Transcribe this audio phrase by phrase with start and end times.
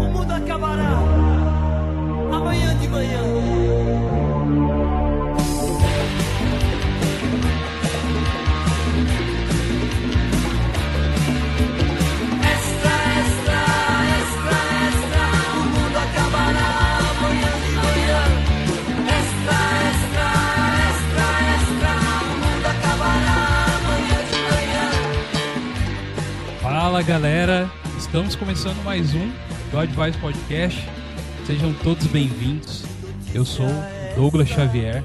[0.00, 0.90] O mundo acabará
[2.32, 3.59] amanhã de manhã.
[27.00, 29.32] Fala galera, estamos começando mais um
[29.72, 30.86] God Vibes Podcast.
[31.46, 32.84] Sejam todos bem-vindos.
[33.32, 33.66] Eu sou
[34.14, 35.02] Douglas Xavier,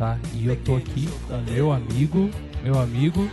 [0.00, 0.18] tá?
[0.34, 2.28] E eu tô aqui com meu amigo,
[2.60, 3.30] meu amigo.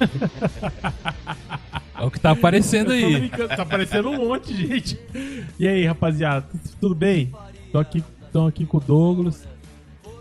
[1.96, 3.28] É o que tá aparecendo Eu aí.
[3.28, 4.98] tá aparecendo um monte gente.
[5.58, 6.46] E aí, rapaziada,
[6.80, 7.32] tudo bem?
[7.70, 8.02] Tô aqui,
[8.32, 9.46] tô aqui com o Douglas.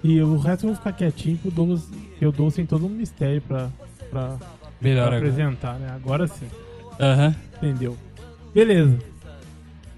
[0.03, 1.89] E o resto eu vou ficar quietinho, que o Douglas,
[2.19, 3.69] que o Douglas tem todo um mistério pra,
[4.13, 4.37] pra,
[4.79, 5.91] Melhor pra apresentar, né?
[5.95, 6.47] Agora sim,
[6.99, 7.35] Aham.
[7.57, 7.97] entendeu?
[8.53, 8.97] Beleza.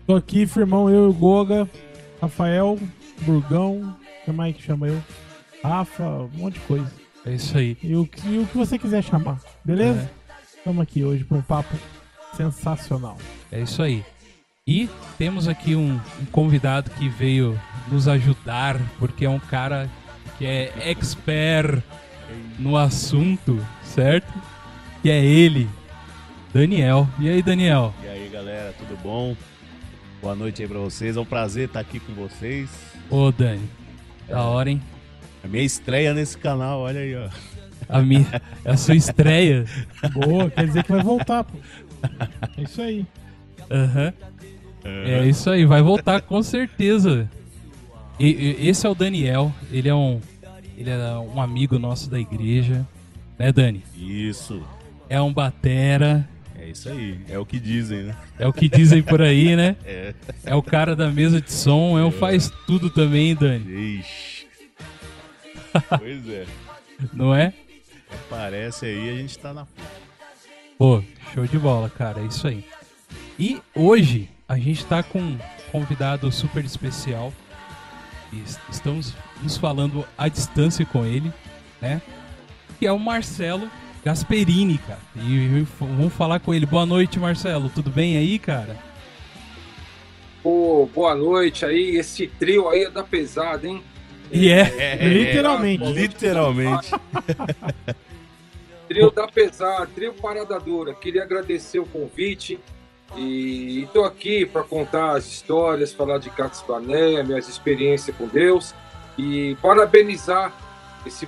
[0.08, 1.68] Tô aqui, firmão, eu e o Goga,
[2.22, 2.80] Rafael,
[3.22, 5.02] Burgão, quem mais que chama eu?
[5.64, 6.92] Rafa, um monte de coisa.
[7.26, 7.76] É isso aí.
[7.82, 10.02] E o que, o que você quiser chamar, beleza?
[10.02, 10.58] É.
[10.58, 11.76] Estamos aqui hoje pra um papo
[12.36, 13.18] sensacional.
[13.52, 14.04] É isso aí.
[14.68, 17.60] E temos aqui um, um convidado que veio
[17.92, 19.90] nos ajudar, porque é um cara
[20.38, 21.84] que é expert
[22.58, 23.60] no assunto,
[23.96, 24.32] certo?
[25.02, 25.68] Que é ele,
[26.54, 27.08] Daniel.
[27.20, 27.94] E aí, Daniel?
[28.04, 29.36] E aí galera, tudo bom?
[30.22, 32.70] Boa noite aí pra vocês, é um prazer estar aqui com vocês.
[33.10, 33.70] Ô, Dani.
[34.28, 34.82] Da hora, hein?
[35.44, 37.30] A minha estreia nesse canal, olha aí, ó.
[37.88, 39.66] A, minha, é a sua estreia.
[40.14, 41.58] Boa, quer dizer que vai voltar, pô.
[42.58, 43.06] É isso aí.
[43.70, 44.14] Aham.
[44.84, 47.30] É isso aí, vai voltar com certeza.
[48.20, 48.28] E-
[48.62, 50.20] e- esse é o Daniel, ele é um
[50.78, 52.86] ele é um amigo nosso da igreja,
[53.38, 53.84] né, Dani?
[53.96, 54.62] Isso,
[55.10, 58.16] É um batera, é isso aí, é o que dizem, né?
[58.40, 59.76] é o que dizem por aí, né?
[59.86, 60.14] É.
[60.46, 64.48] É o cara da mesa de som, é o faz tudo também, Dani, Ixi.
[66.00, 66.46] pois é,
[67.14, 67.54] não é?
[68.28, 69.68] aparece aí, a gente tá na
[70.78, 71.02] Pô,
[71.34, 72.66] show de bola, cara, é isso aí.
[73.40, 75.38] E hoje a gente tá com um
[75.72, 77.34] convidado super especial.
[78.34, 81.32] Es- estamos nos falando à distância com ele,
[81.82, 82.02] né?
[82.80, 83.70] Que é o Marcelo
[84.04, 85.00] Gasperini, cara.
[85.16, 86.66] E, e vamos falar com ele.
[86.66, 87.70] Boa noite, Marcelo.
[87.70, 88.78] Tudo bem aí, cara?
[90.44, 91.98] Pô, boa noite aí.
[91.98, 93.84] Esse trio aí é da pesada, hein?
[94.32, 94.96] E é.
[95.08, 95.92] Literalmente.
[95.92, 96.92] Literalmente.
[98.88, 100.94] Trio da pesada, trio parada dura.
[100.94, 102.60] Queria agradecer o convite
[103.16, 108.76] e estou aqui para contar as histórias, falar de Catos Banéia, minhas experiências com Deus
[109.18, 110.54] e parabenizar
[111.06, 111.28] esse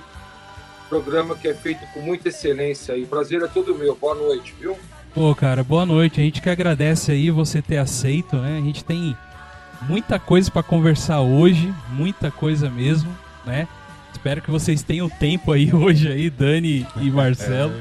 [0.88, 2.96] programa que é feito com muita excelência.
[2.96, 3.96] E o prazer é todo meu.
[4.00, 4.76] Boa noite, viu?
[5.14, 6.20] Pô, cara, boa noite.
[6.20, 8.58] A gente que agradece aí você ter aceito, né?
[8.58, 9.16] A gente tem
[9.82, 13.66] muita coisa pra conversar hoje, muita coisa mesmo, né?
[14.12, 17.72] Espero que vocês tenham tempo aí hoje aí, Dani e Marcelo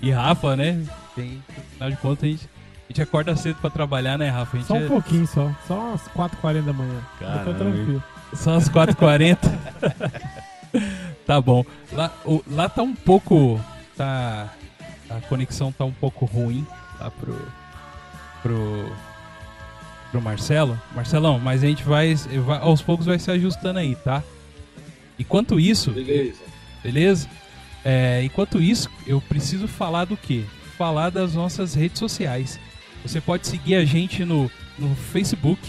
[0.00, 0.82] e Rafa, né?
[1.14, 4.56] Tem, afinal de contas, a gente, a gente acorda cedo pra trabalhar, né, Rafa?
[4.56, 5.50] A gente Só um é- pouquinho só.
[5.66, 7.00] Só às 4h40 da manhã.
[7.20, 8.02] Eu tô Caramba, tranquilo.
[8.34, 9.38] São as 4h40.
[11.26, 11.64] tá bom.
[11.96, 13.60] Lá, o- lá tá um pouco.
[13.96, 14.52] Tá.
[15.08, 16.66] A conexão tá um pouco ruim
[17.00, 17.36] lá pro.
[18.42, 18.92] pro.
[20.10, 20.80] pro Marcelo.
[20.94, 24.22] Marcelão, mas a gente vai, vai- aos poucos vai se ajustando aí, tá?
[25.18, 26.38] Enquanto isso, Beleza.
[26.82, 27.28] beleza?
[27.84, 30.44] É, enquanto isso, eu preciso falar do quê?
[30.76, 32.58] Falar das nossas redes sociais.
[33.02, 35.60] Você pode seguir a gente no, no Facebook,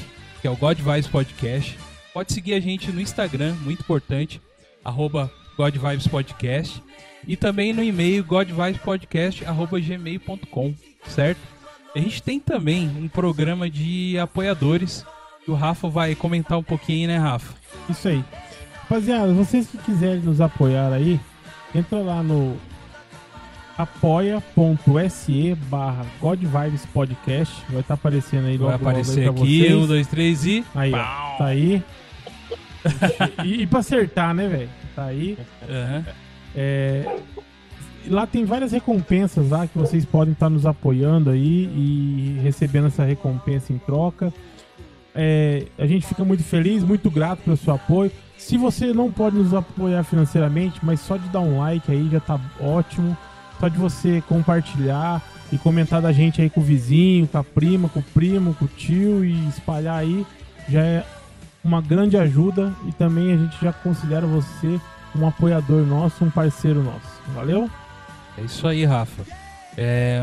[0.42, 1.78] que é o God Vibes Podcast.
[2.14, 4.42] Pode seguir a gente no Instagram, muito importante,
[4.84, 6.82] arroba God Vibes Podcast.
[7.28, 10.74] E também no e-mail godvibespodcast.gmail.com,
[11.08, 11.40] certo?
[11.96, 15.04] A gente tem também um programa de apoiadores
[15.44, 17.54] que o Rafa vai comentar um pouquinho, né, Rafa?
[17.90, 18.24] Isso aí.
[18.84, 21.20] Rapaziada, vocês que quiserem nos apoiar aí,
[21.76, 22.56] entra lá no
[23.78, 27.54] apoia.se barra God Vibes Podcast.
[27.70, 29.76] Vai estar aparecendo aí logo, Vai logo aparecer pra aqui, vocês.
[29.76, 30.64] um, dois, três e.
[30.74, 31.38] Aí, ó.
[31.38, 31.84] Tá aí.
[33.44, 34.70] e, e pra acertar, né, velho?
[34.98, 35.38] Tá aí.
[35.70, 36.06] Aham.
[36.56, 37.20] É,
[38.08, 43.04] lá tem várias recompensas lá que vocês podem estar nos apoiando aí e recebendo essa
[43.04, 44.34] recompensa em troca.
[45.14, 48.12] É, a gente fica muito feliz, muito grato pelo seu apoio.
[48.40, 52.20] Se você não pode nos apoiar financeiramente, mas só de dar um like aí já
[52.20, 53.16] tá ótimo.
[53.60, 55.22] Só de você compartilhar
[55.52, 58.66] e comentar da gente aí com o vizinho, com a prima, com o primo, com
[58.66, 60.26] o tio e espalhar aí
[60.68, 61.06] já é
[61.68, 64.80] uma grande ajuda e também a gente já considera você
[65.16, 67.22] um apoiador nosso, um parceiro nosso.
[67.36, 67.70] Valeu?
[68.38, 69.24] É isso aí, Rafa.
[69.78, 70.22] É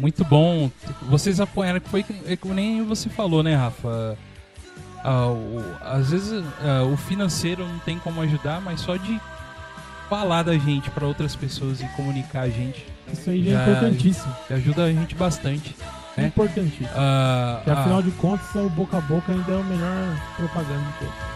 [0.00, 0.70] muito bom.
[1.02, 4.16] Vocês apoiaram, foi que é nem você falou, né, Rafa?
[5.04, 9.20] Ah, o- às vezes ah, o financeiro não tem como ajudar, mas só de
[10.08, 14.32] falar da gente para outras pessoas e comunicar a gente Isso aí Já- é importantíssimo.
[14.50, 15.76] ajuda a gente bastante.
[16.16, 16.28] Né?
[16.28, 16.88] importantíssimo.
[16.88, 20.98] Porque afinal ah, de contas, o boca a boca ainda é o melhor propaganda de
[20.98, 21.35] todos.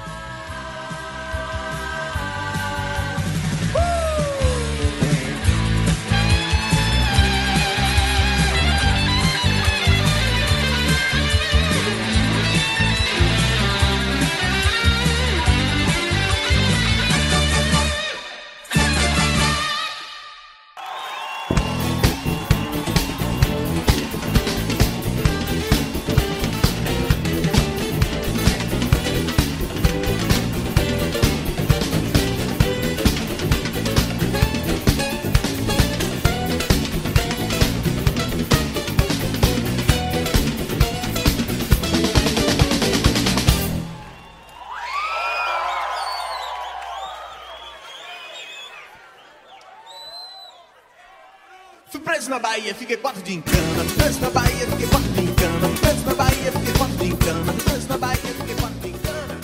[52.40, 53.84] Bahia, fiquei quatro de encana.
[53.96, 55.68] Preso na Bahia, fiquei quatro de encana.
[55.80, 57.52] Preso na Bahia, fiquei quatro de encana.
[57.64, 59.40] Preso na Bahia, fiquei quatro de encana.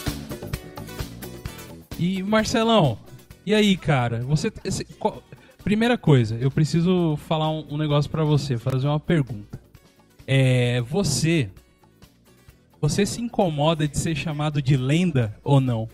[1.99, 2.99] E Marcelão,
[3.45, 4.21] e aí, cara?
[4.25, 4.53] Você.
[4.65, 5.23] esse- qual-
[5.65, 9.61] primeira coisa, eu preciso falar um, um negócio pra você, fazer uma pergunta.
[10.27, 10.81] É.
[10.83, 11.51] Você.
[12.81, 15.89] Você se incomoda de ser chamado de lenda ou não?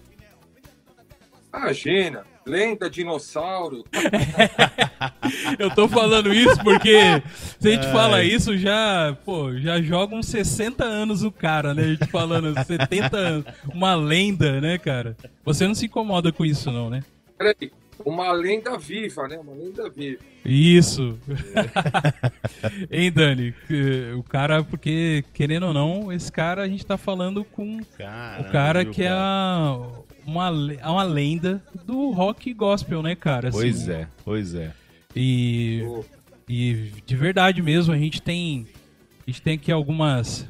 [1.54, 3.85] Imagina, lenda, dinossauro.
[5.59, 7.23] Eu tô falando isso porque
[7.59, 11.83] se a gente fala isso, já, pô, já joga uns 60 anos o cara, né?
[11.83, 13.44] A gente falando 70 anos.
[13.73, 15.17] Uma lenda, né, cara?
[15.44, 17.03] Você não se incomoda com isso, não, né?
[17.39, 17.73] Peraí,
[18.05, 19.38] uma lenda viva, né?
[19.38, 20.21] Uma lenda viva.
[20.45, 21.17] Isso.
[22.91, 23.55] hein, Dani?
[24.17, 28.53] O cara, porque, querendo ou não, esse cara a gente tá falando com Caramba, o
[28.53, 29.21] cara viu, que é cara?
[29.21, 29.88] a-
[30.27, 33.49] uma, le- uma lenda do rock gospel, né, cara?
[33.49, 34.73] Assim, Pois é, pois é.
[35.15, 35.83] E,
[36.49, 38.67] e de verdade mesmo, a gente tem
[39.27, 40.49] a gente tem aqui algumas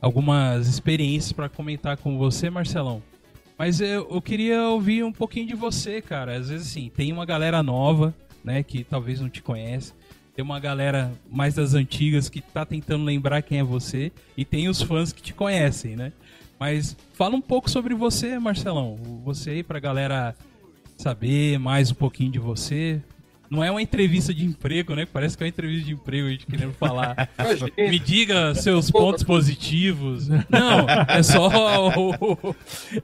[0.00, 3.02] algumas experiências pra comentar com você, Marcelão.
[3.56, 6.36] Mas eu, eu queria ouvir um pouquinho de você, cara.
[6.36, 9.92] Às vezes assim, tem uma galera nova, né, que talvez não te conhece.
[10.34, 14.68] Tem uma galera mais das antigas que tá tentando lembrar quem é você e tem
[14.68, 16.12] os fãs que te conhecem, né?
[16.58, 18.96] Mas fala um pouco sobre você, Marcelão.
[19.24, 20.34] Você aí pra galera
[20.96, 23.02] saber mais um pouquinho de você.
[23.50, 25.06] Não é uma entrevista de emprego, né?
[25.06, 27.28] Parece que é uma entrevista de emprego a gente querendo falar.
[27.76, 30.28] Me diga seus pontos positivos.
[30.28, 31.50] Não, é só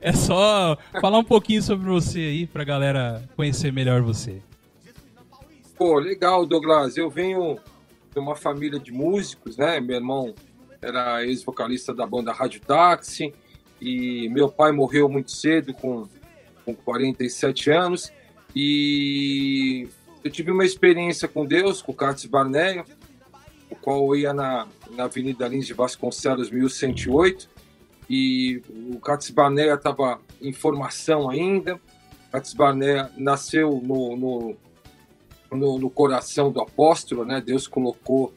[0.00, 4.40] é só falar um pouquinho sobre você aí pra galera conhecer melhor você.
[5.76, 6.96] Pô, legal, Douglas.
[6.96, 7.58] Eu venho
[8.12, 9.78] de uma família de músicos, né?
[9.78, 10.34] Meu irmão
[10.80, 13.32] era ex-vocalista da banda Rádio Táxi
[13.80, 16.08] e meu pai morreu muito cedo, com,
[16.64, 18.12] com 47 anos.
[18.54, 19.88] E
[20.24, 22.84] eu tive uma experiência com Deus, com o Carlos Barneia,
[23.70, 27.48] o qual eu ia na, na Avenida Lins de Vasconcelos, 1108.
[28.08, 28.60] E
[28.92, 31.76] o Carlos Barneia estava em formação ainda.
[31.76, 34.56] O Carlos Barneia nasceu no- no,
[35.52, 37.40] no, no coração do apóstolo, né?
[37.40, 38.34] Deus colocou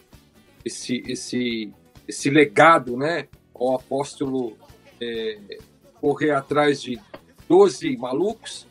[0.64, 1.74] esse esse
[2.08, 3.28] esse legado, né?
[3.54, 4.58] Ao apóstolo
[5.02, 5.60] é,
[6.00, 7.00] correr atrás de
[7.48, 8.68] 12 malucos,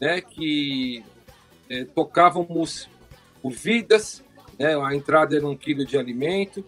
[0.00, 0.20] né?
[0.20, 1.02] Que
[1.68, 2.88] é, tocávamos
[3.42, 4.24] por vidas,
[4.58, 4.76] né?
[4.76, 6.64] A entrada era um quilo de alimento.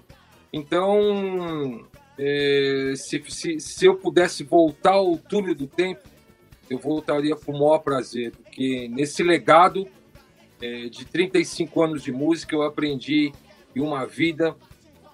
[0.53, 1.87] Então,
[2.19, 6.09] é, se, se, se eu pudesse voltar ao túnel do tempo,
[6.69, 9.87] eu voltaria com o maior prazer, porque nesse legado
[10.61, 13.33] é, de 35 anos de música, eu aprendi
[13.73, 14.57] que uma vida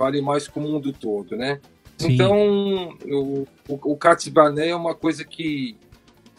[0.03, 1.61] vale mais que o mundo todo, né?
[1.97, 2.15] Sim.
[2.15, 3.99] Então, o, o
[4.59, 5.77] é uma coisa que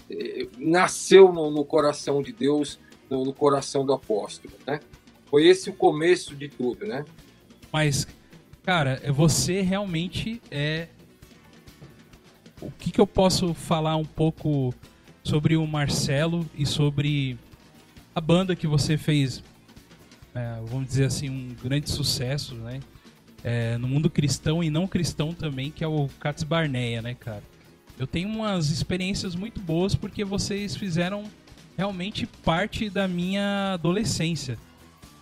[0.10, 2.77] é, nasceu no, no coração de Deus,
[3.10, 4.82] no, no coração do apóstolo, né?
[5.27, 7.05] Foi esse o começo de tudo, né?
[7.72, 8.05] Mas,
[8.63, 10.89] cara, você realmente é.
[12.62, 14.74] O que, que eu posso falar um pouco
[15.24, 17.38] sobre o Marcelo e sobre
[18.13, 19.41] a banda que você fez,
[20.36, 22.82] é, vamos dizer assim, um grande sucesso, né?
[23.43, 27.43] É, no mundo cristão e não cristão também, que é o Cats Barneia, né, cara?
[28.00, 31.25] Eu tenho umas experiências muito boas porque vocês fizeram
[31.77, 34.57] realmente parte da minha adolescência.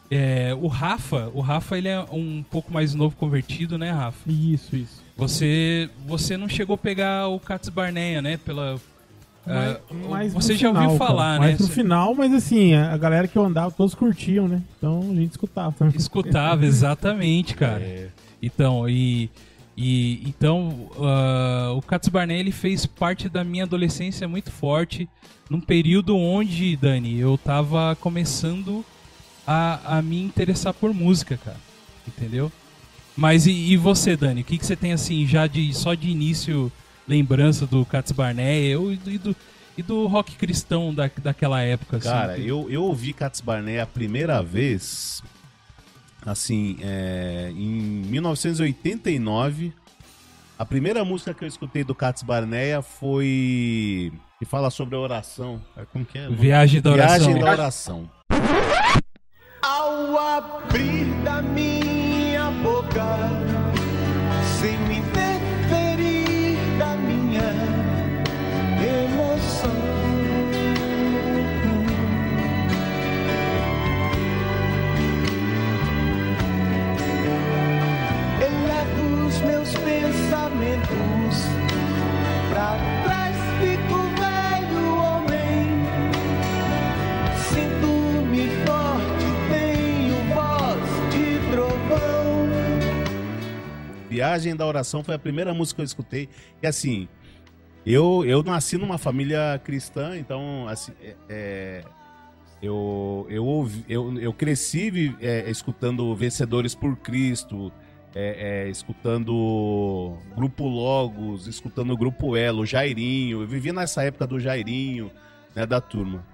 [0.10, 4.30] É, o Rafa, o Rafa ele é um pouco mais novo convertido, né, Rafa?
[4.30, 5.02] Isso, isso.
[5.16, 8.38] Você, você não chegou a pegar o Cats Barneia, né?
[8.38, 8.80] Pela,
[9.48, 9.80] Ah,
[10.10, 11.34] Mais você pro já ouviu final, falar, cara.
[11.34, 11.40] né?
[11.48, 14.62] Mais pro Você- final, mas assim, a galera que eu andava, todos curtiam, né?
[14.78, 15.96] Então a gente escutava também.
[15.98, 17.82] Escutava, exatamente, cara.
[17.82, 18.10] É,
[18.42, 19.30] Então, e.
[19.76, 25.10] e então, ah, o Katz Barnett ele fez parte da minha adolescência muito forte,
[25.50, 28.86] num período onde, Dani, eu tava começando
[29.46, 31.58] a, a me interessar por música, cara.
[32.08, 32.52] Entendeu?
[33.18, 34.42] Mas e, e você, Dani?
[34.42, 36.72] O que, que você tem, assim, já de só de início
[37.12, 39.36] lembrança do Katz Barnett eu, e, do, e do,
[39.78, 41.98] e do rock cristão da, daquela época?
[41.98, 45.22] Assim, Cara, que- eu, eu ouvi Cats Barnett a primeira vez,
[46.26, 49.74] assim, é, em 1989.
[50.58, 54.12] A primeira música que eu escutei do Cats Barnett foi.
[54.40, 55.60] que fala sobre a oração.
[55.76, 56.30] É, Como que é?
[56.30, 57.18] Viagem da oração.
[57.18, 58.10] Viagem da oração.
[59.62, 62.01] Ao abrir da minha
[94.22, 96.30] Viagem da Oração foi a primeira música que eu escutei.
[96.62, 97.08] E assim,
[97.84, 101.84] eu, eu nasci numa família cristã, então assim, é, é,
[102.62, 107.72] eu, eu, eu, eu cresci é, escutando Vencedores por Cristo,
[108.14, 113.42] é, é, escutando Grupo Logos, escutando o Grupo Elo, Jairinho.
[113.42, 115.10] Eu vivi nessa época do Jairinho,
[115.56, 116.26] né, da turma.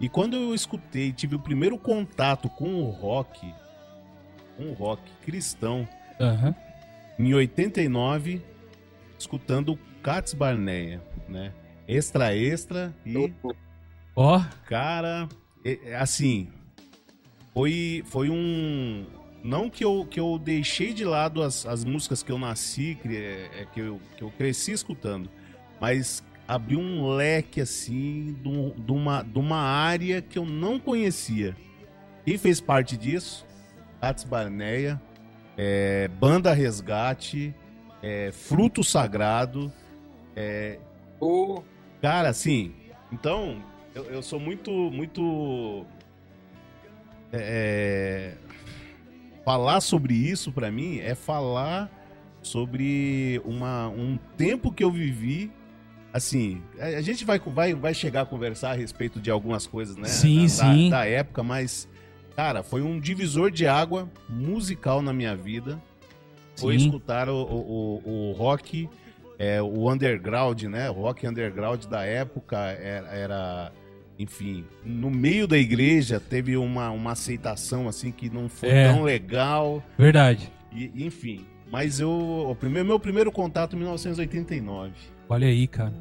[0.00, 3.52] E quando eu escutei, tive o primeiro contato com o rock,
[4.56, 5.86] com o rock cristão,
[6.20, 6.54] Aham.
[7.18, 8.40] em 89,
[9.18, 11.52] escutando Cats Barneia, né?
[11.86, 13.32] Extra Extra e,
[14.14, 15.28] Ó, cara,
[15.64, 16.48] é- é assim,
[17.52, 19.04] foi, foi um...
[19.42, 23.16] Não que eu, que eu deixei de lado as, as músicas que eu nasci, que,
[23.16, 25.30] é, é, que, eu, que eu cresci escutando,
[25.80, 31.56] mas abriu um leque, assim, de, de uma, de uma área que eu não conhecia.
[32.24, 33.46] Quem fez parte disso?
[34.00, 35.00] Cats Barneia,
[35.56, 37.54] é, Banda Resgate,
[38.02, 39.72] é, Fruto Sagrado,
[41.20, 41.64] Ô,
[42.00, 42.72] Cara, assim,
[43.10, 43.60] então,
[43.94, 45.84] eu, eu sou muito, muito.
[47.32, 48.34] é,
[49.48, 51.90] falar sobre isso pra mim é falar
[52.42, 55.50] sobre uma, um tempo que eu vivi.
[56.12, 60.06] Assim, a gente vai, vai, vai chegar a conversar a respeito de algumas coisas, né?
[60.06, 60.90] Sim, da, sim.
[60.90, 61.88] Da, da época, mas,
[62.36, 65.82] cara, foi um divisor de água musical na minha vida.
[66.54, 66.84] Foi Sim.
[66.84, 68.86] escutar o, o, o, o rock
[69.38, 70.90] é, o underground, né?
[70.90, 73.72] O rock underground da época era, era,
[74.18, 78.92] enfim, no meio da igreja teve uma, uma aceitação assim que não foi É.
[78.92, 80.50] tão legal, verdade.
[80.72, 81.46] e, enfim.
[81.70, 84.90] Mas eu, o primeiro, meu primeiro contato em 1989.
[85.28, 85.92] Olha aí, cara.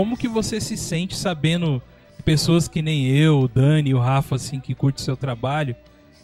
[0.00, 1.82] Como que você se sente sabendo
[2.16, 5.76] que pessoas que nem eu, o Dani, o Rafa, assim, que curte o seu trabalho,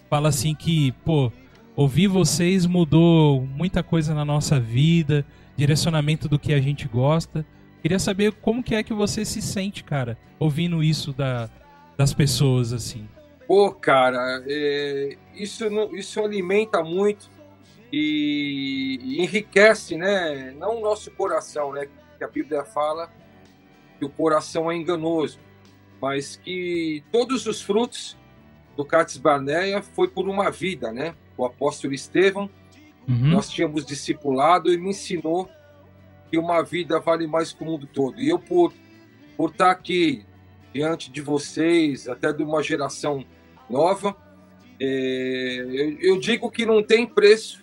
[0.09, 1.31] fala assim que, pô,
[1.77, 5.27] ouvir vocês mudou muita coisa na nossa vida,
[5.59, 7.45] direcionamento do que a gente gosta.
[7.83, 11.51] Queria saber como que é que você se sente, cara, ouvindo isso da,
[11.99, 13.07] das pessoas, assim.
[13.47, 17.29] Pô, cara, é, isso, isso alimenta muito
[17.93, 20.55] e enriquece, né?
[20.59, 21.87] Não o nosso coração, né?
[22.17, 23.11] Que a Bíblia fala
[23.99, 25.39] que o coração é enganoso,
[26.01, 28.17] mas que todos os frutos
[28.77, 31.15] do Cates Barneia foi por uma vida, né?
[31.37, 32.51] O apóstolo Estevão,
[33.09, 33.29] Uhum.
[33.29, 35.49] nós tínhamos discipulado e me ensinou
[36.29, 38.21] que uma vida vale mais que o mundo todo.
[38.21, 38.73] E eu, por,
[39.37, 40.27] por estar aqui
[40.75, 43.25] diante de vocês, até de uma geração
[43.71, 44.17] nova,
[44.81, 47.63] é, eu, eu digo que não tem preço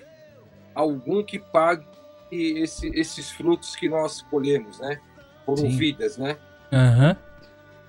[0.74, 1.86] algum que pague
[2.32, 5.00] esse- esses frutos que nós colhemos, né?
[5.46, 5.78] Foram Sim.
[5.78, 6.38] vidas, né?
[6.72, 7.16] Aham.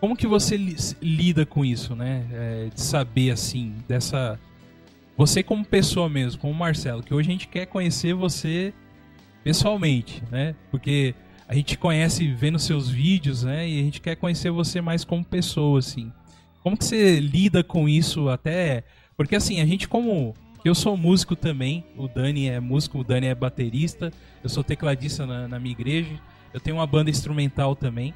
[0.00, 2.26] Como que você li- lida com isso, né?
[2.32, 4.38] É, de saber, assim, dessa...
[5.16, 8.74] Você como pessoa mesmo, como Marcelo, que hoje a gente quer conhecer você
[9.42, 10.54] pessoalmente, né?
[10.70, 11.14] Porque
[11.48, 13.68] a gente conhece vendo seus vídeos, né?
[13.68, 16.12] E a gente quer conhecer você mais como pessoa, assim.
[16.62, 18.84] Como que você lida com isso até...
[19.16, 20.34] Porque assim, a gente como...
[20.64, 24.10] Eu sou músico também, o Dani é músico, o Dani é baterista,
[24.42, 26.18] eu sou tecladista na, na minha igreja,
[26.54, 28.14] eu tenho uma banda instrumental também.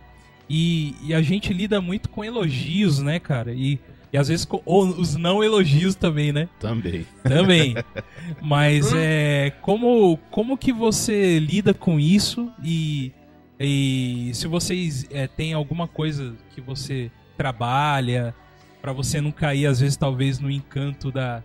[0.48, 3.52] E, e a gente lida muito com elogios, né, cara?
[3.52, 3.78] E,
[4.12, 6.48] e às vezes com os não elogios também, né?
[6.58, 7.04] Também.
[7.22, 7.74] Também.
[8.40, 13.12] Mas é como como que você lida com isso e,
[13.60, 18.34] e se vocês é, têm alguma coisa que você trabalha
[18.80, 21.42] para você não cair às vezes talvez no encanto da,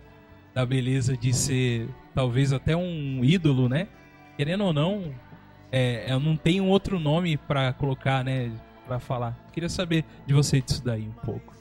[0.54, 3.88] da beleza de ser talvez até um ídolo, né?
[4.36, 5.12] Querendo ou não,
[5.76, 8.52] é, eu não tenho outro nome para colocar, né?
[8.86, 9.36] Para falar.
[9.52, 11.52] Queria saber de você disso daí um pouco.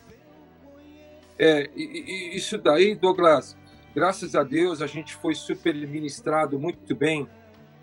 [1.39, 3.57] É, e, e isso daí, Douglas,
[3.95, 7.27] graças a Deus a gente foi super ministrado muito bem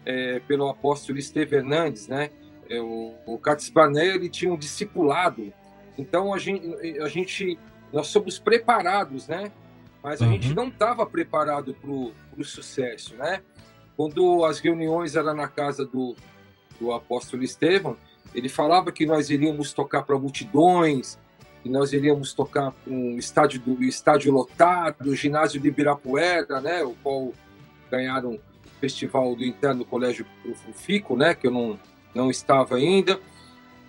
[0.07, 2.31] é, pelo apóstolo Esteve Hernandes, né?
[2.69, 5.53] É, o, o Cates Barnea, ele tinha um discipulado,
[5.99, 6.65] então a gente,
[7.01, 7.59] a gente
[7.93, 9.51] nós somos preparados, né?
[10.03, 10.33] Mas a Uhum.
[10.33, 13.43] gente não estava preparado para o sucesso, né?
[14.01, 16.17] Quando as reuniões eram na casa do,
[16.81, 17.99] do apóstolo Estevão,
[18.35, 21.19] ele falava que nós iríamos tocar para multidões,
[21.63, 26.95] que nós iríamos tocar um estádio do estádio lotado, o ginásio de Ibirapuera, né, o
[27.03, 27.35] qual
[27.91, 28.41] ganharam o
[28.81, 30.25] festival do interno colégio
[30.73, 31.79] Fico, né, que eu não
[32.15, 33.21] não estava ainda.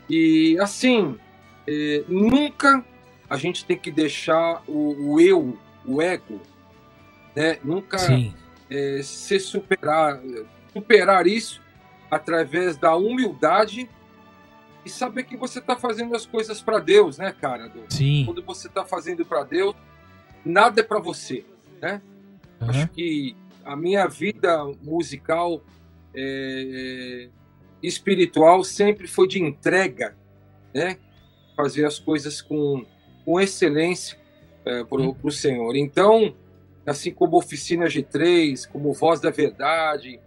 [0.09, 1.17] E assim,
[1.65, 2.83] eh, nunca
[3.29, 6.41] a gente tem que deixar o, o eu, o ego,
[7.33, 8.33] né, nunca Sim.
[8.71, 10.21] É, se superar,
[10.71, 11.61] superar isso
[12.09, 13.89] através da humildade
[14.85, 17.67] e saber que você está fazendo as coisas para Deus, né, cara?
[17.67, 17.83] Du?
[17.89, 18.23] Sim.
[18.25, 19.75] Quando você está fazendo para Deus,
[20.45, 21.45] nada é para você,
[21.81, 22.01] né?
[22.61, 22.69] Aham.
[22.71, 25.61] Acho que a minha vida musical,
[26.15, 27.29] é,
[27.83, 30.15] espiritual, sempre foi de entrega,
[30.73, 30.97] né?
[31.55, 32.85] Fazer as coisas com,
[33.25, 34.17] com excelência
[34.65, 35.75] é, para o Senhor.
[35.75, 36.33] Então,
[36.85, 40.19] assim como Oficina G3, como Voz da Verdade,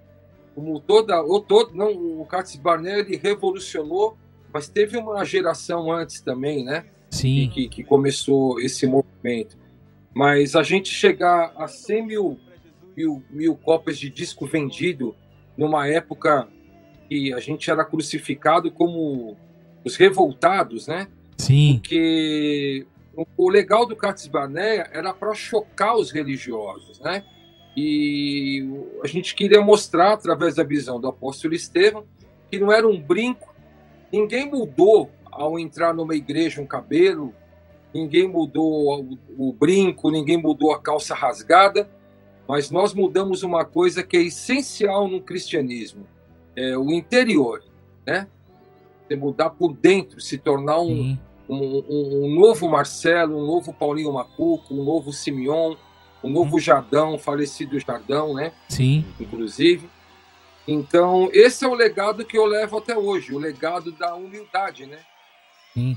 [0.54, 4.16] como toda, ou todo, não, o Curtis Barnett ele revolucionou,
[4.52, 6.84] mas teve uma geração antes também, né?
[7.10, 7.48] Sim.
[7.52, 9.56] que, que começou esse movimento.
[10.12, 12.38] Mas a gente chegar a 100 mil,
[12.96, 15.14] mil, mil cópias de disco vendido
[15.56, 16.48] numa época
[17.08, 19.36] que a gente era crucificado como
[19.84, 21.08] os revoltados, né?
[21.36, 21.78] Sim.
[21.80, 22.86] Porque
[23.16, 27.24] o- legal do Curtis Barnea era para chocar os religiosos, né?
[27.76, 28.68] E
[29.02, 32.04] a gente queria mostrar, através da visão do apóstolo Estevão,
[32.50, 33.52] que não era um brinco.
[34.12, 37.34] Ninguém mudou ao entrar numa igreja um cabelo,
[37.92, 41.90] ninguém mudou o, o brinco, ninguém mudou a calça rasgada,
[42.46, 46.06] mas nós mudamos uma coisa que é essencial no cristianismo:
[46.54, 47.64] é o interior,
[48.06, 48.28] né?
[49.08, 51.18] Você mudar por dentro, se tornar um, Sim.
[51.48, 55.74] Um, um- um novo Marcelo, um novo Paulinho Macuco, um novo Simeon,
[56.22, 58.52] um novo Jardão, falecido Jardão, né?
[58.68, 59.04] Sim.
[59.20, 59.88] Inclusive.
[60.66, 64.98] Então, esse é o legado que eu levo até hoje, o legado da humildade, né?
[65.74, 65.96] Sim.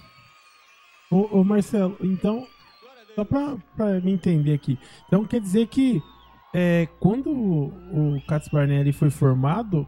[1.10, 2.46] Ô, ô, Marcelo, então,
[3.16, 4.78] só pra, pra me entender aqui.
[5.08, 6.02] Então quer dizer que
[6.54, 9.88] é, quando o, o Cats Barnelli foi formado,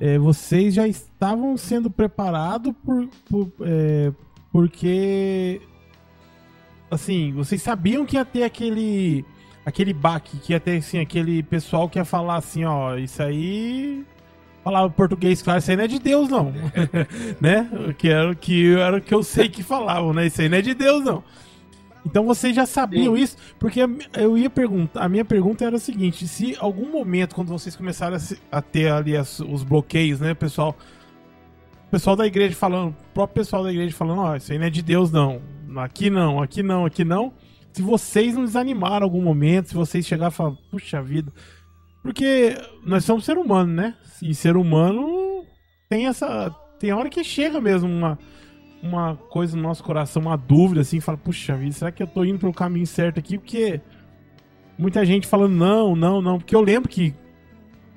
[0.00, 4.12] é, vocês já estavam sendo preparados por, por, é,
[4.52, 5.60] porque
[6.90, 9.24] assim, vocês sabiam que ia ter aquele
[9.64, 14.04] aquele baque, que ia ter assim, aquele pessoal que ia falar assim, ó, isso aí
[14.64, 16.52] falava português, claro, isso aí não é de Deus, não.
[17.40, 17.68] né?
[17.96, 20.26] Que era, o que era o que eu sei que falavam, né?
[20.26, 21.22] Isso aí não é de Deus, não.
[22.04, 23.22] Então vocês já sabiam Sim.
[23.22, 23.80] isso, porque
[24.16, 28.16] eu ia perguntar, a minha pergunta era o seguinte, se algum momento, quando vocês começaram
[28.50, 30.74] a, ter ali as- os bloqueios, né, pessoal,
[31.90, 34.70] pessoal da igreja falando, o próprio pessoal da igreja falando, ó, isso aí não é
[34.70, 35.40] de Deus, não.
[35.76, 37.32] Aqui não, aqui não, aqui não.
[37.72, 41.32] Se vocês não desanimaram em algum momento, se vocês chegarem e falar, puxa vida.
[42.02, 43.94] Porque nós somos ser humano, né?
[44.22, 45.44] E ser humano
[45.88, 46.50] tem essa.
[46.78, 48.18] Tem hora que chega mesmo uma,
[48.82, 52.24] uma coisa no nosso coração, uma dúvida, assim, fala, puxa vida, será que eu tô
[52.24, 53.36] indo pro caminho certo aqui?
[53.36, 53.80] Porque
[54.78, 56.38] muita gente falando não, não, não.
[56.38, 57.14] Porque eu lembro que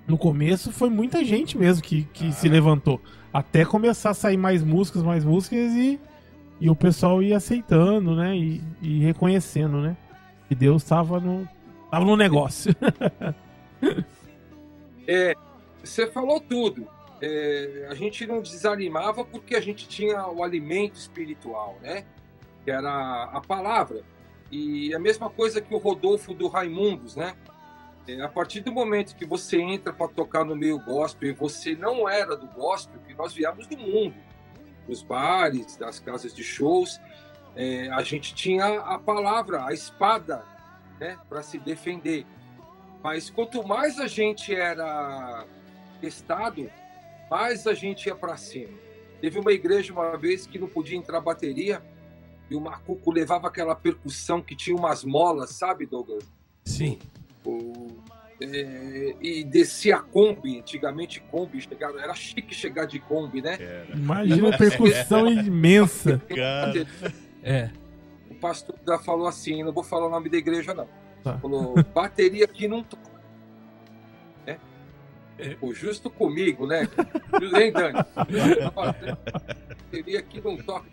[0.08, 3.00] no começo foi muita gente mesmo que, que se levantou.
[3.34, 6.00] Até começar a sair mais músicas, mais músicas e,
[6.62, 8.38] e o pessoal ia aceitando, né?
[8.38, 9.98] E, e reconhecendo, né?
[10.48, 11.48] Que Deus tava no,
[11.90, 12.74] tava no negócio.
[15.06, 15.36] É,
[15.84, 16.88] você falou tudo.
[17.22, 22.06] É, a gente não desanimava porque a gente tinha o alimento espiritual, né?
[22.64, 24.02] Que era a palavra.
[24.52, 27.36] E a mesma coisa que o Rodolfo do Raimundos, né?
[28.08, 31.76] É, a partir do momento que você entra para tocar no meio gospel e você
[31.76, 34.16] não era do gospel, que nós viemos do mundo,
[34.88, 37.00] dos bares, das casas de shows,
[37.56, 40.44] é, a gente tinha a palavra, a espada,
[41.00, 42.26] né, para se defender.
[43.02, 45.46] Mas quanto mais a gente era
[46.02, 46.70] testado,
[47.30, 48.78] mais a gente ia para cima.
[49.22, 51.82] Teve uma igreja uma vez que não podia entrar bateria
[52.50, 56.30] e o macuco levava aquela percussão que tinha umas molas, sabe, Douglas?
[56.66, 57.00] Sim.
[57.46, 58.04] O,
[58.42, 63.58] é, e descia a Kombi, antigamente Kombi, chegava, era chique chegar de Kombi, né?
[63.94, 66.22] Imagina a percussão imensa.
[66.28, 66.88] Cara,
[67.42, 67.70] É.
[68.30, 70.88] O pastor já falou assim, não vou falar o nome da igreja não.
[71.24, 71.38] Tá.
[71.38, 73.12] Falou, bateria aqui não toca.
[74.46, 74.60] Né?
[75.60, 76.88] Pô, justo comigo, né?
[77.58, 78.00] Hein, Dani?
[78.76, 80.90] Bateria aqui não toca.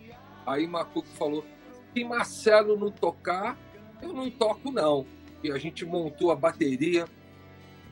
[0.47, 1.45] Aí Macuco falou,
[1.93, 3.59] se Marcelo não tocar,
[4.01, 5.07] eu não toco não.
[5.43, 7.07] E a gente montou a bateria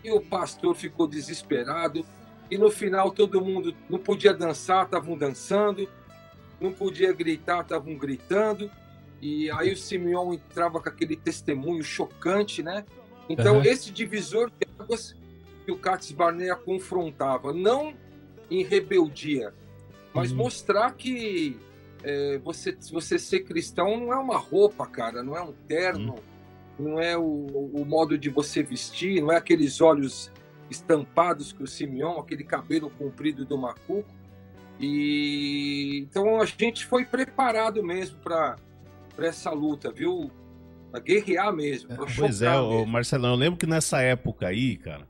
[0.04, 2.04] e o pastor ficou desesperado.
[2.50, 5.88] E no final todo mundo não podia dançar, estavam dançando.
[6.60, 8.70] Não podia gritar, estavam gritando.
[9.20, 12.84] E aí o Simeão entrava com aquele testemunho chocante, né?
[13.28, 13.64] Então, Aham.
[13.64, 15.14] esse divisor de águas
[15.64, 17.94] que o Katz Barnea confrontava, não
[18.50, 19.52] em rebeldia,
[20.14, 20.38] mas Uhum.
[20.38, 21.58] mostrar que
[22.02, 26.14] é, você, você ser cristão não é uma roupa, cara, não é um terno,
[26.78, 30.30] não é o, o modo de você vestir, não é aqueles olhos
[30.70, 34.08] estampados que o Simeão, aquele cabelo comprido do macuco.
[34.80, 38.56] E então a gente foi preparado mesmo para
[39.18, 40.30] essa luta, viu?
[40.90, 41.88] Pra guerrear mesmo.
[41.88, 42.86] pra Pois é, chocar ô, mesmo.
[42.86, 45.08] Marcelão, eu lembro que nessa época aí, cara,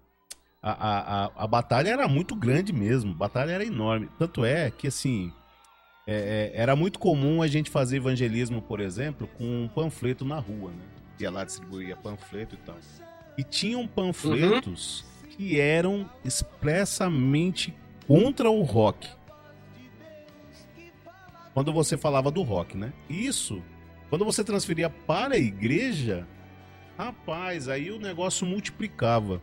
[0.63, 4.09] a, a, a, a batalha era muito grande mesmo, a batalha era enorme.
[4.19, 5.31] Tanto é que, assim,
[6.07, 10.39] é, é, era muito comum a gente fazer evangelismo, por exemplo, com um panfleto na
[10.39, 10.98] rua, né?
[11.21, 12.77] Ia lá distribuir panfleto e tal.
[13.37, 17.75] E tinham panfletos que eram expressamente
[18.07, 19.09] contra o rock.
[21.55, 22.93] Quando você falava do rock, né?
[23.09, 23.63] Isso,
[24.09, 26.27] quando você transferia para a igreja,
[26.97, 29.41] Rapaz, aí o negócio multiplicava.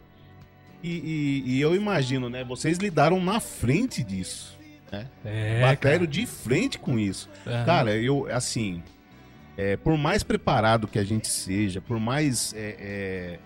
[0.84, 2.44] E, e- e eu imagino, né?
[2.44, 4.60] Vocês lidaram na frente disso.
[5.24, 7.30] É, bateram de frente com isso.
[7.48, 7.66] Aham.
[7.66, 8.84] Cara, eu, assim,
[9.58, 13.40] é, por mais preparado que a gente seja, por mais é, é,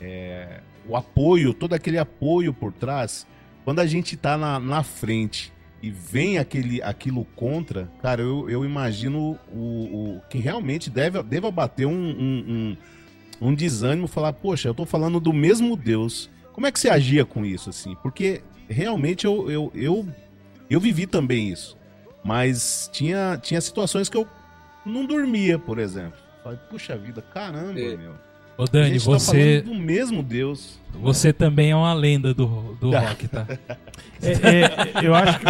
[0.00, 3.26] é, o apoio, todo aquele apoio por trás,
[3.64, 8.64] quando a gente tá na, na frente e vem aquele, aquilo contra, cara, eu, eu
[8.64, 12.76] imagino o, o que realmente deve, deva bater um, um,
[13.40, 16.30] um, um desânimo, falar, poxa, eu tô falando do mesmo Deus.
[16.52, 17.96] Como é que você agia com isso, assim?
[18.02, 20.08] Porque realmente eu, eu, eu,
[20.68, 21.76] eu vivi também isso.
[22.24, 24.26] Mas tinha, tinha situações que eu
[24.84, 26.18] não dormia, por exemplo.
[26.42, 27.96] Falei, puxa vida, caramba, É.
[27.96, 28.12] meu.
[28.58, 30.78] Ô A Dani, tá você, falando do mesmo Deus.
[30.92, 32.46] você também é uma lenda do,
[32.80, 33.46] do rock, tá?
[34.22, 35.46] É, é, eu, acho que,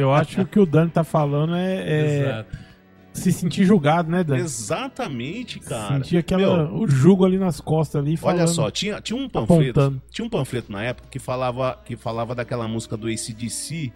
[0.00, 2.58] eu acho que o que o Dani tá falando é, é Exato.
[3.12, 4.40] se sentir julgado, né, Dani?
[4.40, 5.96] Exatamente, cara.
[5.96, 8.16] Sentir aquela, Meu, o jugo ali nas costas ali.
[8.16, 9.78] Falando, Olha só, tinha, tinha um panfleto.
[9.80, 10.02] apontando.
[10.10, 13.92] Tinha um panfleto na época que falava, que falava daquela música do ACDC,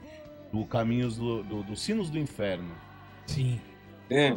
[0.53, 2.70] do Caminhos do, do, dos Sinos do Inferno.
[3.26, 3.59] Sim.
[4.11, 4.37] É.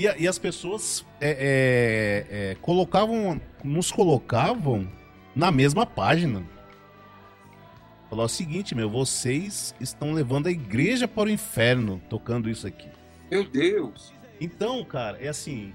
[0.00, 1.30] E, e as pessoas é,
[2.30, 4.90] é, é, colocavam, nos colocavam
[5.36, 6.42] na mesma página.
[8.08, 12.88] Falou o seguinte, meu, vocês estão levando a igreja para o inferno tocando isso aqui.
[13.30, 14.10] Meu Deus.
[14.40, 15.74] Então, cara, é assim.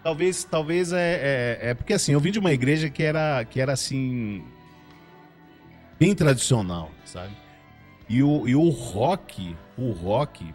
[0.00, 3.60] Talvez, talvez é, é, é porque assim, eu vim de uma igreja que era, que
[3.60, 4.44] era assim.
[5.98, 7.34] bem tradicional, sabe?
[8.08, 10.54] E o, e o rock, o rock,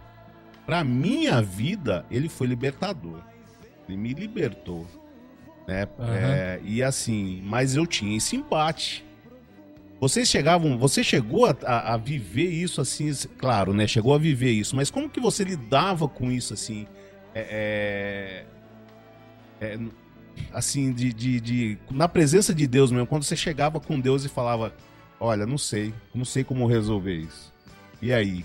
[0.65, 3.21] pra minha vida, ele foi libertador.
[3.88, 4.86] Ele me libertou.
[5.67, 5.88] Né?
[6.00, 6.13] Aham.
[6.15, 9.06] É, e assim, mas eu tinha esse embate.
[10.00, 13.86] Vocês chegavam, você chegou a, a- a viver isso assim, claro, né?
[13.86, 16.88] Chegou a viver isso, mas como que você lidava com isso assim?
[17.36, 18.45] É,
[19.62, 19.80] é, é,
[20.52, 24.30] assim, de, de, de- na presença de Deus mesmo, quando você chegava com Deus e
[24.30, 24.74] falava,
[25.19, 27.54] olha, não sei, não sei como resolver isso.
[28.02, 28.43] E aí?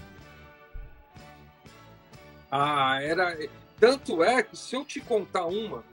[2.51, 3.37] Ah, era.
[3.79, 5.85] Tanto é que se eu te contar uma,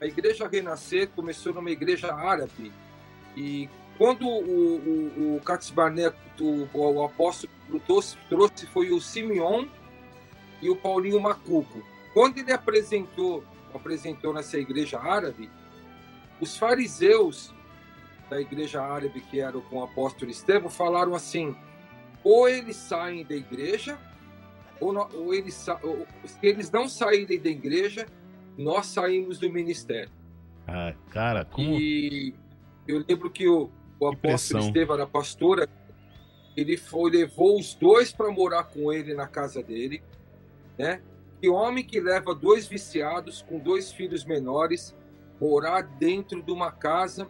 [0.00, 2.72] a igreja Renascer começou numa igreja árabe.
[3.36, 7.52] E quando o, o, o Katz Barnett, o, o apóstolo
[7.86, 9.66] trouxe, trouxe foi o Simeon
[10.60, 11.82] e o Paulinho Macuco.
[12.12, 13.44] Quando ele apresentou,
[13.74, 15.50] apresentou nessa igreja árabe,
[16.40, 17.54] os fariseus
[18.28, 21.54] da igreja árabe, que eram com o apóstolo Estevão, falaram assim:
[22.24, 23.98] ou eles saem da igreja,
[24.80, 28.06] ou, ou eles, ou- se eles não saírem da igreja,
[28.56, 30.10] nós saímos do ministério.
[30.66, 31.74] Ah, cara, como.
[31.78, 32.34] E
[32.86, 34.64] eu lembro que o, o apóstolo.
[34.64, 35.68] Estevão era pastor,
[36.56, 40.02] ele foi, levou os dois para morar com ele na casa dele,
[40.78, 41.00] né?
[41.40, 44.94] Que homem que leva dois viciados com dois filhos menores
[45.40, 47.26] morar dentro de uma casa.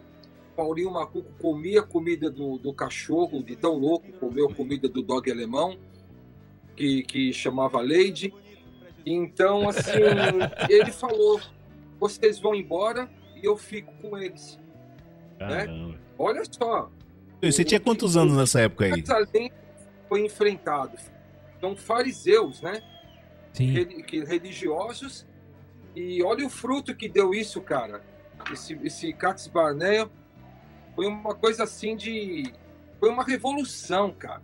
[0.53, 5.01] Paulinho Macuco comia a comida do, do cachorro, de tão louco, comeu a comida do
[5.01, 5.77] dog alemão,
[6.81, 8.33] que, que chamava Lady.
[9.05, 9.99] Então, assim,
[10.67, 11.39] ele falou:
[11.99, 14.59] vocês vão embora e eu fico com eles.
[15.37, 15.99] Caramba.
[16.17, 16.91] Olha só,
[17.41, 18.91] Você tinha quantos anos nessa época aí?
[18.91, 19.51] Mas além
[20.07, 20.97] foi enfrentado.
[21.57, 22.81] Então, fariseus, né?
[23.53, 23.73] Sim.
[24.25, 25.27] Religiosos.
[25.95, 28.01] E olha o fruto que deu isso, cara.
[28.51, 30.09] Esse, esse Katz Barnea
[30.95, 32.51] foi uma coisa assim de.
[32.99, 34.41] Foi uma revolução, cara.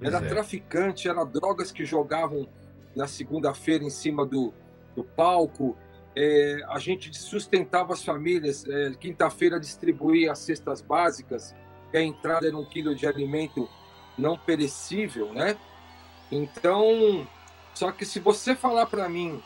[0.00, 0.28] Pois Era é.
[0.28, 2.48] traficante, era drogas que jogavam
[2.96, 4.52] na segunda-feira em cima do,
[4.96, 5.76] do palco.
[6.16, 8.66] É, a gente sustentava as famílias.
[8.66, 11.54] é, Quinta-feira distribuía as cestas básicas.
[11.90, 13.68] que A entrada era um quilo de alimento
[14.16, 15.56] não perecível, né?
[16.32, 17.26] Então,
[17.74, 19.42] só que se você falar para mim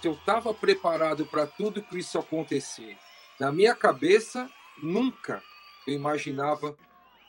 [0.00, 2.98] se eu estava preparado para tudo que isso acontecer,
[3.38, 4.50] na minha cabeça
[4.82, 5.40] nunca
[5.86, 6.76] eu imaginava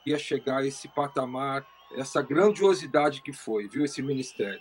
[0.04, 1.66] que ia chegar a esse patamar,
[1.98, 4.60] essa grandiosidade que foi, viu esse ministério.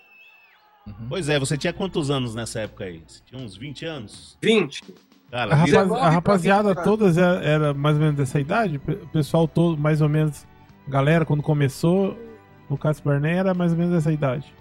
[0.87, 1.07] Uhum.
[1.09, 3.03] Pois é, você tinha quantos anos nessa época aí?
[3.07, 4.37] Você tinha uns 20 anos?
[4.43, 4.83] 20.
[5.31, 8.77] Cara, A, rapaz- 19 a rapaziada pra todas era, era mais ou menos dessa idade?
[8.77, 10.47] O pessoal todo, mais ou menos.
[10.89, 12.19] Galera, quando começou,
[12.69, 14.53] o Cássio Barney era mais ou menos dessa idade.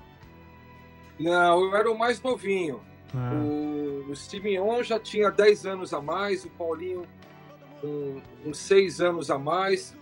[1.20, 2.80] Não, eu era o mais novinho.
[3.14, 7.04] Ah, O, o Simeon já tinha 10 anos a mais, o Paulinho
[7.82, 9.98] com uns 6 anos a mais.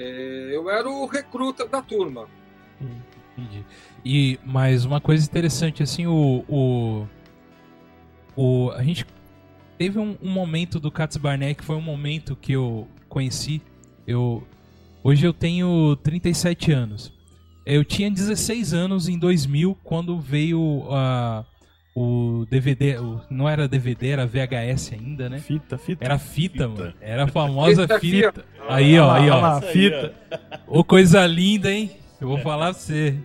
[0.00, 2.28] É, eu era o recruta da turma.
[3.36, 3.64] Entendi.
[4.04, 6.44] E mais uma coisa interessante, assim, o.
[6.48, 7.06] o,
[8.36, 9.04] o a gente
[9.76, 13.60] teve um, um momento do Katz Barnett que foi um momento que eu conheci.
[14.06, 14.46] Eu,
[15.02, 17.12] hoje eu tenho 37 anos.
[17.66, 21.44] Eu tinha 16 anos em 2000 quando veio a
[22.00, 22.96] o DVD.
[22.98, 25.38] o- não era DVD, era VHS ainda, né?
[25.38, 26.04] Fita, fita.
[26.04, 26.68] Era fita, Fita.
[26.68, 26.94] mano.
[27.00, 27.98] Era a famosa ó.
[27.98, 28.44] fita.
[28.68, 29.60] Aí, ó, aí, ó.
[29.60, 30.14] fita.
[30.66, 31.90] Ô, coisa linda, hein?
[32.20, 33.16] Eu vou falar pra você.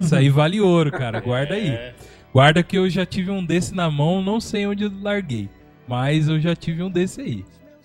[0.00, 1.20] Isso aí vale ouro, cara.
[1.20, 1.68] Guarda aí.
[1.68, 1.94] É.
[2.32, 5.48] Guarda que eu já tive um desse na mão, não sei onde eu larguei.
[5.86, 7.44] Mas eu já tive um desse aí,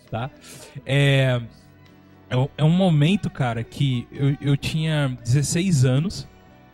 [0.10, 0.30] tá?
[0.86, 1.42] É,
[2.30, 6.28] é um- é um momento, cara, que eu, eu tinha 16 anos,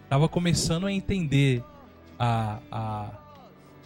[0.09, 1.63] tava começando a entender
[2.19, 3.09] a, a,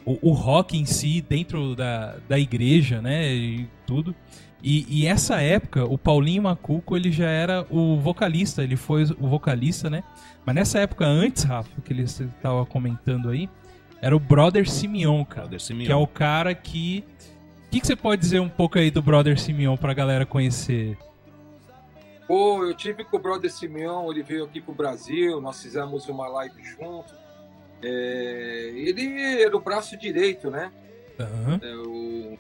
[0.08, 3.28] o, o rock em si dentro da, da igreja, né?
[3.28, 4.16] E tudo.
[4.64, 9.28] E, e essa época, o Paulinho Macuco, ele já era o vocalista, ele foi o
[9.28, 10.04] vocalista, né?
[10.46, 13.50] Mas nessa época antes, Rafa, que ele estava comentando aí,
[14.02, 15.42] era o Brother Simeon, cara.
[15.42, 15.86] Brother Simeon.
[15.86, 17.04] Que é o cara que.
[17.66, 20.98] O que, que você pode dizer um pouco aí do Brother Simeon pra galera conhecer?
[22.26, 26.28] Pô, eu tive com o brother Simeão, ele veio aqui pro Brasil, nós fizemos uma
[26.28, 27.14] live junto.
[27.82, 30.72] É, ele era o braço direito, né?
[31.20, 31.60] Aham.
[31.62, 32.38] É, o-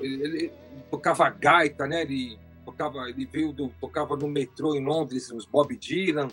[0.00, 0.52] ele
[0.90, 2.02] tocava gaita, né?
[2.02, 6.28] Ele tocava, ele veio do, tocava no metrô em Londres, os Bob Dylan.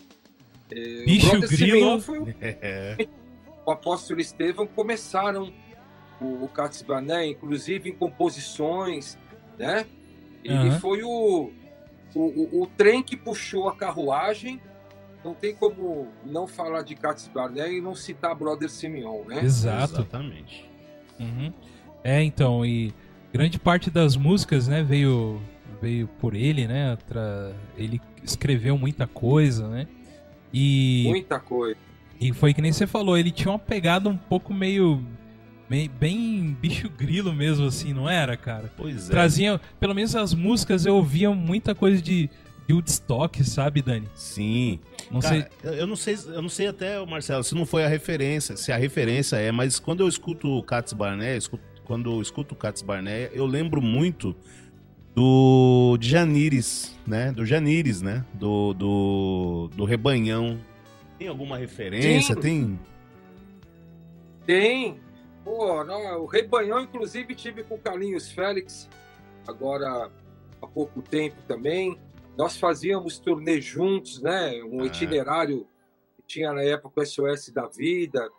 [0.71, 2.01] É, o Bicho brother grilo.
[2.01, 2.97] Foi o É.
[3.65, 5.51] o apóstolo Estevão começaram
[6.19, 9.17] o, o Katz Barnett, inclusive em composições,
[9.57, 9.85] né?
[10.43, 10.79] Ele Aham.
[10.79, 11.51] foi o,
[12.13, 14.61] o, o, o trem que puxou a carruagem.
[15.25, 19.43] Não tem como não falar de Katz Barnett e não citar Brother Simeon, né?
[19.43, 19.95] Exato.
[19.95, 20.69] Exatamente.
[21.19, 21.51] Uhum.
[22.03, 22.93] É, então, e
[23.33, 25.41] grande parte das músicas, né, veio
[25.81, 26.95] veio por ele, né?
[27.07, 29.87] Tra- Ele escreveu muita coisa, né?
[30.53, 31.75] E, Muita coisa.
[32.21, 35.03] e foi que nem você falou, ele tinha uma pegada um pouco meio,
[35.99, 38.71] bem bicho grilo mesmo, assim, não era, cara?
[38.77, 39.11] Pois é.
[39.11, 42.29] Trazia, pelo menos as músicas eu ouvia muita coisa de
[42.69, 44.07] Woodstock, sabe, Dani?
[44.15, 44.79] Sim.
[45.11, 45.79] Não Cara, sei.
[45.81, 48.77] eu- não sei, eu não sei até, Marcelo, se não foi a referência, se a
[48.77, 52.81] referência é, mas quando eu escuto o Katz Barnett, escuto- quando eu escuto o Katz
[52.81, 54.35] Barnett, eu lembro muito
[55.13, 57.31] do Janires, né?
[57.31, 58.25] Do Janires, né?
[58.33, 60.59] Do, do, do Rebanhão.
[61.19, 62.35] Tem alguma referência?
[62.35, 62.41] Sim.
[62.41, 62.79] Tem?
[64.45, 64.99] Tem.
[65.43, 68.89] Pô, não, o Rebanhão, inclusive, tive com o Carlinhos Félix,
[69.47, 70.09] agora
[70.61, 71.97] há pouco tempo também.
[72.37, 74.61] Nós fazíamos turnê juntos, né?
[74.63, 74.85] Um Ah.
[74.85, 75.67] itinerário
[76.17, 78.29] que tinha na época o SOS da Vida.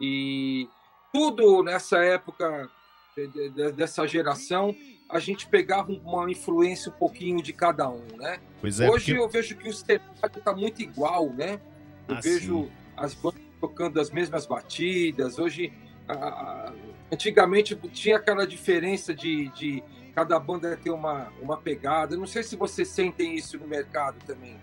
[0.00, 0.68] E
[1.12, 2.70] tudo nessa época
[3.16, 4.74] de- de- de- dessa geração,
[5.08, 8.40] a gente pegava uma influência um pouquinho de cada um, né?
[8.62, 10.02] É, Hoje porque- eu vejo que o cenário
[10.38, 11.60] está muito igual, né?
[12.08, 12.72] Eu Ah, vejo sim.
[12.96, 15.38] as bandas tocando as mesmas batidas.
[15.38, 15.72] Hoje,
[16.08, 16.72] a-
[17.12, 19.82] antigamente tinha aquela diferença de, de,
[20.14, 22.16] cada banda tem uma, uma pegada.
[22.16, 24.56] Não sei se vocês sentem isso no mercado também.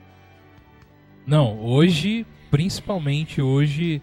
[1.26, 4.02] Não, hoje, principalmente hoje,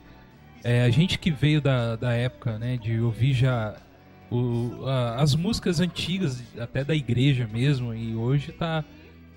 [0.62, 3.76] é, a gente que veio da, da época, né, de ouvir já
[4.30, 8.84] o, a- as músicas antigas, até da igreja mesmo, e hoje tá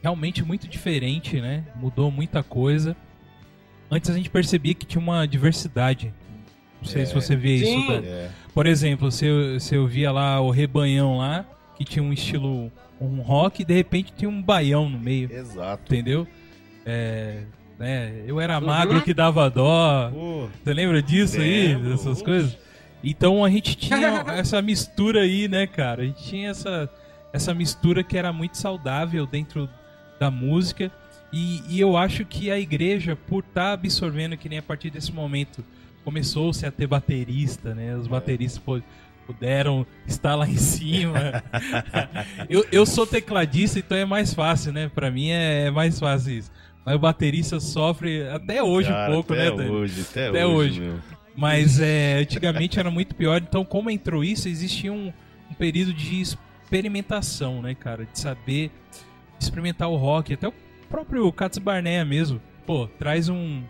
[0.02, 1.66] realmente muito diferente, né?
[1.76, 2.96] Mudou muita coisa.
[3.92, 6.14] Antes a gente percebia que tinha uma diversidade.
[6.82, 7.80] Não sei se você vê Sim.
[7.82, 7.88] isso.
[8.02, 8.32] da- É.
[8.54, 11.46] Por exemplo, você, você ouvia lá o Rebanhão lá,
[11.80, 15.82] que tinha um estilo, um rock, e de repente tinha um baião no meio Exato.
[15.86, 16.28] entendeu?
[16.86, 17.44] É,
[17.78, 18.66] né, eu era Uhum.
[18.66, 20.10] magro que dava dó.
[20.14, 21.70] Pô, Você lembra disso aí?
[21.70, 21.90] Lembro.
[21.92, 22.58] Dessas coisas?
[23.04, 26.02] Então a gente tinha essa mistura aí, né, cara?
[26.02, 26.90] A gente tinha essa,
[27.32, 29.70] essa mistura que era muito saudável dentro
[30.20, 30.92] da música.
[31.32, 35.14] E, e eu acho que a igreja, por estar absorvendo que nem a partir desse
[35.14, 35.64] momento
[36.04, 37.96] começou-se a ter baterista, né?
[37.96, 38.84] Os bateristas pu-
[39.34, 41.44] puderam estar lá em cima.
[42.50, 44.90] eu, eu sou tecladista, então é mais fácil, né?
[44.94, 46.52] Pra mim é, é mais fácil isso.
[46.84, 49.70] Mas o baterista sofre até hoje cara, um pouco, até né, Dani?
[49.70, 50.82] hoje, até, Até hoje.
[50.82, 50.94] hoje.
[51.36, 53.40] Mas é, antigamente era muito pior.
[53.42, 55.14] Então, como entrou isso, existia um,
[55.50, 58.06] um período de experimentação, né, cara?
[58.06, 58.72] De saber
[59.40, 60.34] experimentar o rock.
[60.34, 60.54] Até o
[60.90, 62.42] próprio Katz Barnea mesmo.
[62.66, 63.62] Pô, traz um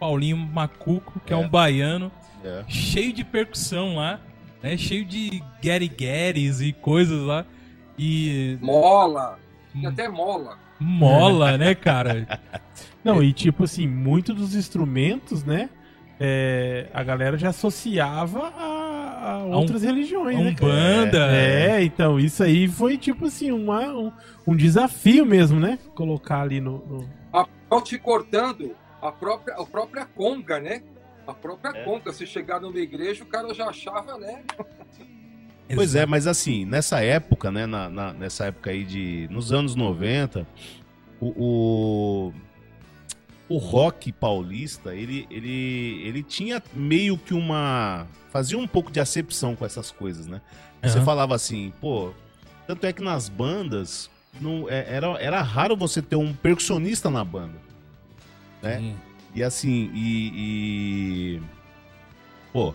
[0.00, 1.38] Paulinho Macuco, que é, É.
[1.38, 2.10] um baiano,
[2.42, 2.64] É.
[2.68, 4.18] cheio de percussão lá,
[4.64, 4.76] né?
[4.78, 7.44] Cheio de guerigueres e coisas lá.
[7.98, 9.38] E Mola,
[9.74, 9.80] Hum.
[9.82, 10.58] tem até mola.
[10.80, 12.26] mola, né, cara?
[13.04, 15.68] Não, e tipo assim, muitos dos instrumentos, né?
[16.18, 20.54] é, a galera já associava a, a outras religiões, né?
[20.54, 20.72] cara?
[20.72, 21.26] Umbanda.
[21.36, 24.12] É, então, isso aí foi tipo assim, uma, um,
[24.46, 25.78] um desafio mesmo, né?
[25.94, 26.78] Colocar ali no.
[26.86, 27.46] no- A,
[27.82, 28.70] te cortando,
[29.02, 30.82] a própria, a própria conga, né?
[31.26, 32.12] A própria É.
[32.12, 34.42] Se chegar numa igreja, o cara já achava, né?
[35.74, 39.74] Pois é, mas assim, nessa época, né, na, na- nessa época aí de, nos anos
[39.74, 40.46] 90,
[41.20, 41.26] o,
[43.48, 49.00] o, o rock paulista, ele, ele, ele tinha meio que uma, fazia um pouco de
[49.00, 50.40] acepção com essas coisas, né?
[50.82, 52.12] Você falava assim, pô,
[52.66, 57.24] tanto é que nas bandas, não, é- era, era raro você ter um percussionista na
[57.24, 57.58] banda.
[58.62, 58.78] né?
[58.80, 58.96] Sim.
[59.34, 61.36] E assim, e.
[61.38, 61.42] e-
[62.52, 62.72] Pô,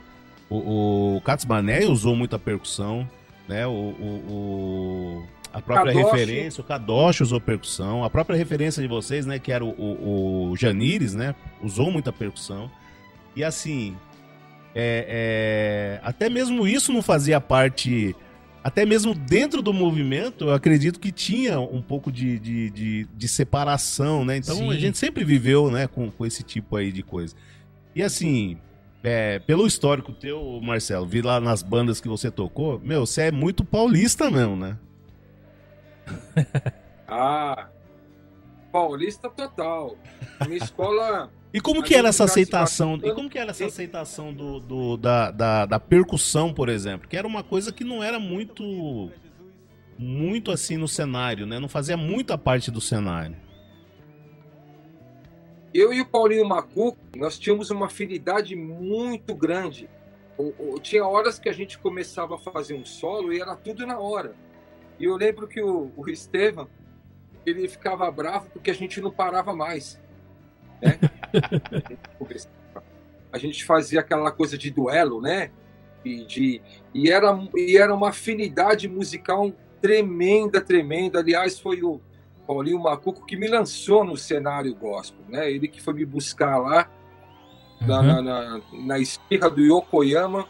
[0.49, 3.07] o, o Katz Bané usou muita percussão,
[3.47, 3.65] né?
[3.65, 4.25] O, o-
[5.23, 6.11] o- a própria Kadoshi.
[6.15, 9.39] referência, o Kadosh usou percussão, a própria referência de vocês, né?
[9.39, 11.33] Que era o, o, o Janires, né?
[11.63, 12.69] Usou muita percussão.
[13.35, 13.95] E assim,
[14.75, 18.15] é, é, até mesmo isso não fazia parte.
[18.63, 23.27] Até mesmo dentro do movimento, eu acredito que tinha um pouco de, de, de, de
[23.27, 24.37] separação, né?
[24.37, 24.69] Então Sim.
[24.69, 27.35] a gente sempre viveu, né, com, com esse tipo aí de coisa.
[27.95, 28.57] E assim,
[29.01, 33.31] é, pelo histórico teu, Marcelo, vi lá nas bandas que você tocou, meu, você é
[33.31, 34.77] muito paulista mesmo, né?
[37.11, 37.69] Ah,
[38.71, 39.97] paulista total.
[40.45, 41.31] Minha escola.
[41.53, 42.99] E como que era essa aceitação?
[43.03, 47.07] E como que era essa aceitação do, do- da, da, da percussão, por exemplo?
[47.07, 49.12] Que era uma coisa que não era muito
[49.97, 51.59] muito assim no cenário, né?
[51.59, 53.35] Não fazia muita parte do cenário.
[55.73, 59.89] Eu e o Paulinho Macuco, nós tínhamos uma afinidade muito grande.
[60.81, 64.35] Tinha horas que a gente começava a fazer um solo e era tudo na hora.
[64.99, 66.67] E eu lembro que o, o Estevam,
[67.45, 69.99] ele ficava bravo porque a gente não parava mais.
[70.81, 70.99] Né?
[73.31, 75.51] a gente fazia aquela coisa de duelo, né?
[76.03, 76.61] E, de,
[76.93, 81.19] e, era, e era uma afinidade musical tremenda, tremenda.
[81.19, 82.01] Aliás, foi o,
[82.49, 85.51] Paulinho Macuco que me lançou no cenário gospel, né?
[85.51, 86.89] Ele que foi me buscar lá
[87.79, 88.05] na, Uhum.
[88.07, 90.47] na, na, na esfirra do Yokoyama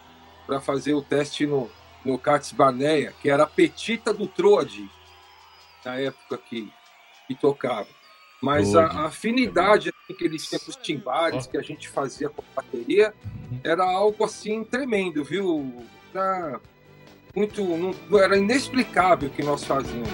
[0.48, 1.70] para fazer o teste no,
[2.06, 4.90] no Katz Barneia, que era a petita do Trode,
[5.84, 6.72] na época que,
[7.28, 7.90] que tocava.
[8.42, 12.30] Mas a, a afinidade assim, que eles tinham com os timbales, que a gente fazia
[12.30, 13.14] com a bateria,
[13.64, 15.84] era algo assim tremendo, viu?
[16.14, 16.60] Era
[17.36, 20.10] muito, não, era inexplicável o que nós fazíamos.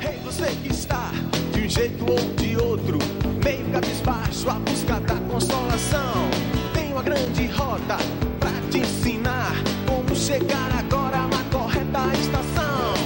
[0.00, 1.10] Ei, você que está
[1.52, 2.98] de um jeito ou de outro,
[3.42, 6.30] meio cabisbaixo, à busca da consolação.
[6.74, 7.96] Tem uma grande rota
[8.38, 9.52] pra te ensinar
[9.88, 13.05] como chegar agora na correta estação.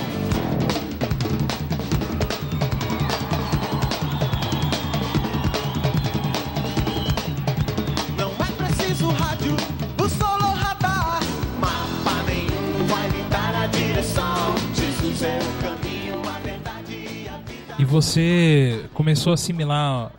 [17.79, 20.13] E você começou a assimilar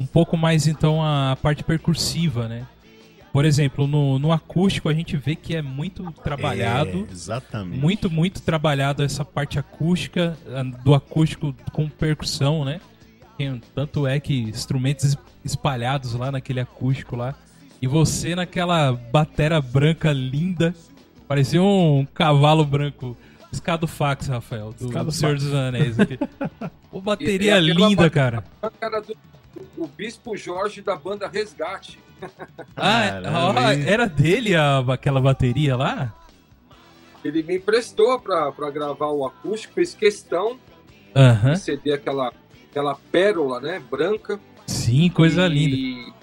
[0.00, 2.66] um pouco mais então a parte percursiva, né?
[3.32, 7.06] por exemplo, no, no acústico a gente vê que é muito trabalhado.
[7.08, 7.80] É, exatamente.
[7.80, 10.36] Muito, muito trabalhado essa parte acústica,
[10.84, 12.80] do acústico com percussão, né?
[13.36, 17.34] Tem- Tanto é que instrumentos es- espalhados lá naquele acústico lá.
[17.82, 20.72] E você naquela batera branca linda.
[21.26, 23.16] Parecia um cavalo branco.
[23.54, 25.98] Escado fax, Rafael, do Escado Senhor dos Anéis.
[25.98, 26.18] aqui.
[26.92, 28.44] Ô, bateria E- e aquela linda, cara.
[28.62, 29.16] A cara do
[29.76, 31.98] o Bispo Jorge da banda Resgate.
[32.76, 36.12] Ah, Caramba, ó, era dele a- aquela bateria lá?
[37.24, 40.58] Ele me emprestou pra, pra gravar o acústico, fez questão
[41.52, 42.32] de ceder aquela,
[42.70, 44.38] aquela pérola, né, branca.
[44.66, 46.14] Sim, coisa e, linda.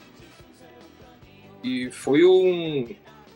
[1.64, 2.88] E foi um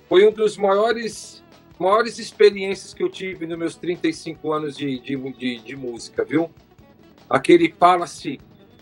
[0.09, 1.43] foi um dos maiores
[1.79, 6.49] maiores experiências que eu tive nos meus 35 anos de, de, de, de música, viu?
[7.29, 8.39] Aquele Palace,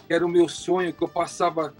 [0.07, 1.73] que era o meu sonho, que eu passava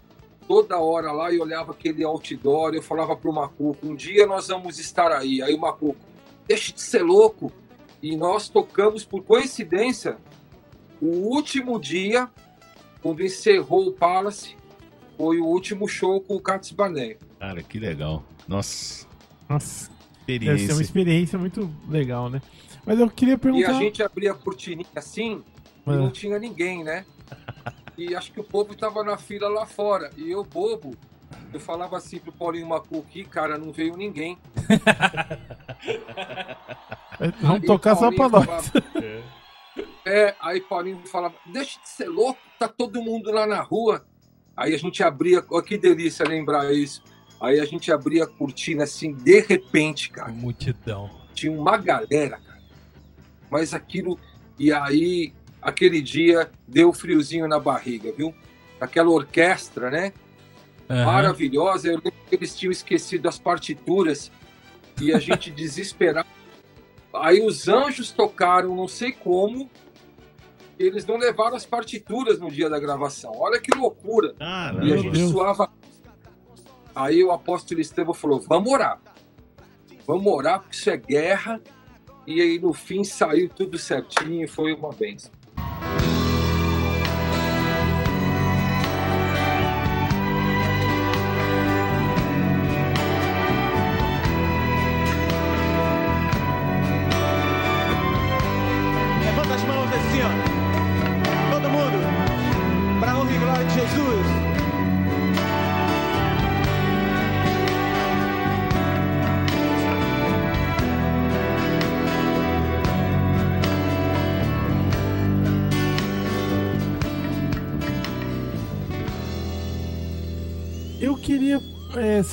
[0.47, 4.79] toda hora lá e olhava aquele outdoor, eu falava pro Macuco, um dia nós vamos
[4.79, 5.41] estar aí.
[5.41, 5.99] Aí o Macuco,
[6.47, 7.51] deixa de ser louco.
[8.01, 10.17] E nós tocamos, por coincidência,
[11.01, 12.29] o último dia,
[13.01, 14.57] quando encerrou o Palace,
[15.17, 17.17] foi o último show com o Cats Bané.
[17.39, 18.23] Cara, que legal.
[18.47, 19.07] Nossa,
[19.47, 19.89] Nossa,
[20.25, 20.81] deve ser uma experiência.
[20.83, 22.41] experiência muito legal, né?
[22.85, 23.71] Mas eu queria E perguntar.
[23.71, 25.43] a gente abria a cortininha assim
[25.85, 25.95] e Ah.
[25.95, 27.05] não tinha ninguém, né?
[27.95, 30.09] E acho que o povo tava na fila lá fora.
[30.17, 30.95] E eu, bobo,
[31.53, 34.35] eu falava assim pro Paulinho Macuqui, cara, não veio ninguém.
[37.39, 38.45] Vamos Aí tocar só pra nós.
[38.45, 38.83] falava-
[40.05, 44.03] É, aí Paulinho falava, deixa de ser louco, tá todo mundo lá na rua.
[44.57, 47.01] Aí a gente abria, olha que delícia lembrar isso.
[47.43, 50.31] Aí a gente abria a cortina assim, de repente, cara.
[50.31, 51.09] Multidão.
[51.33, 52.61] tinha uma galera, cara.
[53.51, 54.17] Mas aquilo.
[54.57, 58.33] E aí, aquele dia, deu friozinho na barriga, viu?
[58.79, 60.13] Aquela orquestra, né?
[60.89, 61.05] Aham.
[61.05, 61.89] Maravilhosa.
[61.89, 64.31] Eu lembro que eles tinham esquecido as partituras
[65.01, 66.29] e a gente desesperado.
[67.13, 69.69] Aí os anjos tocaram, não sei como.
[70.79, 73.33] e Eles não levaram as partituras no dia da gravação.
[73.35, 74.33] Olha que loucura.
[74.81, 75.31] E a gente Deus.
[75.31, 75.69] suava.
[76.95, 78.99] Aí o apóstolo Estevão falou: vamos orar.
[80.05, 81.61] Vamos orar, porque isso é guerra.
[82.25, 85.31] E aí no fim saiu tudo certinho, foi uma benção.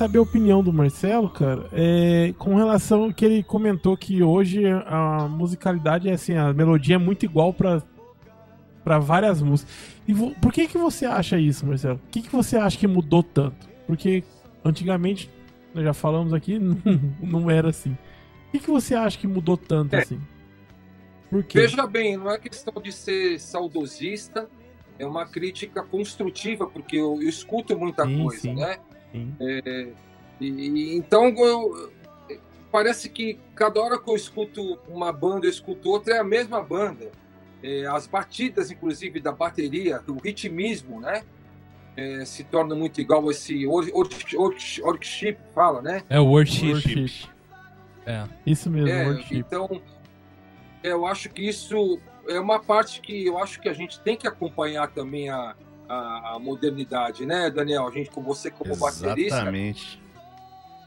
[0.01, 4.63] Saber a opinião do Marcelo, cara, é, com relação ao que ele comentou que hoje
[4.87, 7.83] a musicalidade é assim, a melodia é muito igual pra
[8.83, 9.71] para várias músicas.
[10.09, 12.01] E vo- por que que você acha isso, Marcelo?
[12.07, 13.69] O que que você acha que mudou tanto?
[13.87, 14.25] Porque
[14.65, 15.31] antigamente,
[15.75, 16.79] nós já falamos aqui, não,
[17.21, 17.91] não era assim.
[17.93, 19.99] O que que você acha que mudou tanto É.
[19.99, 20.19] assim?
[21.29, 21.61] Por quê?
[21.61, 24.49] Veja bem, não é questão de ser saudosista,
[24.99, 28.55] é uma crítica construtiva, porque eu, eu escuto muita Sim, coisa, sim.
[28.55, 28.79] né?
[29.13, 29.35] Sim.
[29.41, 29.93] E,
[30.47, 31.93] e- então eu-
[32.71, 36.63] parece que cada hora que eu escuto uma banda, eu escuto outra, é a mesma
[36.63, 37.11] banda.
[37.63, 41.23] É, as batidas, inclusive, da bateria, o ritmismo, né?
[41.97, 44.09] É, se torna muito igual esse or- or-
[44.83, 46.03] worship, fala, né?
[46.09, 46.73] É o worship.
[46.73, 47.29] Worship.
[48.07, 48.25] É.
[48.47, 49.37] Isso mesmo, É, worship.
[49.37, 49.83] então,
[50.83, 54.27] eu acho que isso é uma parte que eu acho que a gente tem que
[54.27, 55.55] acompanhar também a,
[55.93, 57.87] a, a modernidade, né, Daniel?
[57.87, 60.01] A gente, com você como baterista, Exatamente.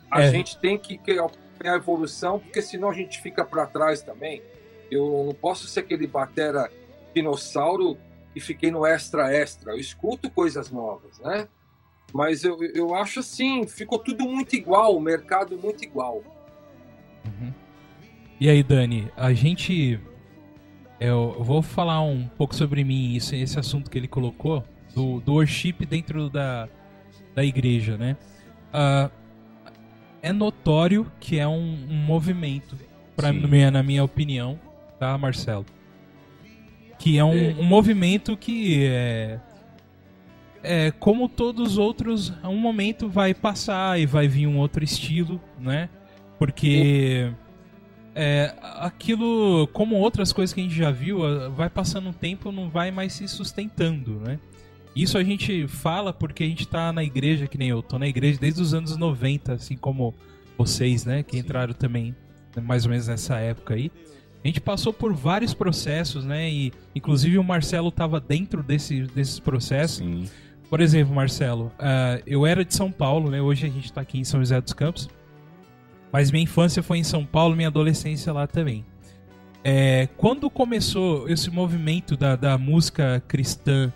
[0.09, 0.31] a É.
[0.31, 4.41] gente tem que acompanhar a evolução, porque senão a gente fica para trás também.
[4.89, 6.69] Eu não posso ser aquele batera
[7.13, 7.97] dinossauro
[8.35, 9.71] e fiquei no extra extra.
[9.73, 11.47] Eu escuto coisas novas, né?
[12.13, 16.23] Mas eu, eu acho assim, ficou tudo muito igual, o mercado muito igual.
[17.25, 17.51] Uhum.
[18.39, 19.99] E aí, Dani, a gente.
[20.99, 24.63] Eu vou falar um pouco sobre mim, esse, esse assunto que ele colocou,
[24.95, 26.67] do, do worship dentro da,
[27.35, 28.17] da igreja, né?
[28.71, 29.09] Ah,
[30.21, 32.77] é notório que é um, um movimento,
[33.15, 34.59] pra, minha, na minha opinião,
[34.99, 35.65] tá, Marcelo?
[36.97, 37.55] Que é um, É.
[37.59, 39.39] um movimento que é.
[40.65, 44.81] É, como todos os outros, a um momento vai passar e vai vir um outro
[44.81, 45.89] estilo, né?
[46.39, 47.33] Porque
[48.15, 52.49] é, aquilo, como outras coisas que a gente já viu, ah, vai passando um tempo
[52.49, 54.39] não vai mais se sustentando, né?
[54.95, 58.07] Isso a gente fala porque a gente tá na igreja, que nem eu, tô na
[58.07, 60.13] igreja desde os anos 90, assim como
[60.57, 62.15] vocês, né, que entraram também
[62.55, 63.91] né, mais ou menos nessa época aí.
[64.43, 69.39] A gente passou por vários processos, né, e inclusive o Marcelo tava dentro desse, desses
[69.39, 69.97] processos.
[69.97, 70.29] Sim.
[70.69, 74.19] Por exemplo, Marcelo, ah, eu era de São Paulo, né, hoje a gente tá aqui
[74.19, 75.09] em São José dos Campos,
[76.11, 78.85] mas minha infância foi em São Paulo, minha adolescência lá também.
[79.63, 83.91] É, quando começou esse movimento da, da música cristã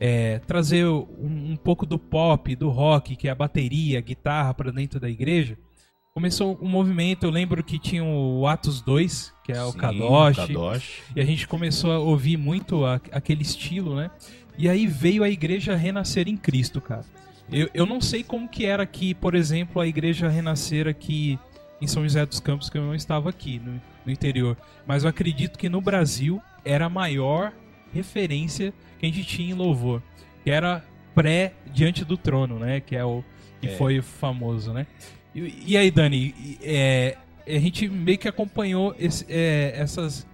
[0.00, 4.54] é, trazer um, um pouco do pop, do rock, que é a bateria, a guitarra
[4.54, 5.58] para dentro da igreja,
[6.14, 7.24] começou um movimento.
[7.24, 11.02] Eu lembro que tinha o Atos 2, que é o Sim, Kadosh, Kadosh.
[11.14, 14.10] e a gente começou a ouvir muito a- aquele estilo, né?
[14.56, 17.04] E aí veio a igreja renascer em Cristo, cara.
[17.52, 21.38] Eu, eu não sei como que era aqui, por exemplo, a igreja renascer aqui
[21.80, 24.56] em São José dos Campos, que eu não estava aqui, no, no interior.
[24.86, 27.52] Mas eu acredito que no Brasil era maior
[27.92, 30.02] referência que a gente tinha em louvor.
[30.44, 30.84] Que era
[31.14, 32.80] pré Diante do Trono, né?
[32.80, 33.22] Que é o
[33.60, 33.76] que É.
[33.76, 34.86] foi famoso, né?
[35.34, 37.16] E, e aí, Dani, é,
[37.46, 40.26] a gente meio que acompanhou esse- é, essas.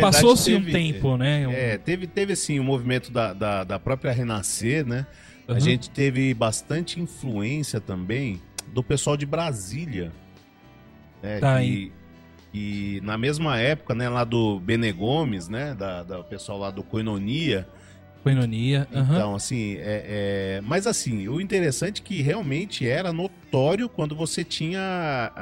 [0.00, 1.48] Passou-se um tempo, né?
[1.48, 5.06] Um- É, teve, teve assim o movimento da, da, da própria Renascer, né?
[5.46, 5.60] A Uhum.
[5.60, 8.38] gente teve bastante influência também
[8.74, 10.12] do pessoal de Brasília.
[11.22, 11.38] Né?
[11.40, 11.90] Tá, que,
[12.58, 15.74] que na mesma época, né, lá do Bene Gomes, né?
[15.74, 17.66] Da, da pessoal lá do Coinonia.
[18.22, 18.86] Coinonia.
[18.92, 24.42] Então, assim, é, é- mas assim, o interessante é que realmente era notório quando você
[24.42, 25.32] tinha a-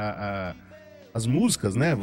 [0.51, 0.55] a-
[1.15, 1.97] as músicas, né?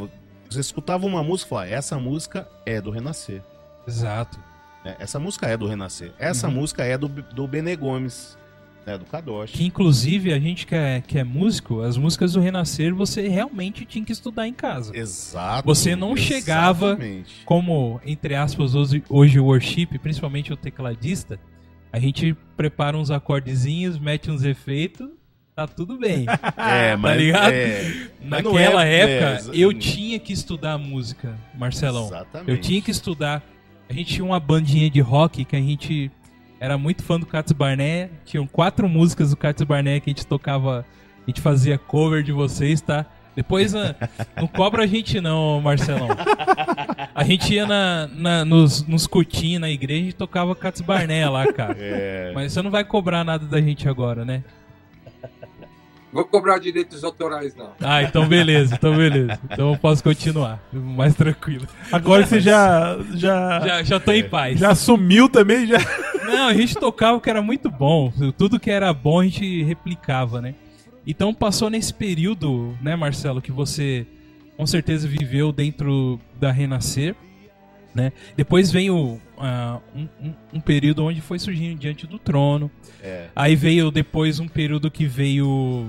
[0.50, 3.42] Você escutava uma música e falava, essa música é do Renascer.
[3.86, 4.38] Exato.
[4.84, 4.96] né?
[4.98, 6.12] Essa música é do Renascer.
[6.18, 6.54] Essa Uhum.
[6.54, 8.36] música é do, do Bene Gomes,
[8.86, 8.98] né?
[8.98, 9.50] Do Kadosh.
[9.52, 13.84] Que inclusive a gente que é, que é músico, as músicas do Renascer você realmente
[13.84, 14.96] tinha que estudar em casa.
[14.96, 15.66] Exato.
[15.66, 17.42] Você não chegava- exatamente.
[17.44, 21.38] Como, entre aspas, hoje, hoje o worship, principalmente o tecladista,
[21.92, 25.08] a gente prepara uns acordezinhos, mete uns efeitos,
[25.54, 26.26] tá tudo bem.
[26.56, 27.52] É, mas, ligado?
[27.52, 32.06] é, mas Naquela é- época, é, eu tinha que estudar música, Marcelão.
[32.06, 32.50] Exatamente.
[32.50, 33.42] Eu tinha que estudar.
[33.88, 36.10] A gente tinha uma bandinha de rock que a gente
[36.60, 38.12] era muito fã do Cats Barnett.
[38.24, 40.84] Tinham quatro músicas do Cats Barnett que a gente tocava,
[41.26, 43.06] a gente fazia cover de vocês, tá?
[43.36, 43.96] Depois ah,
[44.36, 46.08] não cobra a gente não, Marcelão.
[47.14, 51.52] A gente ia na, na- nos, nos cutinhos na igreja e tocava Cats Barnett lá,
[51.52, 51.76] cara.
[51.78, 54.42] É, Mas você não vai cobrar nada da gente agora, né?
[56.14, 57.72] Vou cobrar direitos autorais, não.
[57.80, 59.36] Ah, então beleza, então beleza.
[59.50, 61.66] Então eu posso continuar, mais tranquilo.
[61.90, 64.60] Agora você já, já, já, Já, já tô em paz.
[64.78, 65.78] sumiu também, já.
[66.24, 68.12] Não, a gente tocava o que era muito bom.
[68.38, 70.54] Tudo que era bom a gente replicava, né?
[71.04, 74.06] Então passou nesse período, né, Marcelo, que você
[74.56, 77.16] com certeza viveu dentro da Renascer,
[77.94, 78.12] né?
[78.36, 82.70] Depois veio ah, um, um- um período onde foi surgindo diante do trono.
[83.02, 83.28] é.
[83.36, 85.86] Aí veio depois um período que veio,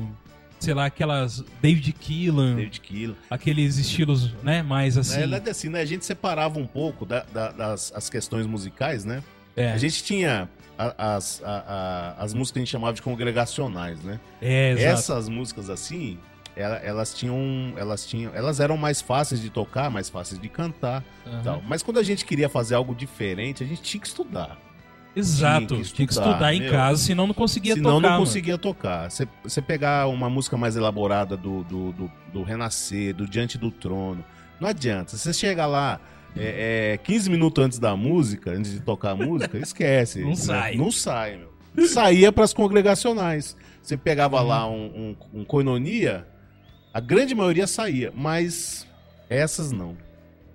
[0.59, 3.15] sei lá, aquelas David Keelan, David Keelan.
[3.29, 5.17] aqueles estilos, né, mais Na assim.
[5.17, 5.81] realidade, assim, né?
[5.81, 9.23] A gente separava um pouco da- da- das as questões musicais, né?
[9.57, 13.01] É, A gente tinha a- as, a- a- as músicas que a gente chamava de
[13.01, 14.19] congregacionais, né?
[14.41, 14.85] é, exato.
[14.85, 16.17] Essas músicas assim,
[16.55, 21.03] ela- elas tinham, elas tinham, elas eram mais fáceis de tocar, mais fáceis de cantar,
[21.25, 21.41] Aham.
[21.43, 21.63] tal.
[21.67, 24.57] Mas quando a gente queria fazer algo diferente, a gente tinha que estudar.
[25.15, 26.71] Exato, Tinha que tinha que estudar, estudar em meu.
[26.71, 28.01] casa, senão não conseguia Senão tocar.
[28.01, 28.25] não mano.
[28.25, 29.09] conseguia tocar.
[29.09, 34.23] Você- pegar uma música mais elaborada do, do, do, do Renascer, do Diante do Trono,
[34.59, 35.15] não adianta.
[35.15, 36.01] Você chega lá
[36.35, 40.19] é, é, 15 minutos antes da música, antes de tocar a música, esquece.
[40.19, 40.35] Não né?
[40.35, 40.75] sai.
[40.75, 41.87] Não sai, meu.
[41.87, 43.55] Saía pras congregacionais.
[43.81, 44.47] Você pegava Uhum.
[44.47, 46.27] lá um, um, um coinonia,
[46.95, 48.87] a grande maioria saía, mas
[49.29, 49.97] essas não.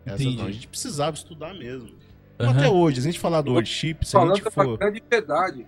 [0.07, 0.37] Essas Entendi.
[0.39, 0.47] não.
[0.47, 1.91] A gente precisava estudar mesmo.
[2.39, 2.51] Aham.
[2.57, 4.79] Até hoje, se a gente falar do worship, se a Falando gente for.
[4.79, 5.67] grande verdade,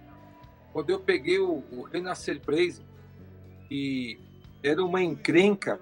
[0.72, 2.80] quando eu peguei o, o Renascer Praise,
[3.70, 4.18] e
[4.62, 5.78] era uma encrenca,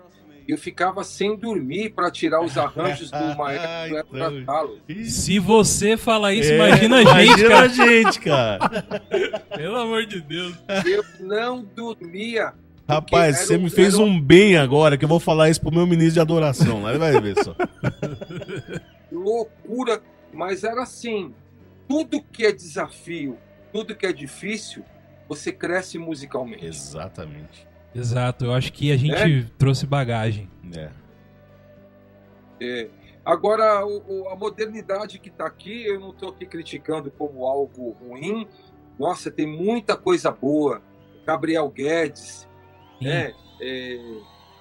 [0.49, 4.05] eu ficava sem dormir para tirar os arranjos do maestro Então.
[4.11, 4.79] para talo.
[5.05, 7.11] Se você falar isso, É, imagina a gente,
[7.41, 7.65] imagina cara.
[7.65, 9.41] a gente, cara.
[9.57, 10.57] Pelo amor de Deus.
[10.85, 12.53] Eu não dormia.
[12.95, 15.73] Rapaz, você um- me fez um- um bem agora, que eu vou falar isso pro
[15.73, 16.83] meu ministro de adoração.
[16.83, 17.55] Lá ele vai ver só.
[19.11, 20.01] loucura,
[20.33, 21.35] mas era assim.
[21.89, 23.37] Tudo que é desafio,
[23.73, 24.85] tudo que é difícil,
[25.29, 26.65] você cresce musicalmente.
[26.67, 27.67] Exatamente.
[27.95, 30.49] Exato, eu acho que a gente trouxe bagagem.
[30.77, 30.91] É.
[32.61, 32.89] É.
[33.25, 37.91] Agora, o- o- a modernidade que está aqui, eu não estou aqui criticando como algo
[38.01, 38.47] ruim.
[38.99, 40.81] Nossa, tem muita coisa boa.
[41.27, 42.49] Gabriel Guedes.
[43.01, 43.35] Né?
[43.61, 43.99] É,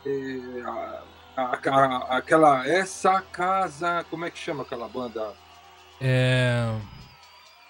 [0.05, 1.03] é, a-
[1.37, 5.33] a- a- aquela essa casa, como é que chama aquela banda?
[6.01, 6.75] É...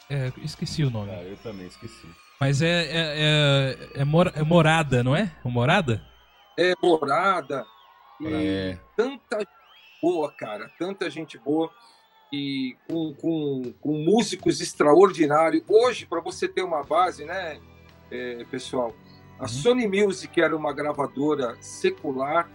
[0.09, 1.11] É, esqueci o nome.
[1.11, 2.07] Cara, eu também esqueci.
[2.41, 5.31] Mas é, é, é, é, mora- é morada, não é?
[5.43, 6.01] O morada?
[6.57, 7.63] É morada.
[8.19, 8.79] E É.
[8.95, 9.49] tanta gente
[10.01, 10.71] boa, cara.
[10.79, 11.69] Tanta gente boa.
[12.33, 15.63] E com, com, com músicos extraordinários.
[15.67, 17.59] Hoje, para você ter uma base, né,
[18.11, 18.93] é, pessoal?
[19.39, 19.47] A Uhum.
[19.47, 22.49] Sony Music era uma gravadora secular.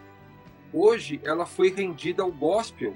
[0.72, 2.94] Hoje, ela foi rendida ao gospel.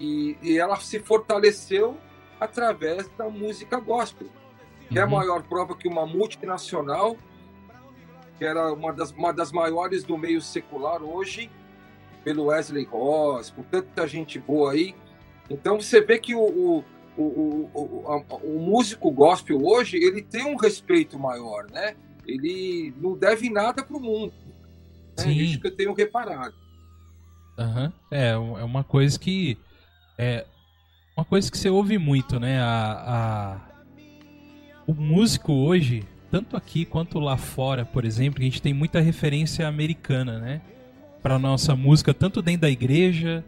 [0.00, 1.96] E, e ela se fortaleceu
[2.40, 4.28] através da música gospel.
[4.88, 5.12] Que é a Uhum.
[5.12, 7.16] maior prova que uma multinacional,
[8.38, 11.50] que era uma das, uma das maiores do meio secular hoje,
[12.24, 14.94] pelo Wesley Ross, por tanta gente boa aí.
[15.50, 16.84] Então você vê que o, o,
[17.16, 21.94] o, o, o, a- o músico gospel hoje ele tem um respeito maior, né?
[22.26, 24.32] Ele não deve nada para o mundo.
[25.18, 25.24] Né?
[25.24, 25.30] Sim.
[25.32, 26.54] Isso que eu tenho reparado.
[27.58, 27.92] Aham.
[28.10, 29.58] É, um- é uma coisa que.
[30.16, 30.46] É
[31.16, 32.60] uma coisa que você ouve muito, né?
[32.60, 33.60] A, a-
[34.86, 39.66] O músico hoje, tanto aqui quanto lá fora, por exemplo, a gente tem muita referência
[39.68, 40.60] americana, né?
[41.22, 43.44] Pra nossa música, tanto dentro da igreja,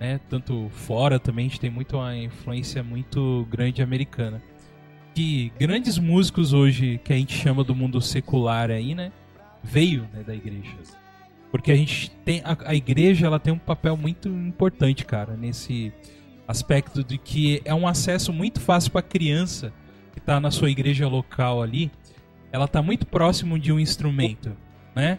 [0.00, 0.18] né?
[0.28, 4.42] Tanto fora também, a gente tem muito uma influência muito grande americana.
[5.14, 9.12] Que grandes músicos hoje, que a gente chama do mundo secular aí, né?
[9.62, 10.70] Veio né, da igreja.
[11.50, 12.40] Porque a gente tem.
[12.44, 15.92] A, a igreja ela tem um papel muito importante, cara, nesse
[16.48, 19.72] aspecto de que é um acesso muito fácil para criança
[20.12, 21.90] que tá na sua igreja local ali.
[22.50, 24.56] Ela tá muito próximo de um instrumento,
[24.94, 25.18] né?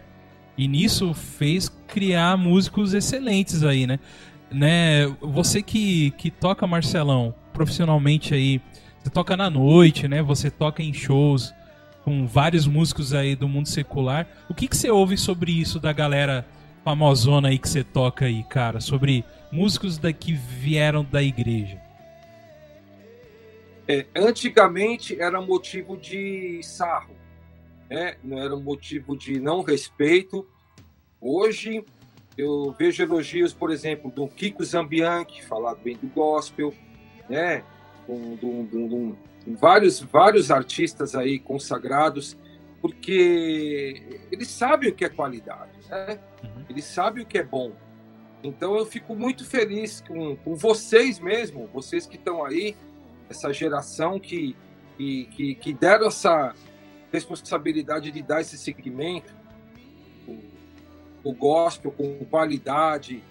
[0.56, 3.98] E nisso fez criar músicos excelentes aí, né?
[4.50, 5.06] né?
[5.20, 8.60] Você que, que toca Marcelão profissionalmente aí,
[9.04, 10.22] você toca na noite, né?
[10.22, 11.52] Você toca em shows
[12.04, 14.26] com vários músicos aí do mundo secular.
[14.48, 16.46] O que, que você ouve sobre isso da galera
[16.82, 18.80] famosona aí que você toca aí, cara?
[18.80, 21.78] Sobre músicos que vieram da igreja.
[23.86, 27.14] É, antigamente era motivo de sarro,
[27.90, 28.16] né?
[28.24, 30.46] não era motivo de não respeito.
[31.20, 31.84] Hoje
[32.38, 36.72] eu vejo elogios, por exemplo, do Kiko Zambianchi, falar bem do gospel,
[37.28, 37.62] né?
[38.06, 38.36] Com,
[39.46, 42.36] vários, vários artistas aí consagrados,
[42.80, 46.18] porque eles sabem o que é qualidade, né?
[46.42, 46.64] Uhum.
[46.68, 47.72] Eles sabem o que é bom.
[48.42, 52.76] Então eu fico muito feliz com, com vocês mesmo, vocês que estão aí,
[53.28, 54.54] essa geração que,
[54.98, 56.54] que, que, que deram essa
[57.10, 59.34] responsabilidade de dar esse segmento,
[60.28, 60.38] o,
[61.30, 63.22] o gospel com qualidade,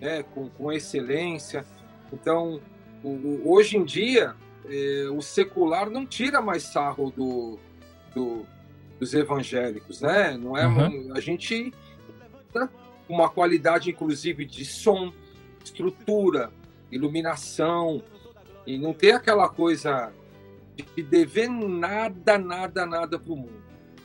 [0.00, 1.64] né, com, com excelência.
[2.12, 2.60] Então,
[3.44, 4.34] hoje em dia,
[4.68, 7.58] eh, o secular não tira mais sarro do,
[8.14, 8.46] do-
[8.98, 10.36] dos evangélicos, né?
[10.36, 11.12] Não é Uhum.
[11.14, 11.72] a gente
[12.54, 12.68] né,
[13.08, 15.12] uma qualidade, inclusive, de som,
[15.62, 16.50] estrutura,
[16.90, 18.02] iluminação,
[18.66, 20.12] e não ter aquela coisa
[20.96, 23.62] de dever nada, nada, nada para o mundo.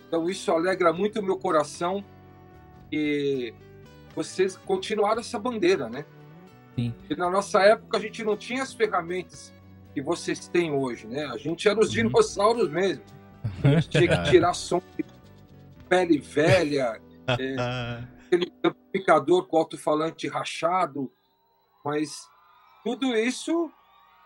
[0.07, 2.03] Então isso alegra muito o meu coração
[2.91, 3.53] e
[4.15, 6.03] vocês continuaram essa bandeira, né?
[6.79, 6.93] Sim.
[7.09, 9.53] E na nossa época a gente não tinha as ferramentas
[9.93, 11.25] que vocês têm hoje, né?
[11.25, 11.93] A gente era os Uhum.
[12.09, 13.03] dinossauros mesmo.
[13.63, 15.05] A gente tinha que tirar som de
[15.87, 16.99] pele velha,
[18.25, 21.11] aquele amplificador com alto-falante rachado,
[21.83, 22.27] mas
[22.83, 23.71] tudo isso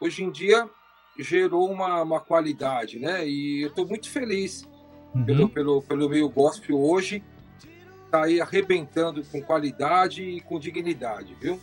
[0.01, 0.69] hoje em dia
[1.17, 3.25] gerou uma, uma qualidade, né?
[3.27, 4.67] E eu estou muito feliz
[5.25, 5.47] pelo, Uhum.
[5.49, 7.23] pelo, pelo meio gospel hoje,
[8.11, 11.59] tá aí arrebentando com qualidade e com dignidade, viu?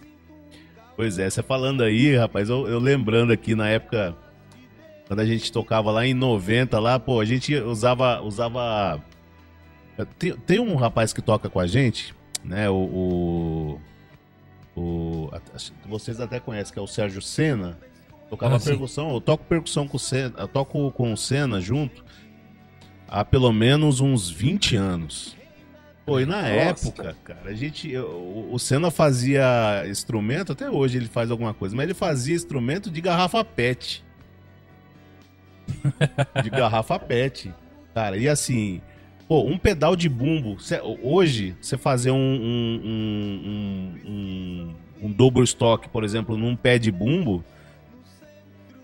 [1.01, 4.15] Pois é, você falando aí, rapaz, eu, eu lembrando aqui na época,
[5.07, 8.21] quando a gente tocava lá em 90, lá, pô, a gente usava.
[8.21, 9.03] usava
[10.19, 12.69] tem, tem um rapaz que toca com a gente, né?
[12.69, 13.79] O.
[14.77, 15.31] o, o-
[15.89, 17.79] vocês até conhecem, que é o Sérgio Senna.
[18.29, 22.05] Tocava Ah, percussão, eu toco percussão com o Senna, eu toco com o Senna junto
[23.09, 25.35] há pelo menos uns 20 anos.
[26.07, 26.51] Pô, e na Nossa.
[26.89, 27.97] época, cara, a gente.
[27.97, 32.91] O, o Senna fazia instrumento, até hoje ele faz alguma coisa, mas ele fazia instrumento
[32.91, 34.03] de garrafa PET.
[36.43, 37.53] de garrafa PET.
[37.95, 38.81] Cara, e assim,
[39.29, 40.59] pô, um pedal de bumbo.
[40.61, 43.43] cê- hoje, você fazer um, um, um,
[44.07, 44.75] um, um,
[45.07, 47.45] um double stock, por exemplo, num pé de bumbo.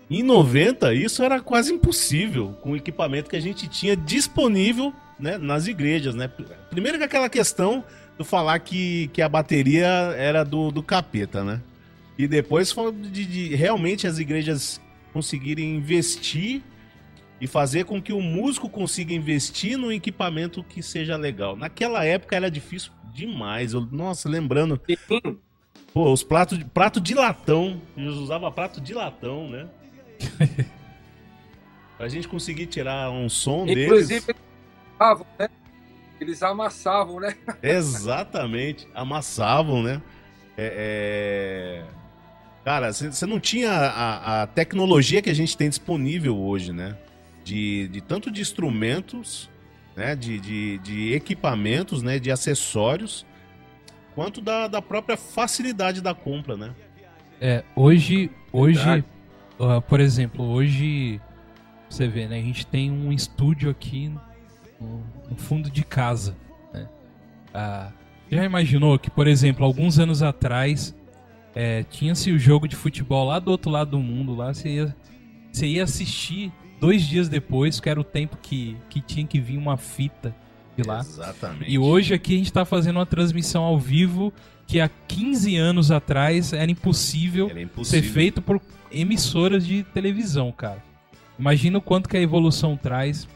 [0.09, 5.37] Em 90, isso era quase impossível com o equipamento que a gente tinha disponível né,
[5.37, 6.29] nas igrejas, né?
[6.69, 7.83] Primeiro que aquela questão
[8.17, 9.85] do falar que, que a bateria
[10.17, 11.61] era do, do capeta, né?
[12.17, 14.81] E depois foi de, de realmente as igrejas
[15.13, 16.61] conseguirem investir
[17.39, 21.55] e fazer com que o músico consiga investir no equipamento que seja legal.
[21.55, 23.73] Naquela época era difícil demais.
[23.73, 24.81] Eu- nossa, lembrando,
[25.93, 29.67] pô, os pratos de, prato de latão, eles usavam prato de latão, né?
[31.97, 34.11] Pra gente conseguir tirar um som Inclusive, deles.
[34.11, 34.35] eles
[34.99, 35.49] amassavam, né?
[36.19, 37.35] Eles amassavam, né?
[37.61, 38.87] Exatamente.
[38.93, 40.01] Amassavam, né?
[40.57, 42.07] É, é...
[42.65, 46.97] Cara, você não tinha a, a, tecnologia que a gente tem disponível hoje, né?
[47.43, 49.49] De, de tanto de instrumentos,
[49.95, 50.15] né?
[50.15, 52.19] De, de, de equipamentos, né?
[52.19, 53.25] De acessórios,
[54.15, 56.75] quanto da, da própria facilidade da compra, né?
[57.39, 59.05] É, hoje, hoje,
[59.59, 61.21] uh, por exemplo, hoje
[61.87, 62.39] você vê, né?
[62.39, 64.11] A gente tem um estúdio aqui
[64.79, 66.35] no, no fundo de casa.
[66.73, 66.87] Né?
[67.53, 67.91] Ah,
[68.29, 70.95] já imaginou que, por exemplo, alguns anos atrás
[71.55, 74.95] é, tinha-se o jogo de futebol lá do outro lado do mundo, lá você ia,
[75.51, 79.57] você ia assistir dois dias depois, que era o tempo que, que tinha que vir
[79.57, 80.35] uma fita
[80.75, 80.99] de lá.
[80.99, 81.71] Exatamente.
[81.71, 84.31] E hoje aqui a gente está fazendo uma transmissão ao vivo
[84.67, 88.03] que há 15 anos atrás era impossível, era impossível.
[88.03, 88.61] ser feito por
[88.91, 90.83] emissoras de televisão, cara.
[91.39, 93.27] Imagina o quanto que a evolução traz,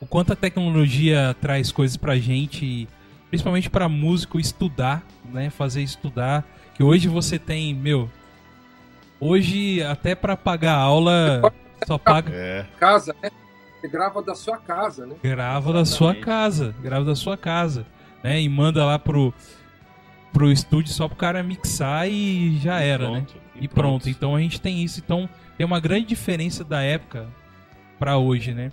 [0.00, 2.88] o quanto a tecnologia traz coisas pra gente,
[3.28, 6.44] principalmente para músico estudar, né, fazer estudar,
[6.74, 8.10] que hoje você tem, meu,
[9.20, 11.42] hoje até para pagar aula
[11.86, 12.66] só paga é.
[12.78, 13.30] casa, né?
[13.80, 15.16] Você grava da sua casa, né?
[15.22, 17.86] Grava da sua casa, grava da sua casa,
[18.22, 18.40] né?
[18.40, 19.32] E manda lá pro
[20.32, 23.26] pro estúdio só pro cara mixar e já era, e né?
[23.54, 23.74] E, e pronto.
[23.74, 24.10] pronto.
[24.10, 27.26] Então a gente tem isso, então tem uma grande diferença da época
[27.98, 28.70] para hoje, né?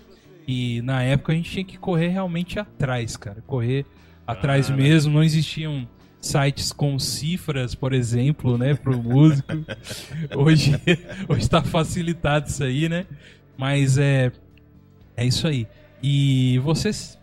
[0.48, 3.41] E na época a gente tinha que correr realmente atrás, cara.
[3.48, 3.86] Correr
[4.26, 5.14] atrás ah, mesmo.
[5.14, 5.88] Não existiam
[6.20, 9.52] sites com cifras, por exemplo, né, pro músico.
[10.36, 10.80] hoje,
[11.28, 13.06] hoje está facilitado isso aí, né?
[13.58, 14.32] Mas é
[15.16, 15.68] é isso aí.
[16.02, 17.20] E vocês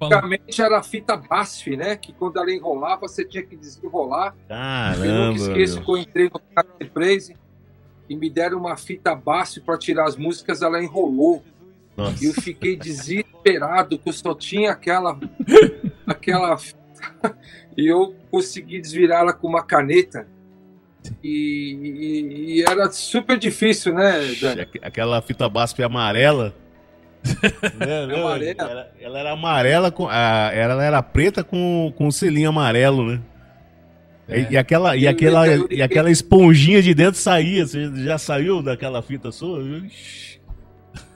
[0.00, 1.96] Antigamente era a fita BASF, né?
[1.96, 4.34] Que quando ela enrolava, você tinha que desenrolar.
[4.46, 5.06] Caramba!
[5.06, 7.34] Eu nunca esqueço que eu entrei no Marketplace
[8.08, 11.42] e me deram uma fita BASF para tirar as músicas, ela enrolou.
[11.96, 12.24] Nossa.
[12.24, 15.18] E eu fiquei desesperado, que eu só tinha aquela.
[16.06, 16.56] aquela.
[17.76, 20.26] e eu consegui desvirar ela com uma caneta.
[21.22, 24.68] E, e, e, era super difícil, né, Dani?
[24.82, 26.54] Aquela fita BASF amarela.
[27.78, 28.62] não, não, amarela.
[28.62, 33.20] Ela, ela, era amarela, com, a, ela era preta com, com selinho amarelo, né?
[34.28, 34.52] É.
[34.52, 37.66] E, aquela, e, aquela, e aquela esponjinha de dentro saía.
[37.66, 39.60] Você já saiu daquela fita sua?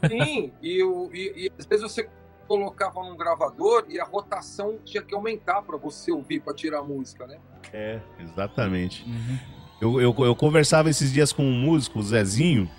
[0.08, 0.82] Sim, e,
[1.12, 2.08] e, e às vezes você
[2.46, 6.82] colocava num gravador e a rotação tinha que aumentar para você ouvir, para tirar a
[6.82, 7.38] música, né?
[7.72, 9.04] É, exatamente.
[9.04, 9.38] Uhum.
[9.80, 12.70] Eu, eu, eu, conversava esses dias com um músico, o Zezinho.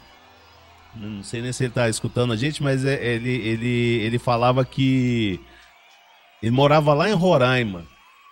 [0.95, 4.65] Não sei nem se ele tá escutando a gente, mas é, ele, ele, ele falava
[4.65, 5.39] que
[6.41, 7.85] ele morava lá em Roraima.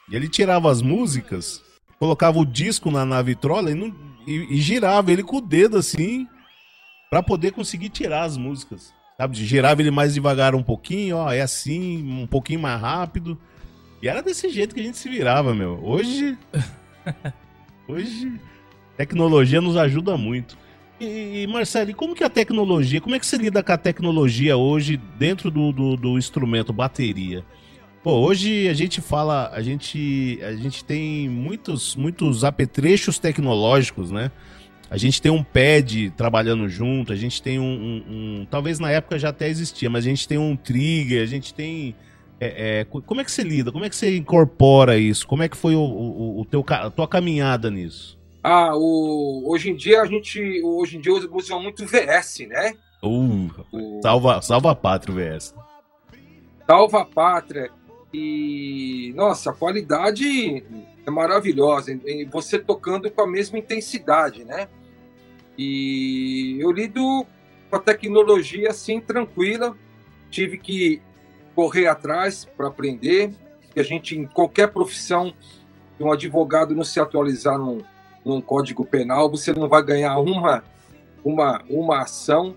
[0.09, 1.65] E ele tirava as músicas
[1.99, 3.93] colocava o disco na, na vitrola e, não,
[4.27, 6.27] e, e girava ele com o dedo assim
[7.09, 8.93] para poder conseguir tirar as músicas.
[9.17, 9.35] Sabe?
[9.37, 13.37] Girava ele mais devagar um pouquinho, ó, é assim, um pouquinho mais rápido.
[14.01, 15.79] E era desse jeito que a gente se virava, meu.
[15.83, 16.37] Hoje.
[17.87, 18.39] hoje.
[18.97, 20.57] Tecnologia nos ajuda muito.
[20.99, 23.77] E, e Marcelo, e como que a tecnologia, como é que você lida com a
[23.77, 27.43] tecnologia hoje dentro do, do, do instrumento bateria?
[28.01, 34.31] Pô, hoje a gente fala, a gente, a gente tem muitos, muitos apetrechos tecnológicos, né?
[34.89, 38.91] A gente tem um pad trabalhando junto, a gente tem um, um, um, Talvez na
[38.91, 41.95] época já até existia, mas a gente tem um trigger, a gente tem.
[42.39, 43.71] É, é, como é que você lida?
[43.71, 45.25] Como é que você incorpora isso?
[45.25, 48.19] Como é que foi o, o, o teu, a tua caminhada nisso?
[48.43, 50.61] Ah, o, hoje em dia a gente.
[50.63, 52.73] Hoje em dia usam muito VS, né?
[53.01, 54.01] Uh, o...
[54.01, 55.55] salva, salva a pátria o VS.
[56.67, 57.71] Salva a pátria.
[58.13, 60.63] E, nossa, a qualidade
[61.05, 61.91] é maravilhosa.
[62.05, 64.67] E você tocando com a mesma intensidade, né?
[65.57, 67.25] E eu lido
[67.69, 69.77] com a tecnologia assim, tranquila.
[70.29, 71.01] Tive que
[71.55, 73.33] correr atrás para aprender.
[73.73, 75.33] Que a gente, em qualquer profissão,
[75.99, 77.81] um advogado não se atualizar num,
[78.23, 80.63] num código penal, você não vai ganhar uma,
[81.23, 82.55] uma, uma ação.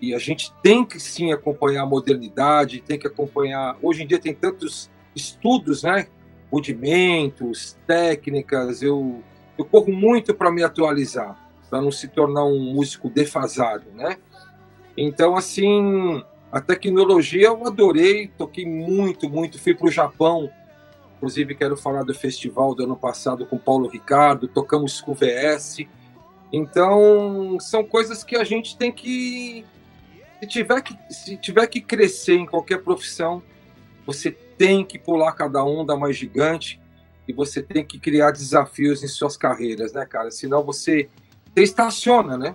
[0.00, 3.76] E a gente tem que sim acompanhar a modernidade, tem que acompanhar.
[3.80, 6.08] Hoje em dia tem tantos estudos, né?
[6.50, 8.82] Rudimentos, técnicas.
[8.82, 9.22] Eu,
[9.58, 11.36] eu corro muito para me atualizar,
[11.68, 14.18] para não se tornar um músico defasado, né?
[14.96, 19.58] Então, assim, a tecnologia eu adorei, toquei muito, muito.
[19.58, 20.50] Fui para o Japão,
[21.16, 25.86] inclusive quero falar do festival do ano passado com Paulo Ricardo, tocamos com o VS.
[26.52, 29.64] Então, são coisas que a gente tem que.
[30.40, 33.42] Se tiver que, se tiver que crescer em qualquer profissão,
[34.06, 36.80] você tem que pular cada onda mais gigante
[37.28, 40.30] e você tem que criar desafios em suas carreiras, né, cara?
[40.30, 41.08] Senão você,
[41.54, 42.54] você estaciona, né?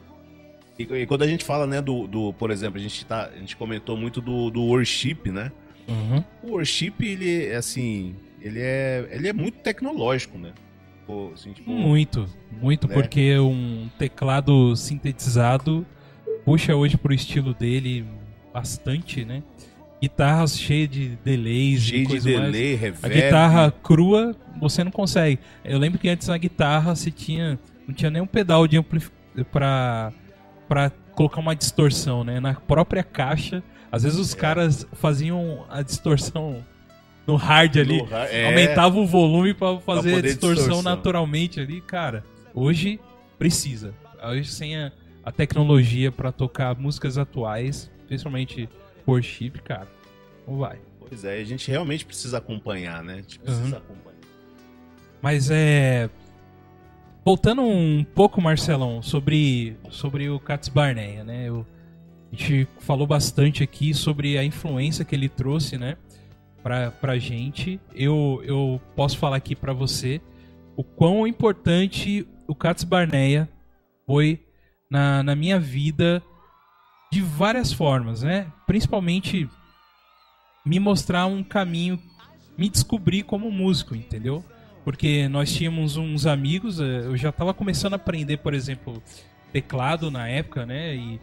[0.80, 3.38] E, e quando a gente fala, né, do, do por exemplo, a gente, tá, a
[3.38, 5.52] gente comentou muito do, do worship, né?
[5.88, 6.24] Uhum.
[6.44, 10.54] O worship, ele é assim, ele é, ele é muito tecnológico, né?
[11.06, 12.94] Pô, assim, tipo, Muito, muito, Né?
[12.94, 15.86] porque um teclado sintetizado
[16.46, 18.06] puxa hoje pro estilo dele
[18.54, 19.44] bastante, né?
[20.02, 22.52] Guitarras cheias de delays cheio e de coisa mais.
[22.52, 23.14] delay, A reverb.
[23.22, 25.40] guitarra crua, você não consegue.
[25.64, 27.60] Eu lembro que antes na guitarra você tinha.
[27.88, 29.22] Não tinha nenhum pedal de amplificação
[29.52, 30.12] pra,
[30.68, 32.40] pra colocar uma distorção, né?
[32.40, 33.62] Na própria caixa.
[33.92, 34.22] Às vezes É.
[34.22, 36.66] os caras faziam a distorção
[37.28, 38.02] no hard ali.
[38.02, 40.82] No é, Aumentava o volume pra fazer a distorção, distorção.
[40.82, 41.80] naturalmente ali.
[41.82, 42.24] Cara,
[42.56, 43.00] hoje
[43.38, 43.94] precisa.
[44.24, 44.92] Hoje sem a,
[45.24, 48.68] a tecnologia pra tocar músicas atuais, principalmente
[49.12, 49.88] worship, cara,
[50.48, 50.80] não vai.
[51.00, 53.14] Pois é, a gente realmente precisa acompanhar, né?
[53.16, 53.78] A gente precisa Uhum.
[53.78, 54.18] acompanhar.
[55.22, 56.10] Mas é.
[57.24, 61.48] Voltando um pouco, Marcelão, sobre, sobre o Cats Barneia, né?
[61.48, 61.66] Eu-
[62.32, 65.98] a gente falou bastante aqui sobre a influência que ele trouxe, né?
[66.64, 67.80] Pra, pra gente.
[67.94, 70.20] Eu, eu posso falar aqui pra você
[70.76, 73.48] o quão importante o Cats Barneia
[74.08, 74.40] foi
[74.90, 76.24] na, na minha vida
[77.12, 78.48] de várias formas, né?
[78.66, 79.50] Principalmente
[80.66, 82.00] me mostrar um caminho,
[82.58, 84.44] me descobrir como músico, entendeu?
[84.84, 89.02] Porque nós tínhamos uns amigos, eh, eu já estava começando a aprender, por exemplo,
[89.52, 90.96] teclado na época, né?
[90.96, 91.20] E,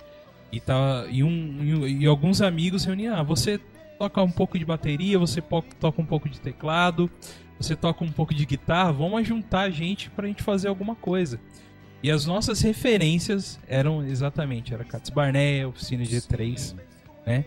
[0.52, 3.58] e, tava, um, e, um- e alguns amigos reuniam, ah, você
[3.98, 5.40] toca um pouco de bateria, você
[5.80, 7.10] toca um pouco de teclado,
[7.58, 11.40] você toca um pouco de guitarra, vamos juntar a gente pra gente fazer alguma coisa.
[12.02, 16.74] E as nossas referências eram exatamente, era Cats Barnea, Oficina G3,
[17.26, 17.44] né?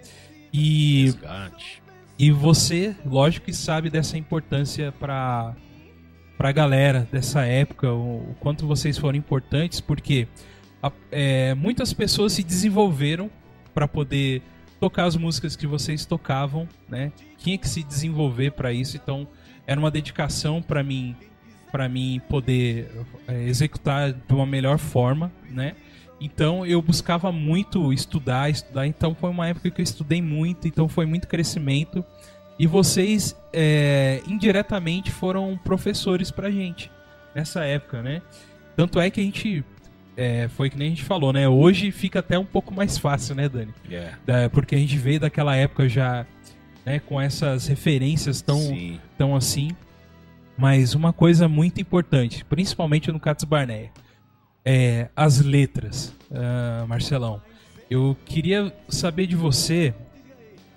[0.54, 1.82] E Resgate.
[2.20, 5.56] e você, lógico que sabe dessa importância para
[6.38, 10.28] pra galera dessa época, o, o quanto vocês foram importantes, porque
[10.82, 13.30] a- é, muitas pessoas se desenvolveram
[13.76, 14.42] para poder
[14.80, 17.12] tocar as músicas que vocês tocavam, né?
[17.38, 19.28] Tinha que se desenvolver para isso, então
[19.68, 21.16] era uma dedicação para mim
[21.72, 22.90] para mim poder
[23.28, 25.74] é, executar de uma melhor forma, né?
[26.20, 28.86] Então eu buscava muito estudar, estudar.
[28.86, 32.06] Então foi uma época que eu estudei muito, então foi muito crescimento.
[32.60, 36.92] E vocês é, indiretamente foram professores pra gente
[37.34, 38.22] nessa época, né?
[38.76, 39.64] Tanto é que a gente
[40.16, 41.48] é, foi que nem a gente falou, né?
[41.50, 43.74] Hoje fica até um pouco mais fácil, né, Dani?
[43.90, 44.18] Yeah.
[44.26, 46.26] Da- porque a gente veio daquela época já,
[46.86, 49.00] né, com essas referências tão Sim.
[49.18, 49.70] tão assim.
[50.62, 53.90] Mas uma coisa muito importante, principalmente no Cats Barneia,
[54.64, 57.42] é as letras, ah, Marcelão.
[57.90, 59.92] Eu queria saber de você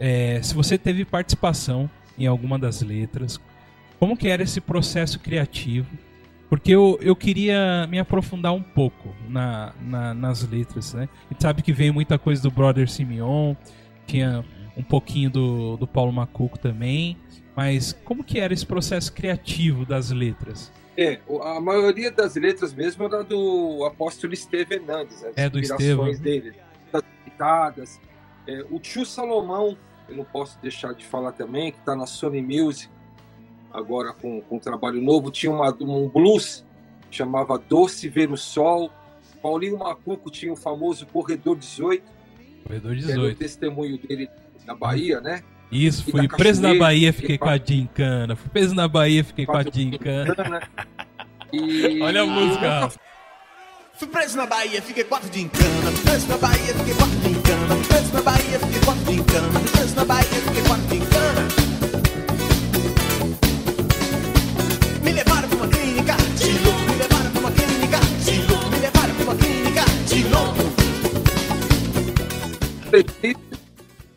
[0.01, 3.39] é, se você teve participação em alguma das letras,
[4.01, 5.87] como que era esse processo criativo,
[6.49, 11.11] porque eu, eu queria me aprofundar um pouco na, na- nas letras, né?
[11.28, 13.55] A gente sabe que veio muita coisa do Brother Simeon,
[14.07, 14.43] tinha
[14.78, 17.18] um pouquinho do, do Paulo Macuco também,
[17.57, 20.72] mas como que era esse processo criativo das letras?
[20.96, 26.16] É, a maioria das letras mesmo era do apóstolo Esteve Hernandes, as É, do inspirações
[26.16, 26.22] Estevão.
[26.22, 26.55] dele,
[26.92, 28.00] das pitadas.
[28.46, 29.76] É, o tio Salomão,
[30.09, 32.88] eu não posso deixar de falar também, que está na Sony Music,
[33.72, 36.64] agora com, com um trabalho novo, tinha uma, um blues,
[37.11, 38.90] chamava Doce Ver o Sol.
[39.42, 42.02] Paulinho Macuco tinha o famoso Corredor 18,
[42.62, 43.38] Corredor que era o 18.
[43.38, 44.28] testemunho dele
[44.64, 45.42] na Bahia, né?
[45.70, 48.36] Isso, E fui da preso na Bahia, e fiquei com a Gincana.
[48.36, 50.34] Fui preso na Bahia, fiquei com a Gincana.
[51.52, 52.92] E Olha a música.
[53.96, 55.90] Fui preso na Bahia, fiquei quatro de encana.
[55.92, 57.76] Fui preso na Bahia, fiquei quatro de encana.
[57.76, 59.52] Fui preso na Bahia, fiquei quatro de encana.
[59.60, 61.48] Fui preso na Bahia, fiquei quatro de encana.
[65.04, 66.80] Me levaram pra uma clínica de louco.
[66.90, 68.70] Me levaram pra uma clínica de louco.
[68.70, 70.64] Me levaram pra uma clínica de louco.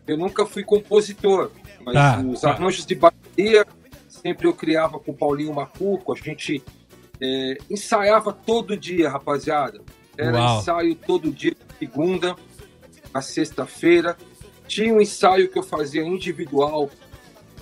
[0.07, 1.51] Eu nunca fui compositor,
[1.83, 2.51] mas Tá, os tá.
[2.51, 3.65] arranjos de bateria
[4.07, 6.13] sempre eu criava com o Paulinho Macuco.
[6.13, 6.63] A gente
[7.21, 9.81] é, ensaiava todo dia, rapaziada.
[10.17, 10.59] Era Uau.
[10.59, 12.35] ensaio todo dia, segunda
[13.13, 14.17] a sexta-feira.
[14.67, 16.89] Tinha um ensaio que eu fazia individual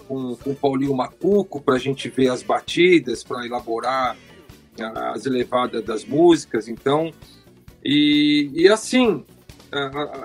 [0.07, 4.15] com, com o Paulinho Macuco para a gente ver as batidas, para elaborar
[5.13, 6.67] as elevadas das músicas.
[6.67, 7.11] Então,
[7.83, 9.23] e, e assim,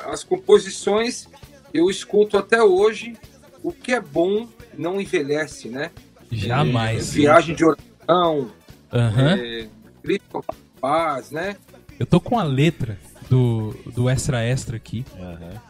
[0.07, 1.29] as composições
[1.73, 3.15] eu escuto até hoje.
[3.63, 5.91] O que é bom não envelhece, né?
[6.33, 7.11] Jamais.
[7.11, 8.51] É, viagem de oração,
[8.93, 9.37] Aham.
[9.39, 9.69] é,
[10.81, 11.57] paz, né?
[11.99, 12.99] Eu tô com a letra
[13.29, 15.05] do, do Extra Extra aqui.
[15.19, 15.61] Aham.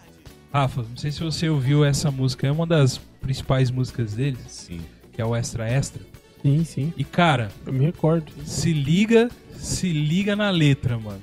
[0.53, 4.81] Rafa, não sei se você ouviu essa música, é uma das principais músicas deles, Sim.
[5.13, 6.03] que é o Extra Extra.
[6.43, 6.93] Sim, sim.
[6.97, 8.33] E cara, Eu me recordo.
[8.47, 11.21] se liga, se liga na letra, mano.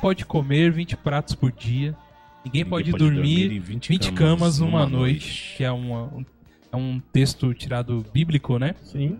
[0.00, 1.96] Pode comer 20 pratos por dia.
[2.44, 6.24] Ninguém, pode, dormir, em 20, camas numa noite, que é, uma, um,
[6.72, 8.74] é um texto tirado bíblico, né?
[8.82, 9.18] Sim.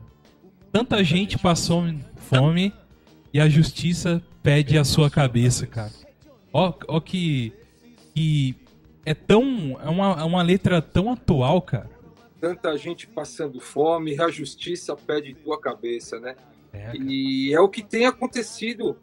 [0.72, 1.84] Tanta gente passou
[2.16, 2.72] fome
[3.32, 5.92] e a justiça pede a sua cabeça, cara.
[6.52, 7.52] Ó, ó que,
[8.14, 8.56] que
[9.04, 9.78] é tão.
[9.84, 11.90] É uma, é uma letra tão atual, cara.
[12.40, 16.34] Tanta gente passando fome, a justiça pede tua cabeça, né?
[16.72, 16.96] É.
[16.96, 18.96] E é o que tem acontecido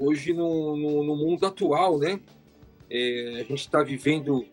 [0.00, 2.18] hoje no, no, no mundo atual, né?
[2.88, 4.44] É, a gente está vivendo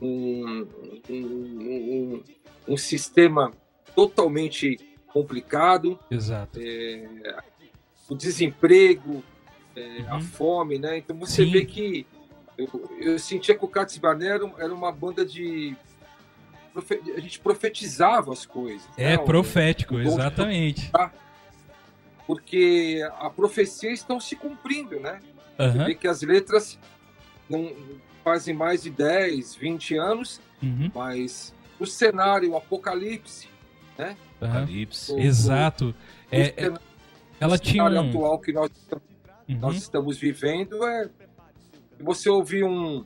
[0.00, 0.66] um,
[1.08, 2.22] um, um,
[2.68, 3.50] um sistema
[3.96, 6.60] totalmente complicado, Exato.
[8.08, 9.24] o desemprego,
[9.74, 10.20] é, a Uhum.
[10.20, 10.98] fome, né?
[10.98, 11.50] Então você Sim.
[11.50, 12.06] vê que
[12.56, 12.68] eu,
[13.00, 15.74] eu sentia que o Cats Barné era, era uma banda de
[17.14, 18.88] a gente profetizava as coisas.
[18.96, 19.18] É né?
[19.18, 20.90] profético, dom de exatamente.
[22.26, 25.20] Porque a profecia estão se cumprindo, né?
[25.56, 25.84] Você Aham.
[25.86, 26.78] vê que as letras
[27.48, 27.72] não
[28.24, 33.48] fazem mais de 10, 20 anos, uhum, mas o cenário, o apocalipse,
[33.98, 34.14] aham.
[34.40, 35.12] Apocalipse.
[35.12, 35.88] o- Exato.
[35.88, 35.94] o
[36.34, 36.78] É, é- cenário
[37.40, 38.08] ela tinha um.
[38.10, 38.70] atual que nós,
[39.48, 39.58] Uhum.
[39.58, 41.10] nós estamos vivendo é.
[41.96, 43.04] Se você ouvir um,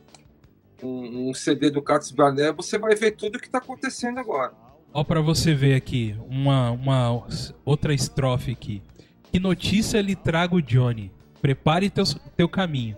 [0.82, 4.52] um, um CD do Cats Barné, você vai ver tudo o que está acontecendo agora.
[4.92, 7.24] Ó, pra você ver aqui, uma, uma
[7.64, 8.82] outra estrofe aqui.
[9.32, 11.10] Que notícia lhe trago, Johnny?
[11.40, 12.04] Prepare teu,
[12.36, 12.96] teu caminho.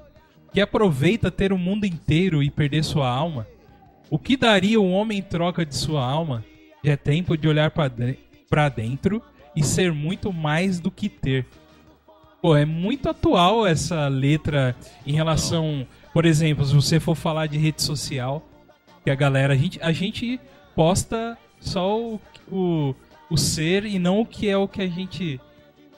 [0.52, 3.46] Que aproveita ter o mundo inteiro e perder sua alma?
[4.10, 6.44] O que daria um homem em troca de sua alma?
[6.82, 9.22] Já é tempo de olhar pra dentro
[9.54, 11.46] e ser muito mais do que ter.
[12.40, 17.58] Pô, é muito atual essa letra em relação, por exemplo, se você for falar de
[17.58, 18.48] rede social,
[19.02, 20.40] que a galera, a gente, a gente
[20.74, 22.20] posta só o,
[22.50, 22.94] o,
[23.28, 25.40] o ser e não o que é o que a gente,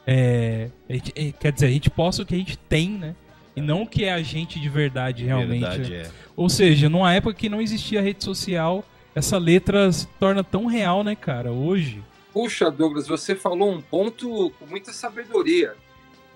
[0.07, 3.15] é, é, quer dizer, a gente posta o que a gente tem, né?
[3.55, 5.61] E não o que é a gente de verdade, realmente.
[5.61, 6.11] Verdade, é.
[6.37, 8.85] Ou seja, numa época que não existia rede social,
[9.15, 11.53] essa letra se torna tão real, né, cara?
[11.53, 12.03] Hoje.
[12.33, 15.75] Puxa, Douglas, você falou um ponto com muita sabedoria.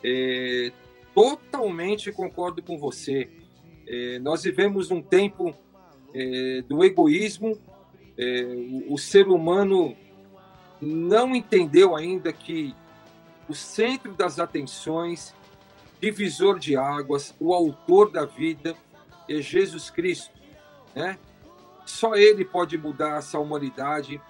[0.03, 0.73] É,
[1.15, 3.29] totalmente concordo com você.
[3.87, 5.55] É, nós vivemos um tempo
[6.13, 7.57] é, do egoísmo.
[8.19, 8.45] É,
[8.89, 9.97] o, o ser humano
[10.81, 12.75] não entendeu ainda que
[13.49, 15.35] o centro das atenções,
[16.01, 18.75] divisor de águas, o autor da vida
[19.29, 20.33] é Jesus Cristo,
[20.95, 21.19] né?
[21.85, 24.21] Só Ele pode mudar essa humanidade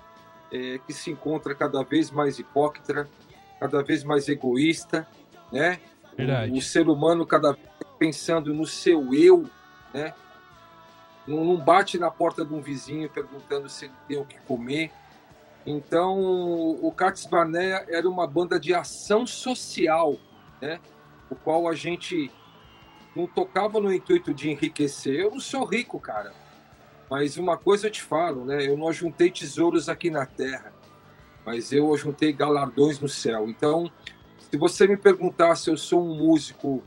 [0.53, 3.09] é, que se encontra cada vez mais hipócrita,
[3.61, 5.07] cada vez mais egoísta,
[5.53, 5.81] né?
[6.17, 6.53] Verdade.
[6.53, 9.49] O, o ser humano cada vez pensando no seu eu,
[9.93, 10.15] né?
[11.27, 14.91] Não, não bate na porta de um vizinho perguntando se ele tem o que comer.
[15.67, 16.19] Então,
[16.83, 20.17] o Cats Barnea era uma banda de ação social,
[20.61, 20.79] né?
[21.31, 22.31] O qual a gente
[23.15, 25.15] não tocava no intuito de enriquecer.
[25.21, 26.33] Eu não sou rico, cara.
[27.09, 28.67] Mas uma coisa eu te falo, né?
[28.67, 30.73] Eu não juntei tesouros aqui na terra,
[31.45, 33.49] mas eu juntei galardões no céu.
[33.49, 33.91] Então,
[34.39, 36.83] se você me perguntar se eu sou um músico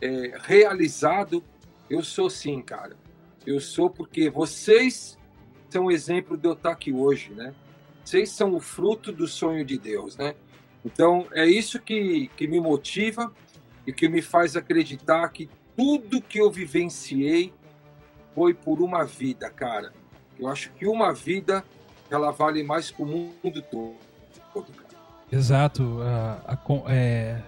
[0.00, 1.44] é, realizado,
[1.88, 2.96] eu sou sim, cara.
[3.46, 5.16] Eu sou porque vocês
[5.70, 7.54] são exemplo de eu estar aqui hoje, né?
[8.08, 10.34] Vocês são o fruto do sonho de Deus, né?
[10.82, 13.30] Então, é isso que, que me motiva
[13.86, 15.46] e que me faz acreditar que
[15.76, 17.52] tudo que eu vivenciei
[18.34, 19.92] foi por uma vida, cara.
[20.40, 21.62] Eu acho que uma vida
[22.10, 23.94] ela vale mais que o mundo todo.
[24.54, 24.88] cara.
[25.30, 25.98] Exato.
[26.00, 27.42] a- a é,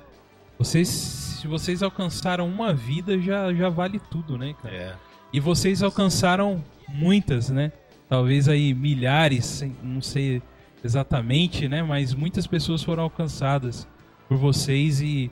[0.58, 4.74] vocês, se vocês alcançaram uma vida, já, já vale tudo, né, cara?
[4.76, 4.94] É.
[5.32, 7.72] E vocês alcançaram muitas, né?
[8.10, 10.42] Talvez aí milhares, não sei
[10.84, 11.82] exatamente, né?
[11.82, 13.86] Mas muitas pessoas foram alcançadas
[14.28, 15.30] por vocês e,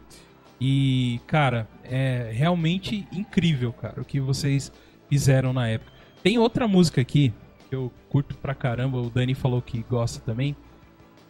[0.61, 4.73] e cara, é realmente incrível, cara, o que vocês
[5.09, 5.93] fizeram na época.
[6.23, 7.33] Tem outra música aqui
[7.69, 10.57] que eu curto pra caramba, o Dani falou que gosta também,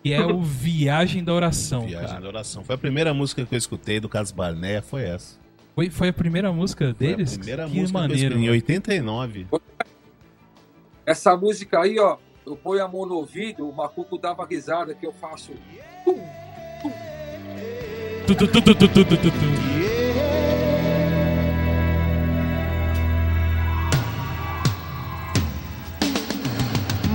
[0.03, 2.21] que é o Viagem da Oração, Viagem cara.
[2.21, 2.65] da Oração.
[2.65, 5.37] Foi a primeira música que eu escutei do Carlos Barné, foi essa.
[5.75, 7.35] Foi, foi a primeira música Foi deles?
[7.35, 8.25] a primeira que música que eu maneiro.
[8.25, 8.53] escutei em mano.
[8.53, 9.47] 89.
[11.07, 12.19] Essa música aí, ó,
[12.49, 15.53] eu ponho a mão no ouvido, o macuco dava risada que eu faço.
[16.05, 16.19] Tum,
[16.83, 16.93] tum.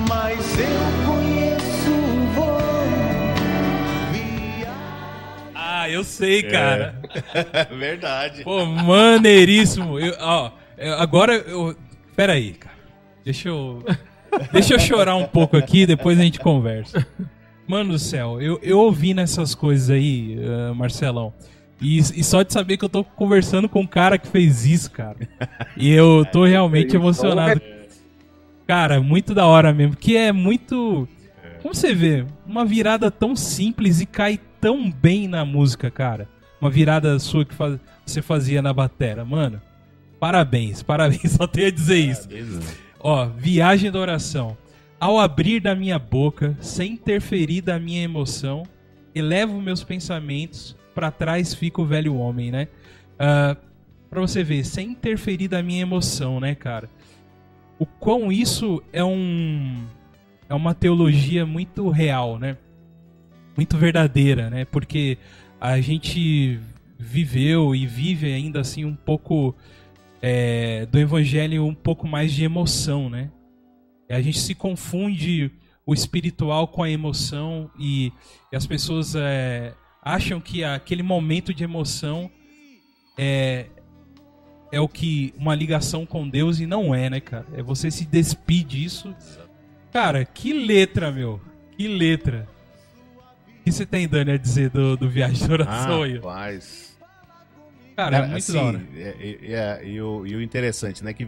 [0.07, 1.63] Mas eu conheço
[5.55, 6.43] Ah, eu sei, é.
[6.43, 6.95] cara.
[7.33, 7.65] É.
[7.75, 8.43] Verdade.
[8.43, 9.99] Pô, maneiríssimo.
[9.99, 10.51] Eu, ó,
[10.97, 11.75] agora eu.
[12.15, 12.75] Peraí, cara.
[13.25, 13.83] Deixa eu.
[14.51, 17.05] Deixa eu chorar um pouco aqui, depois a gente conversa.
[17.67, 21.33] Mano do céu, eu, eu ouvi nessas coisas aí, eh, Marcelão.
[21.81, 24.91] E, e só de saber que eu tô conversando com um cara que fez isso,
[24.91, 25.17] cara.
[25.77, 27.61] E eu tô realmente emocionado.
[28.67, 29.95] Cara, muito da hora mesmo.
[29.95, 31.07] Que é muito.
[31.61, 32.25] Como você vê?
[32.45, 36.27] Uma virada tão simples e cai tão bem na música, cara.
[36.61, 39.25] Uma virada sua que faz- você fazia na batera.
[39.25, 39.61] Mano,
[40.19, 41.31] parabéns, parabéns.
[41.35, 42.27] Só tenho a dizer isso.
[43.03, 44.57] Ó, viagem da oração.
[44.97, 48.63] Ao abrir da minha boca, sem interferir da minha emoção,
[49.13, 52.69] elevo meus pensamentos, pra trás fica o velho homem, né?
[53.19, 53.57] Ah,
[54.09, 56.89] pra você ver, sem interferir da minha emoção, né, cara?
[57.77, 59.85] O quão isso é um
[60.47, 62.55] é uma teologia muito real, né?
[63.57, 64.63] Muito verdadeira, né?
[64.63, 65.17] Porque
[65.59, 66.57] a gente
[66.97, 69.53] viveu e vive ainda assim um pouco
[70.25, 73.29] é, do evangelho um pouco mais de emoção, né?
[74.09, 75.51] A gente se confunde
[75.85, 78.13] o espiritual com a emoção e,
[78.49, 82.31] e as pessoas é, acham que aquele momento de emoção
[83.17, 83.65] é,
[84.71, 87.47] é o que uma ligação com Deus e não é, né, cara?
[87.53, 89.13] É você se despir disso.
[89.91, 91.41] Cara, que letra, meu.
[91.77, 92.47] Que letra.
[93.59, 96.15] O que você tem, Dani, a dizer do, do Viagem de Oração aí?
[96.15, 96.92] Rapaz.
[97.95, 98.81] Cara, é Cara, muito assim, da hora.
[98.95, 101.13] é- é- é- e, o, e o interessante, né?
[101.13, 101.27] Que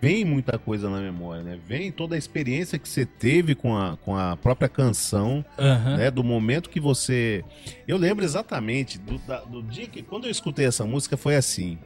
[0.00, 1.58] vem muita coisa na memória, né?
[1.66, 5.96] Vem toda a experiência que você teve com a, com a própria canção, Aham.
[5.96, 6.10] né?
[6.10, 7.42] Do momento que você.
[7.88, 10.02] Eu lembro exatamente do, da- do dia que.
[10.02, 11.78] Quando eu escutei essa música, foi assim.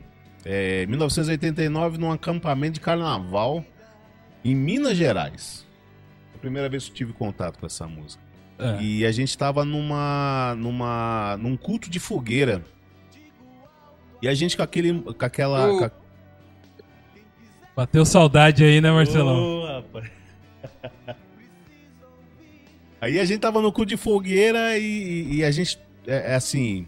[0.45, 3.64] É, 1989, num acampamento de carnaval
[4.45, 5.66] em Minas Gerais.
[6.35, 8.23] A primeira vez que eu tive contato com essa música.
[8.59, 12.64] Ah, E a gente tava numa, numa, num culto de fogueira.
[14.23, 15.91] E a gente com aquele, com aquela, com a-
[17.77, 19.37] Bateu saudade aí, né, Marcelão?
[19.62, 20.11] Ô, rapaz.
[23.01, 26.87] Aí a gente tava no cu de fogueira e, e a gente, é, é assim,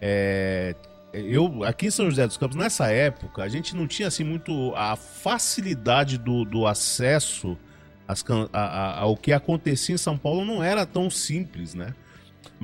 [0.00, 0.74] é,
[1.12, 4.72] eu aqui em São José dos Campos, nessa época, a gente não tinha assim muito
[4.74, 7.58] a facilidade do, do acesso
[8.08, 11.94] às a- a- ao que acontecia em São Paulo não era tão simples, né?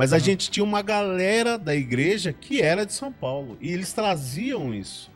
[0.01, 3.93] Mas a gente tinha uma galera da igreja que era de São Paulo e eles
[3.93, 5.11] traziam isso.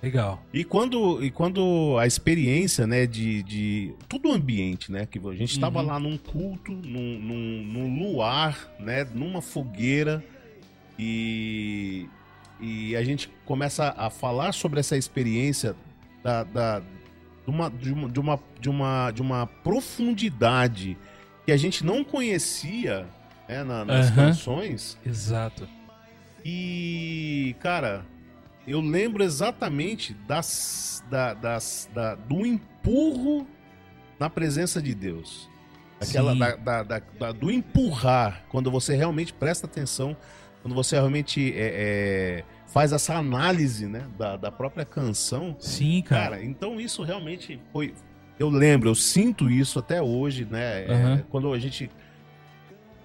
[0.00, 0.40] Legal.
[0.54, 5.34] E quando, e quando a experiência, né, de, de todo o ambiente, né, que a
[5.34, 5.86] gente estava Uhum.
[5.86, 10.24] lá num culto, num, num, num luar, né, numa fogueira
[10.96, 12.06] e,
[12.60, 15.74] e a gente começa a falar sobre essa experiência
[16.22, 16.86] da, da, de,
[17.48, 20.96] uma, de, uma, de, uma, de, uma, de uma profundidade
[21.44, 23.08] que a gente não conhecia
[23.50, 24.96] né, na- nas canções.
[25.04, 25.68] Exato.
[26.44, 28.04] E, cara,
[28.66, 33.46] eu lembro exatamente das, da, das, da- do empurro
[34.18, 35.50] na presença de Deus.
[36.00, 40.16] Aquela da, da- do empurrar, quando você realmente presta atenção,
[40.62, 41.58] quando você realmente é,
[42.38, 45.56] é, faz essa análise né, da, da própria canção.
[45.58, 46.36] Sim, cara.
[46.36, 47.92] Cara, então isso realmente foi.
[48.38, 50.86] Eu lembro, eu sinto isso até hoje, né?
[50.86, 51.24] É, Aham.
[51.28, 51.90] quando a gente.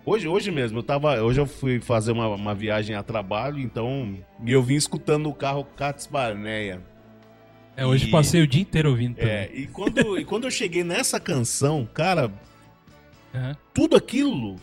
[0.05, 1.19] Hoje, hoje mesmo, eu tava.
[1.21, 4.15] Hoje eu fui fazer uma, uma viagem a trabalho, então.
[4.45, 6.79] E eu vim escutando no carro Cats Barneia.
[7.75, 9.31] É, hoje e- passei o dia inteiro ouvindo também.
[9.33, 12.31] É, e quando, e quando eu cheguei nessa canção, cara,
[13.33, 13.55] Aham.
[13.73, 14.57] tudo aquilo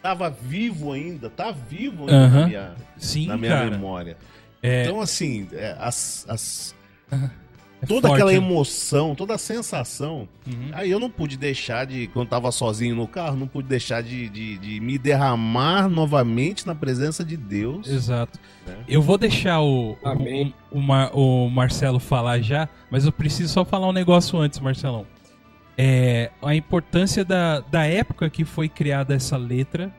[0.00, 2.40] tava vivo ainda, tá vivo ainda Aham.
[2.40, 3.70] na minha, Sim, na minha cara.
[3.70, 4.16] memória.
[4.62, 6.74] É, Então, assim, é, as, as-
[7.10, 7.16] é
[7.86, 8.36] toda forte, aquela né?
[8.36, 10.28] emoção, toda a sensação.
[10.46, 10.70] Uhum.
[10.72, 14.28] Aí eu não pude deixar de, quando tava sozinho no carro, não pude deixar de,
[14.28, 17.88] de, de me derramar novamente na presença de Deus.
[17.88, 18.38] Exato.
[18.66, 18.76] né?
[18.88, 20.54] Eu vou deixar o, o, Amém.
[20.70, 25.06] o, Mar- o Marcelo falar já, mas eu preciso só falar um negócio antes, Marcelão.
[25.78, 29.92] É, a importância da, da época que foi criada essa letra.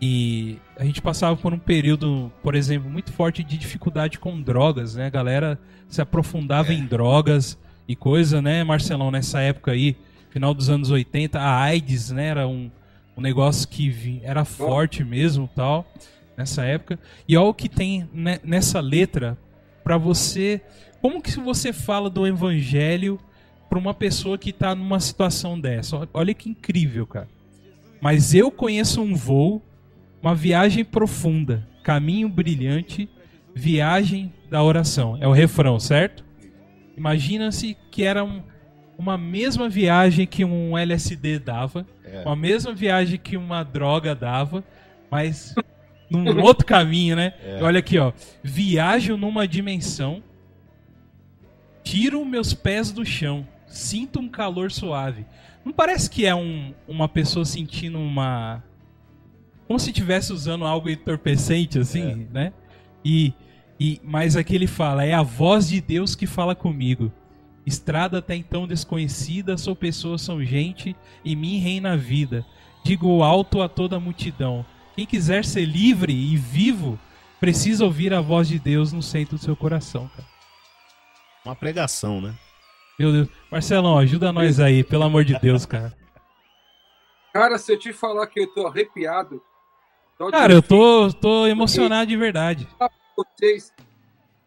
[0.00, 4.94] E a gente passava por um período, por exemplo, muito forte de dificuldade com drogas,
[4.94, 5.06] né?
[5.06, 5.58] A galera
[5.88, 7.58] se aprofundava em drogas
[7.88, 9.96] e coisa, né, Marcelão, nessa época aí,
[10.30, 12.70] final dos anos 80, a AIDS, né, era um,
[13.16, 15.86] um negócio que vi- era forte mesmo, tal,
[16.36, 16.98] nessa época.
[17.26, 19.38] E olha o que tem ne- nessa letra
[19.84, 20.60] pra você,
[21.00, 23.18] como que você fala do evangelho
[23.70, 26.06] pra uma pessoa que tá numa situação dessa?
[26.12, 27.28] Olha que incrível, cara.
[28.00, 29.62] Mas eu conheço um voo,
[30.26, 33.08] uma viagem profunda, caminho brilhante,
[33.54, 35.16] viagem da oração.
[35.20, 36.24] É o refrão, certo?
[36.96, 38.42] Imagina-se que era um-
[38.98, 42.22] uma mesma viagem que um LSD dava, É.
[42.22, 44.64] uma mesma viagem que uma droga dava,
[45.08, 45.54] mas
[46.10, 47.34] num outro caminho, né?
[47.44, 47.62] É.
[47.62, 48.12] Olha aqui, ó.
[48.42, 50.20] Viajo numa dimensão,
[51.84, 55.24] tiro meus pés do chão, sinto um calor suave.
[55.64, 58.64] Não parece que é um- uma pessoa sentindo uma.
[59.66, 62.52] Como se estivesse usando algo entorpecente, assim, né?
[63.04, 63.34] E,
[63.78, 67.12] e mas aqui ele fala, é a voz de Deus que fala comigo.
[67.64, 70.94] Estrada até então desconhecida, sou pessoa, são gente,
[71.24, 72.46] em mim reina a vida.
[72.84, 74.64] Digo alto a toda a multidão.
[74.94, 76.98] Quem quiser ser livre e vivo,
[77.40, 80.28] precisa ouvir a voz de Deus no centro do seu coração, cara.
[81.44, 82.34] Uma pregação, né?
[82.98, 83.28] Meu Deus.
[83.50, 85.92] Marcelão, ajuda nós aí, pelo amor de Deus, cara.
[87.32, 89.42] Cara, se eu te falar que eu tô arrepiado.
[90.18, 92.66] De Cara, eu ouvir tô, tô emocionado de verdade.
[92.78, 93.72] falar pra vocês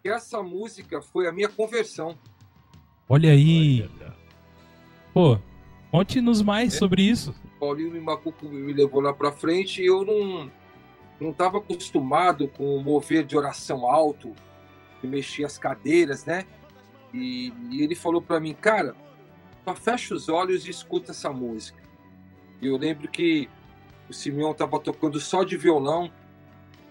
[0.01, 2.17] que essa música foi a minha conversão.
[3.07, 3.89] Olha aí.
[5.13, 5.37] Pô,
[5.91, 7.33] conte-nos mais sobre isso.
[7.59, 10.51] Paulinho e Macuco me levou lá pra frente e eu não
[11.19, 14.33] não estava acostumado com o mover de oração alto,
[15.01, 16.45] de mexer as cadeiras, né?
[17.13, 18.95] E, e ele falou para mim, cara,
[19.65, 21.83] só fecha os olhos e escuta essa música.
[22.61, 23.49] E eu lembro que
[24.09, 26.11] o Simeão estava tocando só de violão.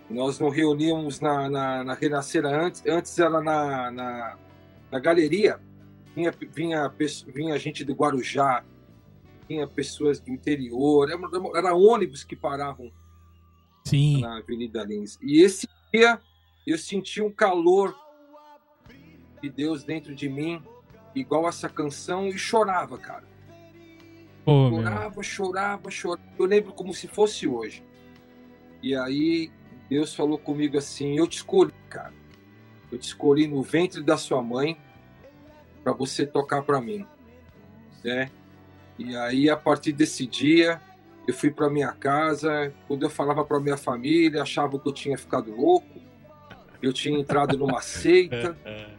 [0.08, 4.38] Nós nos reuníamos na, na, na Renascer antes, antes era na, na,
[4.90, 5.60] na galeria.
[6.14, 6.92] Vinha, vinha,
[7.26, 8.64] vinha gente do Guarujá,
[9.46, 11.20] tinha pessoas do interior, era,
[11.58, 12.90] era ônibus que paravam
[13.84, 14.20] Sim.
[14.20, 15.18] na Avenida Lins.
[15.20, 16.20] E esse dia
[16.66, 17.94] eu senti um calor
[19.40, 20.62] de Deus dentro de mim,
[21.14, 23.24] igual essa canção, e chorava, cara.
[24.48, 24.70] Meu.
[24.70, 26.28] Chorava, chorava, chorava.
[26.38, 27.84] Eu lembro como se fosse hoje.
[28.82, 29.50] E aí
[29.88, 32.14] Deus falou comigo assim: Eu te escolhi, cara.
[32.90, 34.78] Eu te escolhi no ventre da sua mãe
[35.84, 37.06] para você tocar para mim,
[38.02, 38.30] né?
[38.98, 40.80] E aí a partir desse dia
[41.26, 42.72] eu fui para minha casa.
[42.86, 46.00] Quando eu falava para minha família, achavam que eu tinha ficado louco.
[46.80, 48.56] Eu tinha entrado numa seita.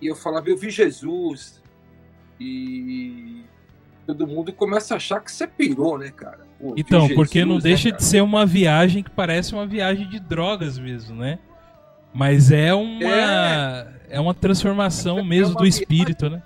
[0.00, 1.60] E eu falava, eu vi Jesus.
[2.38, 3.44] E
[4.08, 6.40] todo mundo começa a achar que você pirou, né, cara?
[6.58, 7.96] Pô, Então, porque não Jesus, né, deixa cara?
[7.98, 11.38] de ser uma viagem que parece uma viagem de drogas mesmo, né?
[12.14, 14.18] Mas é uma é, É.
[14.18, 16.42] uma transformação É mesmo uma do espírito, né?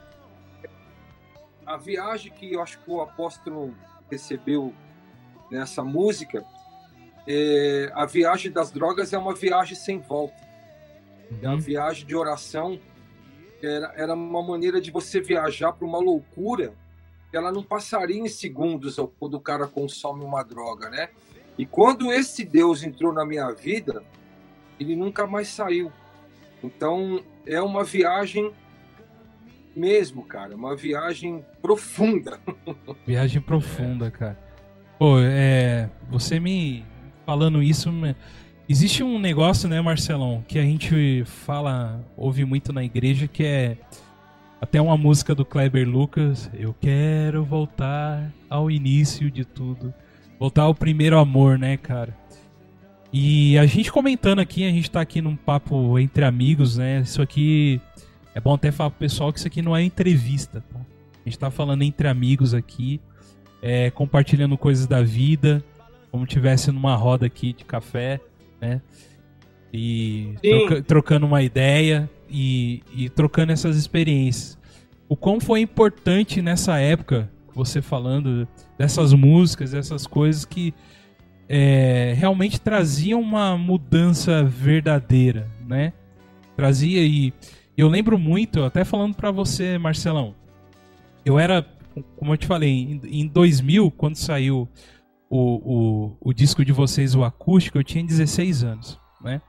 [1.64, 3.72] A viagem que eu acho que o apóstolo
[4.10, 4.74] recebeu
[5.48, 6.44] nessa música,
[7.28, 10.34] é, a viagem das drogas é uma viagem sem volta.
[11.40, 11.60] É uma Uhum.
[11.60, 12.76] viagem de oração.
[13.62, 16.72] Era, era uma maneira de você viajar para uma loucura
[17.32, 21.08] ela não passaria em segundos quando o cara consome uma droga, né?
[21.58, 24.02] E quando esse Deus entrou na minha vida,
[24.78, 25.92] ele nunca mais saiu.
[26.62, 28.52] Então é uma viagem
[29.74, 32.38] mesmo, cara, uma viagem profunda.
[33.06, 34.38] Viagem profunda, cara.
[34.98, 35.88] Pô, é.
[36.10, 36.84] Você me
[37.24, 37.90] falando isso.
[38.68, 43.76] Existe um negócio, né, Marcelão, que a gente fala, ouve muito na igreja, que é
[44.62, 46.48] até uma música do Kleber Lucas.
[46.54, 49.92] Eu quero voltar ao início de tudo.
[50.38, 52.16] Voltar ao primeiro amor, né, cara?
[53.12, 57.00] E a gente comentando aqui, a gente tá aqui num papo entre amigos, né?
[57.00, 57.80] Isso aqui.
[58.34, 60.78] É bom até falar pro pessoal que isso aqui não é entrevista, tá?
[60.78, 63.00] A gente tá falando entre amigos aqui,
[63.60, 65.62] é, compartilhando coisas da vida,
[66.10, 68.20] como tivesse numa roda aqui de café,
[68.60, 68.80] né?
[69.72, 74.58] E troca- trocando uma ideia e, e trocando essas experiências.
[75.08, 78.48] O quão foi importante nessa época, você falando
[78.78, 80.72] dessas músicas, dessas coisas que
[81.48, 85.92] é, realmente traziam uma mudança verdadeira, né?
[86.56, 87.32] Trazia e
[87.76, 90.34] eu lembro muito, até falando pra você, Marcelão,
[91.24, 91.66] eu era,
[92.16, 94.68] como eu te falei, em 2000, quando saiu
[95.28, 99.40] o, o, o disco de vocês, o acústico, eu tinha 16 anos, né?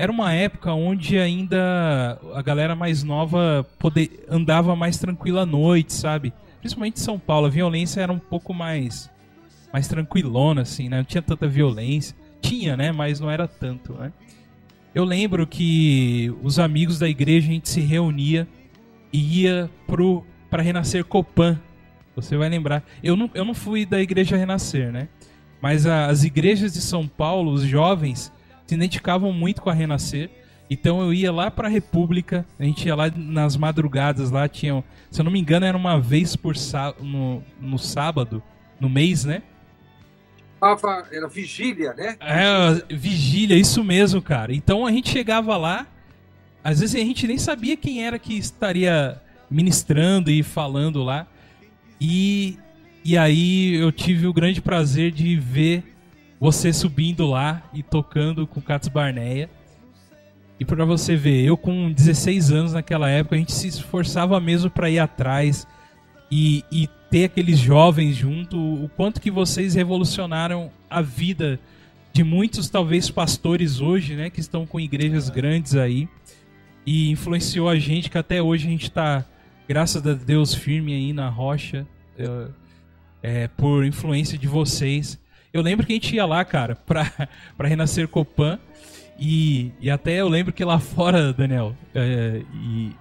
[0.00, 5.92] Era uma época onde ainda a galera mais nova poder, andava mais tranquila à noite,
[5.92, 6.32] sabe?
[6.60, 9.10] Principalmente em São Paulo, a violência era um pouco mais
[9.72, 10.98] mais tranquilona, assim, né?
[10.98, 12.16] Não tinha tanta violência.
[12.40, 12.90] Tinha, né?
[12.92, 14.12] Mas não era tanto, né?
[14.94, 18.48] Eu lembro que os amigos da igreja, a gente se reunia
[19.12, 21.60] e ia pro, pra Renascer Copan.
[22.16, 22.82] Você vai lembrar.
[23.02, 25.08] Eu não, eu não fui da igreja Renascer, né?
[25.60, 28.32] Mas a- as igrejas de São Paulo, os jovens,
[28.68, 30.30] se identificavam muito com a Renascer.
[30.70, 35.18] Então eu ia lá pra República, a gente ia lá nas madrugadas, lá tinham, se
[35.18, 38.42] eu não me engano, era uma vez por sá no, no sábado,
[38.78, 39.42] no mês, né?
[40.60, 42.16] Tava, era vigília, né?
[42.20, 44.54] É, vigília, isso mesmo, cara.
[44.54, 45.86] Então a gente chegava lá,
[46.62, 49.18] às vezes a gente nem sabia quem era que estaria
[49.50, 51.26] ministrando e falando lá.
[51.98, 52.58] E,
[53.02, 55.82] e aí eu tive o grande prazer de ver
[56.40, 59.50] você subindo lá e tocando com Catos Barneia.
[60.60, 64.68] E pra você ver, eu com 16 anos naquela época, a gente se esforçava mesmo
[64.70, 65.66] pra ir atrás
[66.30, 71.58] e, e ter aqueles jovens junto, o quanto que vocês revolucionaram a vida
[72.12, 74.30] de muitos, talvez, pastores hoje, né?
[74.30, 76.08] Que estão com igrejas grandes aí.
[76.84, 79.24] E influenciou a gente, que até hoje a gente está,
[79.68, 81.86] graças a Deus, firme aí na rocha.
[83.22, 85.18] É, por influência de vocês.
[85.58, 87.10] Eu lembro que a gente ia lá, cara, pra,
[87.56, 88.58] pra Renascer Copan.
[89.18, 92.92] E, e até eu lembro que lá fora, Daniel é, e,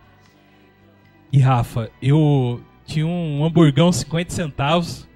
[1.31, 5.07] e Rafa, eu tinha um hamburgão 50 centavos.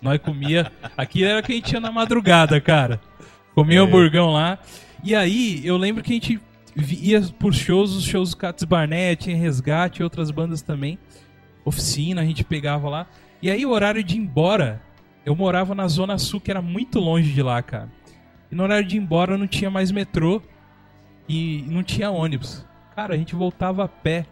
[0.00, 0.72] Nós comia.
[0.96, 2.98] Aqui era o que a gente tinha na madrugada, cara.
[3.54, 3.82] Comia é.
[3.82, 4.58] hamburgão lá.
[5.04, 6.40] E aí, eu lembro que a gente
[6.74, 10.98] ia por shows, os shows do Cats Barnett, tinha Resgate, outras bandas também.
[11.64, 13.06] Oficina, a gente pegava lá.
[13.42, 14.80] E aí, o horário de ir embora,
[15.24, 17.88] eu morava na Zona Sul, que era muito longe de lá, cara.
[18.50, 20.42] E no horário de ir embora não tinha mais metrô
[21.28, 22.66] e não tinha ônibus.
[22.96, 24.26] Cara, a gente voltava a pé.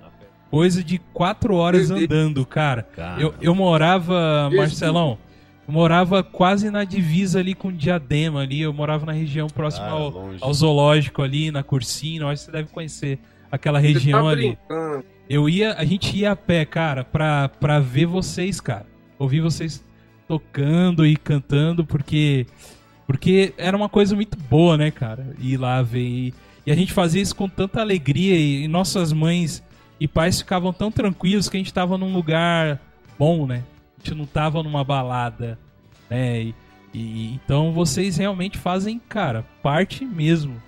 [0.51, 2.89] Coisa de quatro horas andando, cara.
[3.19, 5.19] Eu, eu morava, Marcelão,
[5.67, 8.63] eu morava quase na divisa ali com Diadema ali.
[8.63, 12.27] Eu morava na região próxima ah, ao, ao, zoológico ali, na Cursina.
[12.29, 13.19] Acho que você deve conhecer
[13.53, 14.59] aquela região tá ali.
[15.29, 18.87] Eu ia, a gente ia a pé, cara, pra, pra ver vocês, cara.
[19.19, 19.85] Ouvir vocês
[20.29, 22.47] tocando e cantando, porque
[23.07, 25.35] porque era uma coisa muito boa, né, cara?
[25.39, 26.07] Ir lá ver.
[26.07, 26.35] E,
[26.67, 29.65] e a gente fazia isso com tanta alegria e, e, nossas mães
[29.99, 32.79] e pais ficavam tão tranquilos que a gente tava num lugar
[33.19, 33.65] bom, né?
[33.97, 35.59] A gente não tava numa balada,
[36.11, 36.43] né?
[36.43, 36.55] E,
[36.93, 40.63] e, então vocês realmente fazem, cara, parte mesmo,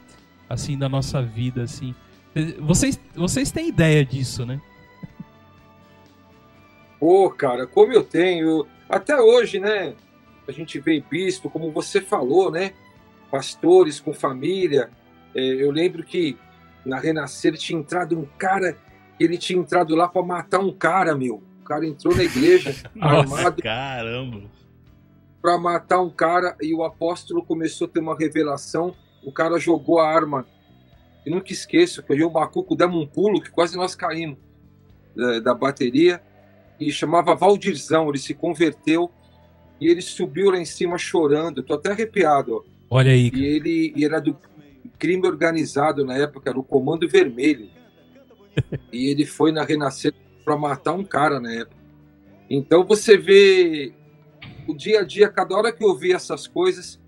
[0.48, 1.94] assim, da nossa vida, assim.
[2.58, 4.58] Vocês, vocês têm ideia disso, né?
[6.98, 8.66] Pô, cara, como eu tenho.
[8.90, 9.94] Até hoje, né?
[10.50, 12.72] a gente vê bispo, como você falou, né?
[13.30, 14.90] Pastores com família.
[15.34, 16.36] É, eu lembro que
[16.84, 18.76] na Renascer tinha entrado um cara,
[19.18, 21.42] ele tinha entrado lá para matar um cara, meu.
[21.60, 23.62] O cara entrou na igreja Nossa, armado.
[23.62, 24.42] Caramba!
[25.40, 28.94] Para matar um cara e o apóstolo começou a ter uma revelação.
[29.22, 30.46] O cara jogou a arma.
[31.24, 34.38] E nunca esqueço que eu e o Bacuco demos um pulo que quase nós caímos
[35.14, 36.20] da, é, da bateria.
[36.80, 39.10] E chamava Valdirzão, ele se converteu
[39.78, 41.62] e ele subiu lá em cima chorando.
[41.62, 42.64] Tô até arrepiado.
[42.88, 43.30] Olha aí.
[43.34, 44.36] E ele, e era do
[44.98, 47.68] crime organizado na época, era o Comando Vermelho.
[48.92, 51.80] e ele foi na Renascer para matar um cara na época.
[52.48, 53.92] Então você vê
[54.66, 57.00] o dia a dia, cada hora que eu vi essas coisas,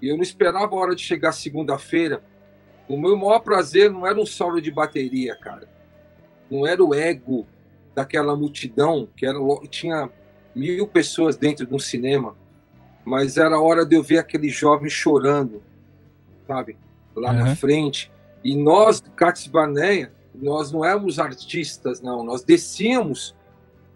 [0.00, 2.22] e eu não esperava a hora de chegar segunda-feira.
[2.88, 5.68] O meu maior prazer não era um solo de bateria, cara.
[6.50, 7.46] Não era o ego
[7.94, 9.38] daquela multidão que era
[9.68, 10.10] tinha
[10.54, 12.36] mil pessoas dentro de um cinema,
[13.04, 15.62] mas era hora de eu ver aquele jovem chorando,
[16.46, 16.76] sabe,
[17.14, 17.38] lá uhum.
[17.38, 18.10] na frente.
[18.42, 19.50] E nós, Cates
[20.34, 23.34] nós não éramos artistas, não, nós descíamos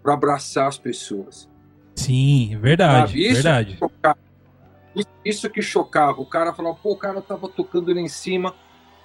[0.03, 1.49] para abraçar as pessoas.
[1.95, 3.79] Sim, verdade, isso verdade.
[3.79, 6.21] Que isso que chocava.
[6.21, 8.55] O cara falava, pô, o cara tava tocando lá em cima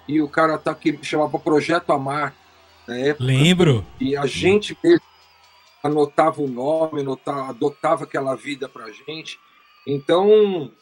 [0.06, 2.34] e o cara tá aqui, chamava Projeto Amar.
[2.90, 3.86] Na época, Lembro.
[4.00, 5.00] E a gente mesmo
[5.80, 9.38] anotava o nome, anotava, adotava aquela vida para gente.
[9.86, 10.72] Então,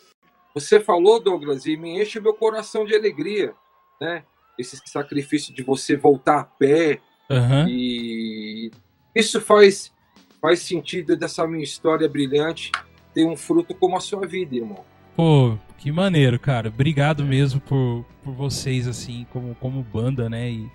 [0.55, 3.53] você falou, Douglas, e me enche meu coração de alegria,
[4.01, 4.25] né?
[4.59, 6.99] Esse sacrifício de você voltar a pé.
[7.29, 7.69] Uhum.
[7.69, 8.71] E
[9.15, 9.93] isso faz,
[10.41, 12.73] faz sentido dessa minha história brilhante
[13.13, 14.83] ter um fruto como a sua vida, irmão.
[15.15, 16.69] Pô, que maneiro, cara.
[16.69, 20.51] Obrigado mesmo por, por vocês, assim, como, como banda, né?
[20.51, 20.71] E,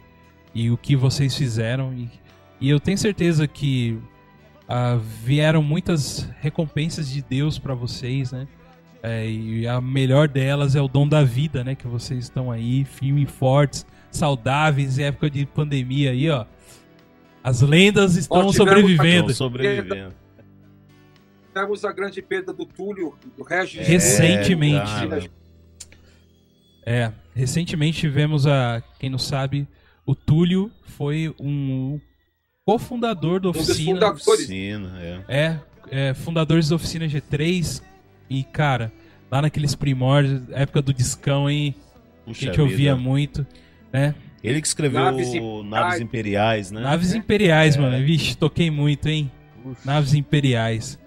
[0.53, 1.93] e o que vocês fizeram.
[1.93, 2.09] E,
[2.59, 3.97] e eu tenho certeza que
[4.63, 8.47] uh, vieram muitas recompensas de Deus para vocês, né?
[9.01, 11.75] É, e a melhor delas é o dom da vida, né?
[11.75, 16.45] Que vocês estão aí, firmes e fortes, saudáveis em época de pandemia aí, ó.
[17.43, 19.29] As lendas estão sobrevivendo.
[19.29, 20.13] Estão sobrevivendo.
[21.53, 23.85] Tivemos a grande perda do Túlio, do Regis.
[23.85, 24.91] Recentemente.
[26.85, 29.67] É, é, recentemente tivemos a, quem não sabe,
[30.05, 31.99] o Túlio foi um
[32.65, 34.11] cofundador da oficina.
[34.11, 35.21] Um oficina, é.
[35.27, 35.59] é.
[35.91, 37.81] É, fundadores da oficina G3.
[38.29, 38.91] E, cara,
[39.29, 41.75] lá naqueles primórdios, época do discão, hein?
[42.25, 42.63] Puxa que a gente vida.
[42.63, 43.45] ouvia muito,
[43.91, 44.15] né?
[44.43, 46.81] Ele que escreveu Naves, Imperiais, Naves Imperiais né?
[46.81, 47.79] Naves Imperiais, é.
[47.79, 48.05] mano.
[48.05, 49.31] Vixe, toquei muito, hein?
[49.85, 50.99] Naves Imperiais.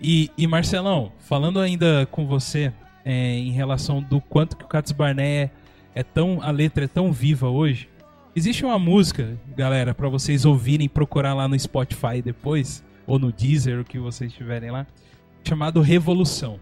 [0.00, 2.72] E, e, Marcelão, falando ainda com você
[3.04, 5.52] é, em relação do quanto que o Cats Barnett
[5.94, 6.40] é, é tão.
[6.42, 7.88] A letra é tão viva hoje.
[8.38, 13.80] Existe uma música, galera, para vocês ouvirem, procurar lá no Spotify depois, ou no Deezer,
[13.80, 14.86] o que vocês tiverem lá,
[15.42, 16.60] chamado revolução.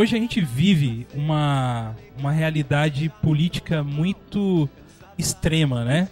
[0.00, 4.68] Hoje a gente vive uma, uma realidade política muito
[5.18, 6.08] extrema, né?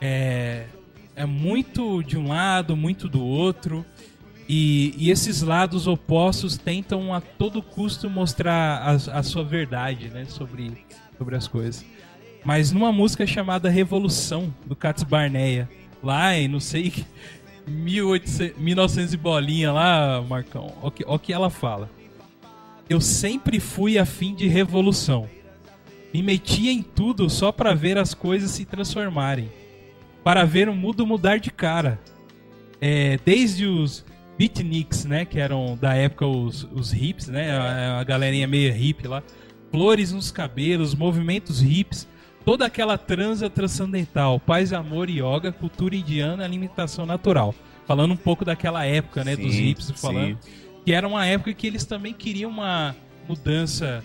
[0.00, 0.66] É,
[1.14, 3.86] é muito de um lado, muito do outro.
[4.48, 10.24] E, e esses lados opostos tentam a todo custo mostrar a, a sua verdade né,
[10.24, 10.84] sobre,
[11.16, 11.86] sobre as coisas.
[12.44, 15.70] Mas numa música chamada Revolução, do Cats Barneia,
[16.02, 16.92] lá em não sei
[17.68, 21.99] 1800, 1900 e bolinha lá, Marcão, o que, o que ela fala.
[22.90, 25.28] Eu sempre fui afim de revolução.
[26.12, 29.48] Me metia em tudo só para ver as coisas se transformarem.
[30.24, 32.00] Para ver o mundo mudar de cara.
[32.80, 34.04] É, desde os
[34.36, 39.06] beatniks, né, que eram da época os, os hips, né, a, a galerinha meio hip
[39.06, 39.22] lá.
[39.70, 42.08] Flores nos cabelos, movimentos hips,
[42.44, 47.54] toda aquela transa transcendental, paz, amor, yoga, cultura indiana, alimentação natural.
[47.86, 50.36] Falando um pouco daquela época, né, dos Sim, hips, falando
[50.90, 52.96] que era uma época que eles também queriam uma
[53.28, 54.02] mudança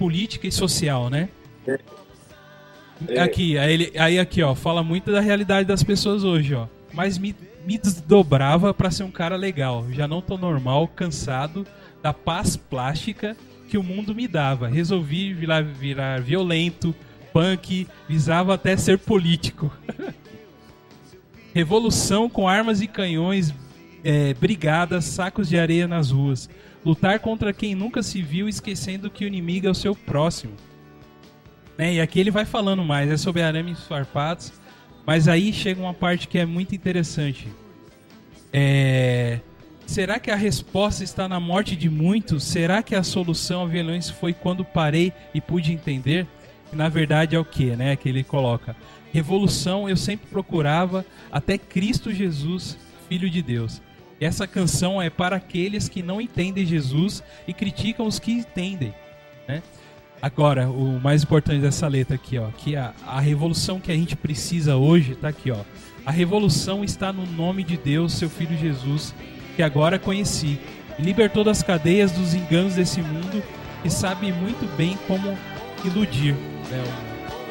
[0.00, 1.28] política e social, né?
[1.64, 3.20] É.
[3.20, 6.66] Aqui, aí, ele, aí aqui, ó, fala muito da realidade das pessoas hoje, ó.
[6.92, 9.86] Mas me, me desdobrava pra ser um cara legal.
[9.92, 11.64] Já não tô normal, cansado
[12.02, 13.36] da paz plástica
[13.68, 14.66] que o mundo me dava.
[14.66, 16.92] Resolvi virar, virar violento,
[17.32, 19.70] punk, visava até ser político.
[21.54, 23.54] Revolução com armas e canhões,
[24.04, 26.48] é, brigadas, sacos de areia nas ruas.
[26.84, 30.54] Lutar contra quem nunca se viu, esquecendo que o inimigo é o seu próximo.
[31.78, 34.52] Né, E aqui ele vai falando mais, é sobre arames farpados.
[35.06, 37.48] Mas aí chega uma parte que é muito interessante.
[38.52, 39.40] É,
[39.92, 42.44] Será que a resposta está na morte de muitos?
[42.44, 46.26] Será que a solução à violência foi quando parei e pude entender?
[46.70, 47.94] Que na verdade é o que, né?
[47.94, 48.74] Que ele coloca.
[49.12, 53.82] Revolução eu sempre procurava até Cristo Jesus, Filho de Deus.
[54.24, 58.94] Essa canção é para aqueles que não entendem Jesus e criticam os que entendem,
[59.48, 59.62] né?
[60.20, 64.14] Agora, o mais importante dessa letra aqui, ó, que a, a revolução que a gente
[64.14, 65.58] precisa hoje tá aqui, ó.
[66.06, 69.12] A revolução está no nome de Deus, seu filho Jesus,
[69.56, 70.60] que agora conheci.
[70.98, 73.42] Libertou das cadeias dos enganos desse mundo
[73.84, 75.36] e sabe muito bem como
[75.84, 76.34] iludir.
[76.70, 76.84] né?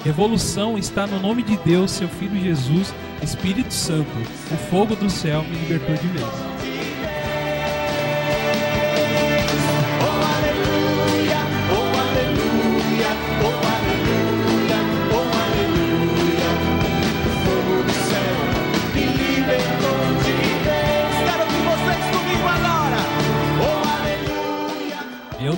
[0.06, 4.10] Revolução está no nome de Deus, seu filho Jesus, Espírito Santo.
[4.52, 6.51] O fogo do céu me libertou de vez.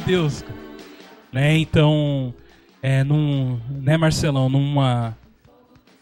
[0.06, 0.44] Deus.
[1.32, 2.34] Né, então,
[2.82, 5.18] é, num, né, Marcelão, numa,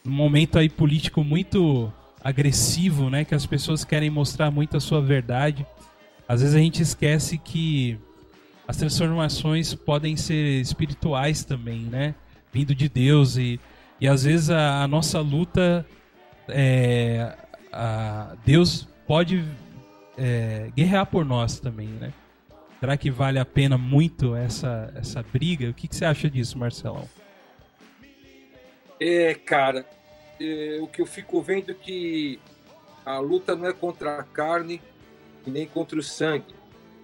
[0.03, 1.91] num momento aí político muito
[2.23, 5.65] agressivo, né, que as pessoas querem mostrar muito a sua verdade,
[6.27, 7.97] às vezes a gente esquece que
[8.67, 12.13] as transformações podem ser espirituais também, né,
[12.51, 13.59] vindo de Deus e,
[13.99, 15.85] e às vezes a, a nossa luta,
[16.49, 17.35] é,
[17.71, 19.43] a, Deus pode
[20.17, 22.11] é, guerrear por nós também, né?
[22.81, 25.69] Será que vale a pena muito essa, essa briga?
[25.69, 27.07] O que, que você acha disso, Marcelão?
[28.99, 29.85] É, cara,
[30.39, 32.39] é, o que eu fico vendo é que
[33.05, 34.81] a luta não é contra a carne
[35.45, 36.55] e nem contra o sangue.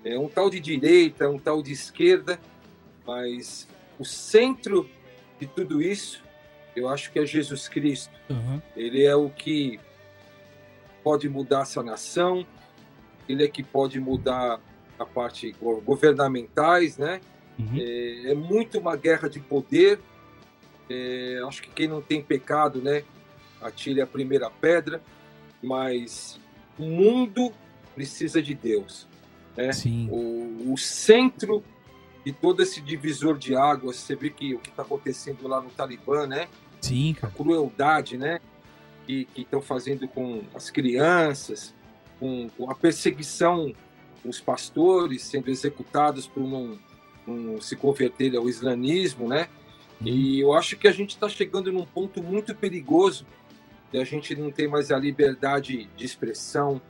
[0.03, 2.39] É um tal de direita, um tal de esquerda,
[3.05, 3.67] mas
[3.99, 4.89] o centro
[5.39, 6.23] de tudo isso,
[6.75, 8.19] eu acho que é Jesus Cristo.
[8.31, 8.59] Uhum.
[8.75, 9.79] Ele é o que
[11.03, 12.43] pode mudar essa nação,
[13.29, 14.59] ele é que pode mudar
[14.97, 17.21] a parte go- governamentais, né?
[17.59, 17.75] Uhum.
[17.77, 19.99] É, é muito uma guerra de poder.
[20.89, 23.03] É, acho que quem não tem pecado, né,
[23.61, 25.01] atire a primeira pedra.
[25.61, 26.39] Mas
[26.77, 27.51] o mundo
[27.95, 29.07] precisa de Deus.
[29.55, 29.71] Né?
[29.73, 30.07] Sim.
[30.11, 31.63] O, o centro
[32.23, 35.69] de todo esse divisor de águas, você vê que o que está acontecendo lá no
[35.69, 36.47] Talibã, né?
[36.81, 37.33] Sim, a cara.
[37.33, 38.39] crueldade, né?
[39.05, 41.73] Que estão fazendo com as crianças,
[42.19, 43.73] com, com a perseguição,
[44.29, 49.47] os pastores sendo executados por não, se converterem ao islamismo, né?
[50.01, 53.25] E eu acho que a gente está chegando num ponto muito perigoso
[53.91, 56.81] e a gente não tem mais a liberdade de expressão,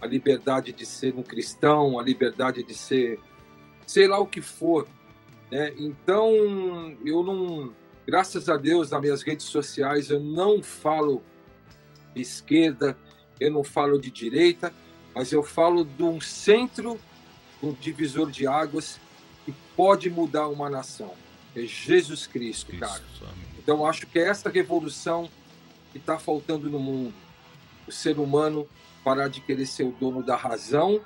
[0.00, 3.18] a liberdade de ser um cristão, a liberdade de ser
[3.86, 4.86] sei lá o que for.
[5.50, 5.74] Né?
[5.78, 7.72] Então, eu não,
[8.06, 11.22] graças a Deus, nas minhas redes sociais, eu não falo
[12.14, 12.96] de esquerda,
[13.38, 14.72] eu não falo de direita,
[15.14, 17.00] mas eu falo de um centro,
[17.62, 18.98] um divisor de águas
[19.44, 21.14] que pode mudar uma nação.
[21.54, 23.02] É Jesus Cristo, cara.
[23.58, 25.30] Então, acho que é essa revolução
[25.92, 27.14] que está faltando no mundo.
[27.86, 28.68] O ser humano
[29.04, 31.00] parar de querer ser o dono da razão,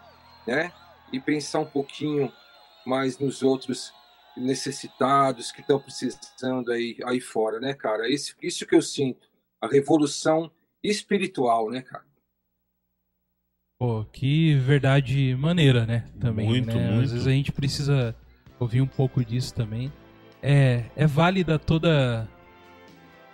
[0.47, 0.73] né?
[1.13, 2.33] E pensar um pouquinho
[2.87, 3.93] mais nos outros
[4.37, 8.09] necessitados que estão precisando aí, aí fora, né, cara?
[8.09, 9.29] Isso, isso que eu sinto.
[9.61, 10.51] A revolução
[10.83, 12.08] espiritual, né, cara?
[13.79, 16.05] Pô, que verdade maneira, né?
[16.19, 16.91] Também, Muito, né?
[16.91, 17.05] muito.
[17.05, 18.15] Às vezes a gente precisa
[18.59, 19.93] ouvir um pouco disso também.
[20.43, 22.29] É, é válida toda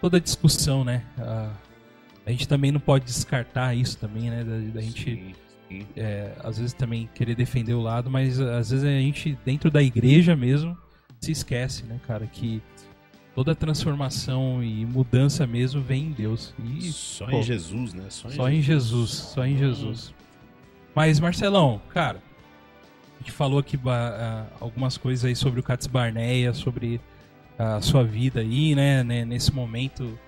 [0.02, 1.02] toda discussão, né?
[1.16, 1.50] A,
[2.26, 4.44] a gente também não pode descartar isso também, né?
[4.44, 5.34] Da, da gente Sim,
[5.66, 5.86] sim.
[5.96, 9.82] é, às vezes também querer defender o lado, mas às vezes a gente dentro da
[9.82, 10.76] igreja mesmo
[11.22, 12.62] se esquece, né, cara, que
[13.34, 16.54] toda transformação e mudança mesmo vem em Deus.
[16.62, 18.04] E Só pô, em Jesus, né?
[18.10, 20.12] Só em só em Jesus, só em Jesus.
[20.94, 22.22] Mas, Marcelão, cara,
[23.16, 27.00] a gente falou aqui ah, algumas coisas aí sobre o Cats Barneia, sobre
[27.58, 30.18] a sua vida aí, né, né, nesse momento.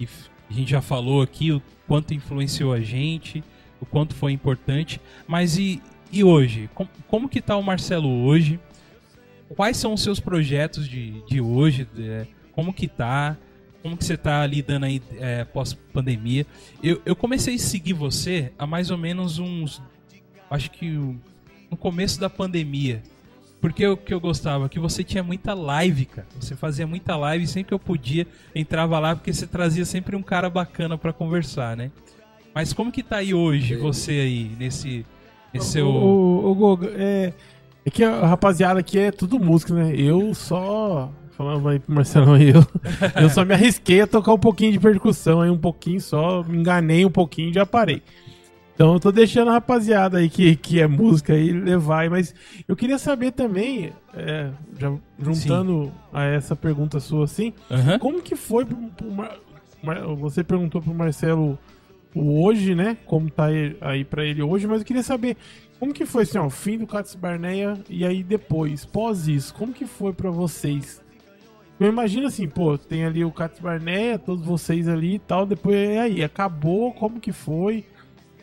[0.00, 3.42] E f- a gente já falou aqui o quanto influenciou a gente,
[3.80, 5.00] o quanto foi importante.
[5.26, 5.82] Mas e,
[6.12, 6.70] e hoje?
[6.74, 8.58] Com- como que tá o Marcelo hoje?
[9.54, 11.86] Quais são os seus projetos de, de hoje?
[11.98, 13.36] É, como que tá?
[13.82, 16.44] Como que você tá lidando aí é, pós-pandemia?
[16.82, 19.80] Eu, eu comecei a seguir você há mais ou menos uns.
[20.50, 20.88] Acho que
[21.70, 23.02] no começo da pandemia.
[23.60, 24.68] Porque o que eu gostava?
[24.68, 26.26] Que você tinha muita live, cara.
[26.38, 30.14] Você fazia muita live e sempre que eu podia, entrava lá, porque você trazia sempre
[30.14, 31.90] um cara bacana pra conversar, né?
[32.54, 35.04] Mas como que tá aí hoje, você aí, nesse,
[35.52, 35.88] nesse seu.
[35.88, 37.32] O, o, Goga, é,
[37.84, 39.94] é que a rapaziada aqui é tudo música, né?
[39.94, 41.10] Eu só.
[41.32, 42.66] Falando aí pro Marcelão aí, eu,
[43.20, 46.56] eu só me arrisquei a tocar um pouquinho de percussão aí, um pouquinho só, me
[46.56, 48.02] enganei um pouquinho e já parei.
[48.76, 52.34] Então eu tô deixando a rapaziada aí que, que é música aí levar mas
[52.68, 57.98] eu queria saber também, é, já juntando a essa pergunta sua assim, Aham.
[57.98, 59.38] como que foi pro, pro Mar-
[59.82, 61.58] Mar- você perguntou pro Marcelo
[62.14, 62.98] o hoje, né?
[63.06, 63.46] Como tá
[63.80, 65.38] aí, para ele hoje, mas eu queria saber
[65.80, 69.54] como que foi assim, ó, o fim do Cats Barneia e aí depois, pós isso,
[69.54, 71.00] como que foi pra vocês?
[71.80, 75.76] Eu imagino assim, pô, tem ali o Cats Barneia, todos vocês ali e tal, depois
[75.76, 77.84] e aí, acabou, como que foi?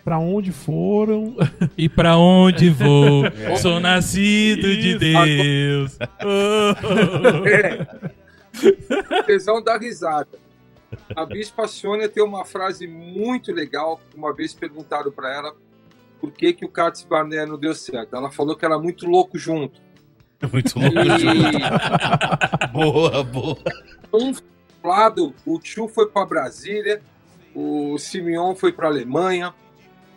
[0.04, 1.36] Pra onde foram?
[1.78, 3.24] E pra onde vou?
[3.62, 5.00] Sou nascido de Isso.
[5.00, 5.98] Deus.
[6.24, 7.44] Oh.
[7.50, 9.24] É.
[9.24, 10.38] Tesão da risada.
[11.16, 14.00] A Bispa Sônia tem uma frase muito legal.
[14.16, 15.56] Uma vez perguntaram para ela
[16.22, 18.16] por que, que o Katz Barnett não deu certo.
[18.16, 19.82] Ela falou que era muito louco junto.
[20.52, 21.20] Muito louco.
[21.20, 21.58] junto.
[21.58, 23.58] E boa, boa.
[24.14, 24.34] um
[24.84, 27.02] lado, o Tio foi para Brasília,
[27.56, 29.54] o Simeon foi para Alemanha,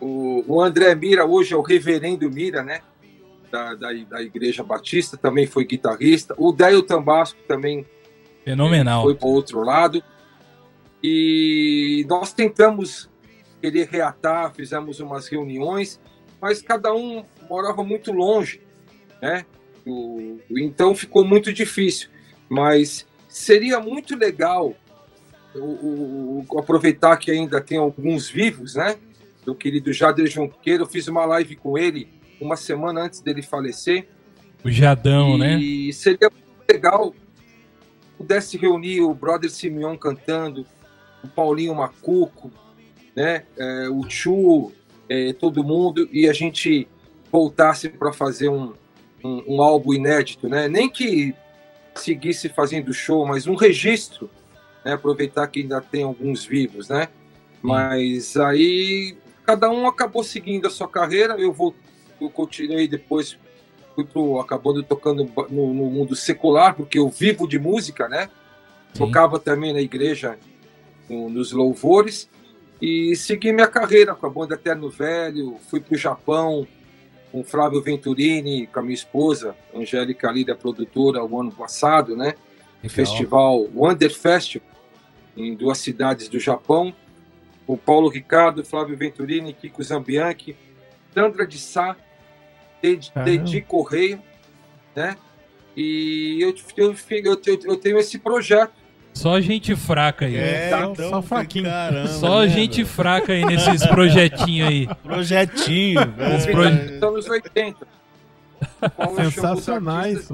[0.01, 2.81] o, o André Mira, hoje é o Reverendo Mira, né?
[3.51, 6.35] Da, da, da Igreja Batista, também foi guitarrista.
[6.37, 7.87] O Daio Tambasco também
[8.45, 9.03] Fenomenal.
[9.05, 10.03] foi para outro lado.
[11.03, 13.09] E nós tentamos
[13.61, 16.01] querer reatar, fizemos umas reuniões,
[16.41, 18.61] mas cada um morava muito longe,
[19.23, 19.45] né?
[19.87, 22.09] O- então ficou muito difícil.
[22.49, 24.75] Mas seria muito legal
[25.55, 28.97] o, o- o- aproveitar que ainda tem alguns vivos, né?
[29.47, 32.09] Do querido Jader Junqueiro, eu fiz uma live com ele
[32.39, 34.09] uma semana antes dele falecer.
[34.63, 35.57] O Jadão, né?
[35.59, 36.31] E seria
[36.69, 37.15] legal
[38.17, 40.67] pudesse reunir o brother Simeon cantando,
[41.23, 42.51] o Paulinho Macuco,
[43.15, 43.45] né?
[43.57, 44.73] É, o Chu,
[45.09, 46.89] é, todo mundo, e a gente
[47.31, 48.73] voltasse para fazer um,
[49.23, 50.69] um, um álbum inédito, né?
[50.69, 51.35] Nem que
[51.95, 54.31] seguisse fazendo show, mas um registro,
[54.85, 54.95] né?
[54.95, 57.09] Aproveitar que ainda tem alguns vivos, né?
[57.63, 59.17] Mas aí
[59.47, 61.35] cada um acabou seguindo a sua carreira.
[61.39, 61.75] Eu vou,
[62.21, 63.39] eu continuei depois
[63.95, 68.29] fui pro, acabando tocando no, no mundo secular, porque eu vivo de música, né?
[68.93, 69.07] Sim.
[69.07, 70.39] Tocava também na igreja
[71.09, 72.29] no- nos louvores
[72.83, 76.67] e segui minha carreira com a banda Eterno Velho, fui pro Japão
[77.33, 82.35] com o Flávio Venturini, com a minha esposa, Angélica Lida, produtora, o ano passado, né?
[82.83, 82.91] Legal.
[82.95, 84.69] festival Wonder Festival
[85.37, 86.95] em duas cidades do Japão,
[87.67, 90.57] com Paulo Ricardo, Flávio Venturini, Kiko Zambianchi,
[91.13, 91.97] Sandra de Sá,
[93.25, 94.21] Dedi Correia,
[94.95, 95.17] né?
[95.77, 98.73] E eu, eu, eu, eu tenho esse projeto.
[99.13, 100.37] Só gente fraca aí.
[100.37, 101.65] É, Só- então, só fraquinho.
[101.65, 102.87] Caramba, Só né, gente meu?
[102.87, 104.87] fraca aí nesses projetinhos aí.
[105.03, 106.01] Projetinho.
[106.37, 107.87] Esse proje- Dos anos 80.
[108.95, 110.29] Qual eu chamo os Sensacionais,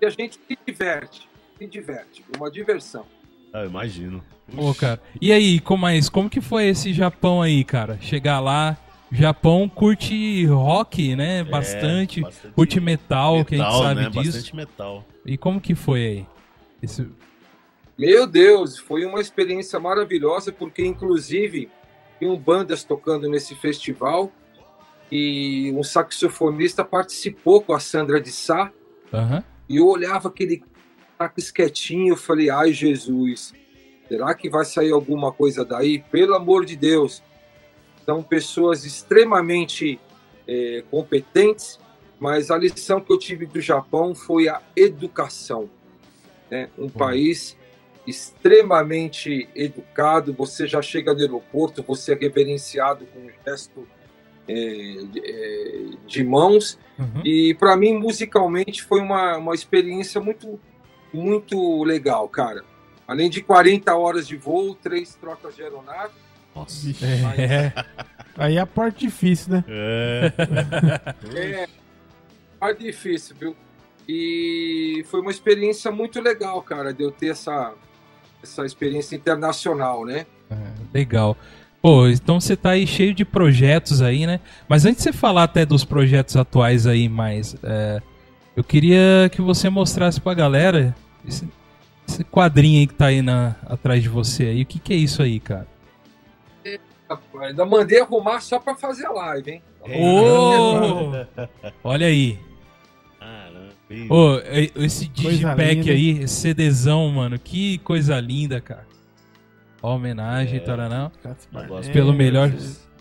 [0.00, 1.28] E a gente se diverte.
[1.58, 2.24] Se diverte.
[2.36, 3.06] Uma diversão.
[3.52, 4.22] Ah, eu imagino.
[4.54, 5.00] Pô, cara.
[5.20, 7.98] E aí, como, mais, como que foi esse Japão aí, cara?
[8.00, 8.76] Chegar lá,
[9.10, 11.44] Japão curte rock, né?
[11.44, 12.20] Bastante.
[12.20, 14.10] É, bastante Curte metal, que a gente metal, sabe né?
[14.10, 14.32] disso.
[14.32, 15.04] Bastante metal.
[15.26, 16.26] E como que foi aí?
[16.82, 17.06] Esse...
[17.98, 21.68] Meu Deus, foi uma experiência maravilhosa, porque inclusive
[22.18, 24.32] tinham bandas tocando nesse festival
[25.10, 28.72] e um saxofonista participou com a Sandra de Sá
[29.12, 29.44] Aham.
[29.68, 30.62] e eu olhava aquele
[31.22, 33.52] sax quietinho, eu falei, ai Jesus,
[34.08, 36.00] será que vai sair alguma coisa daí?
[36.10, 37.22] Pelo amor de Deus.
[38.04, 40.00] São pessoas extremamente
[40.48, 41.78] eh, competentes,
[42.18, 45.68] mas a lição que eu tive do Japão foi a educação.
[46.50, 46.68] né?
[46.76, 47.56] Um país
[48.06, 53.86] extremamente educado, você já chega no aeroporto, você é reverenciado com um gesto
[54.48, 57.22] eh, de- eh, de mãos, Uhum.
[57.24, 60.58] e para mim, musicalmente, foi uma, uma experiência muito,
[61.12, 62.64] muito legal, cara.
[63.06, 66.12] Além de 40 horas de voo, três trocas de aeronave.
[66.54, 66.86] Nossa.
[66.86, 67.04] Vixe.
[67.04, 67.72] É.
[68.36, 69.64] Aí é a parte difícil, né?
[69.68, 70.32] É.
[72.62, 73.56] É mais difícil, viu?
[74.08, 77.74] E foi uma experiência muito legal, cara, de eu ter essa,
[78.40, 80.26] essa experiência internacional, né?
[80.94, 81.36] Legal.
[81.80, 84.38] Pô, então você tá aí cheio de projetos aí, né?
[84.68, 88.00] Mas antes de você falar até dos projetos atuais aí mais, é,
[88.54, 90.94] eu queria que você mostrasse pra galera
[91.26, 91.48] esse,
[92.08, 94.62] esse quadrinho aí que tá aí na, atrás de você aí.
[94.62, 95.66] O que que é isso aí, cara?
[97.42, 99.62] Ainda mandei arrumar só para fazer a live, hein?
[99.82, 101.10] Ô!
[101.84, 102.38] Olha aí.
[103.18, 103.68] Caramba.
[104.08, 107.38] Ô, e- esse digipack aí, esse CDzão, mano.
[107.38, 108.86] Que coisa linda, cara.
[109.82, 110.60] Ó, homenagem, É.
[110.60, 111.10] Taranão.
[111.68, 112.50] gosto Pelo melhor-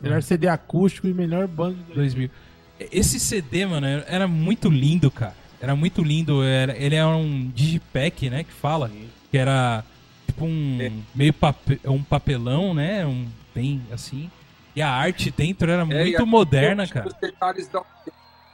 [0.02, 1.78] Melhor CD acústico e melhor banda.
[1.88, 2.30] de- 2000.
[2.92, 5.36] Esse CD, mano, era muito lindo, cara.
[5.62, 6.44] Era muito lindo.
[6.44, 8.90] Era, ele é um digipack, né, que fala.
[9.30, 9.84] Que era
[10.26, 10.92] tipo um É.
[11.14, 14.30] meio pape- um papelão, né, um bem assim.
[14.76, 17.08] E a arte dentro era É, muito moderna, cara.
[17.08, 17.84] Os detalhes da,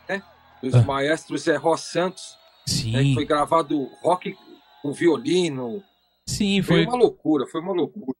[0.09, 0.21] né?
[0.61, 0.81] Dos Ah.
[0.81, 2.35] maestros Zé Ró Santos,
[2.67, 3.01] né?
[3.03, 4.35] Sim, foi gravado rock
[4.81, 5.83] com violino.
[6.27, 6.85] sim, Foi foi.
[6.85, 8.17] uma loucura, foi uma loucura.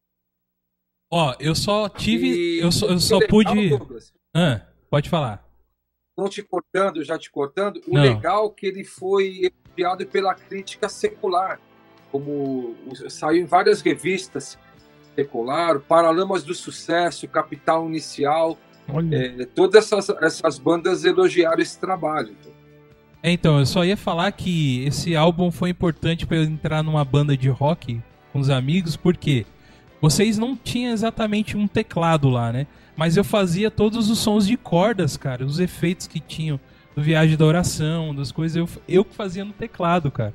[1.12, 3.50] Ó, eu só tive, E eu só, eu só pude.
[4.36, 5.47] Ah, pode falar.
[6.18, 8.02] Não te cortando, já te cortando, o Não.
[8.02, 11.60] legal é que ele foi elogiado pela crítica secular,
[12.12, 12.76] como
[13.08, 14.58] saiu em várias revistas
[15.16, 18.58] secular, Paralamas do Sucesso, Capital Inicial,
[19.12, 22.36] é, todas essas, essas bandas elogiaram esse trabalho.
[23.22, 27.04] É, então, eu só ia falar que esse álbum foi importante pra eu entrar numa
[27.04, 29.46] banda de rock com os amigos, porque
[30.02, 32.68] vocês não tinham exatamente um teclado lá, né?
[32.96, 36.60] Mas eu fazia todos os sons de cordas, cara, os efeitos que tinham
[36.96, 40.34] do Viagem da Oração, das coisas, eu, eu que fazia no teclado, cara.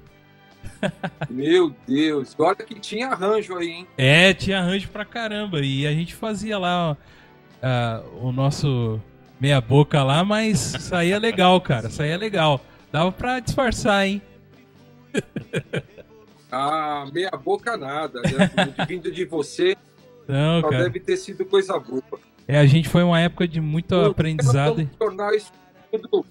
[1.29, 3.87] Meu Deus, olha que tinha arranjo aí, hein?
[3.99, 6.97] É, tinha arranjo pra caramba, e a gente fazia lá ó,
[7.61, 9.01] ah, o nosso
[9.41, 12.61] meia boca lá, mas saía legal, cara, saía legal.
[12.93, 14.23] Dava pra disfarçar, hein?
[16.55, 18.51] Ah, meia boca nada, né?
[18.87, 19.75] Vindo de você,
[20.29, 20.85] Não, só cara.
[20.85, 22.03] deve ter sido coisa boa.
[22.47, 24.87] É, a gente foi uma época de muito Nós aprendizado.
[24.99, 25.51] Tornar isso
[26.11, 26.27] tudo.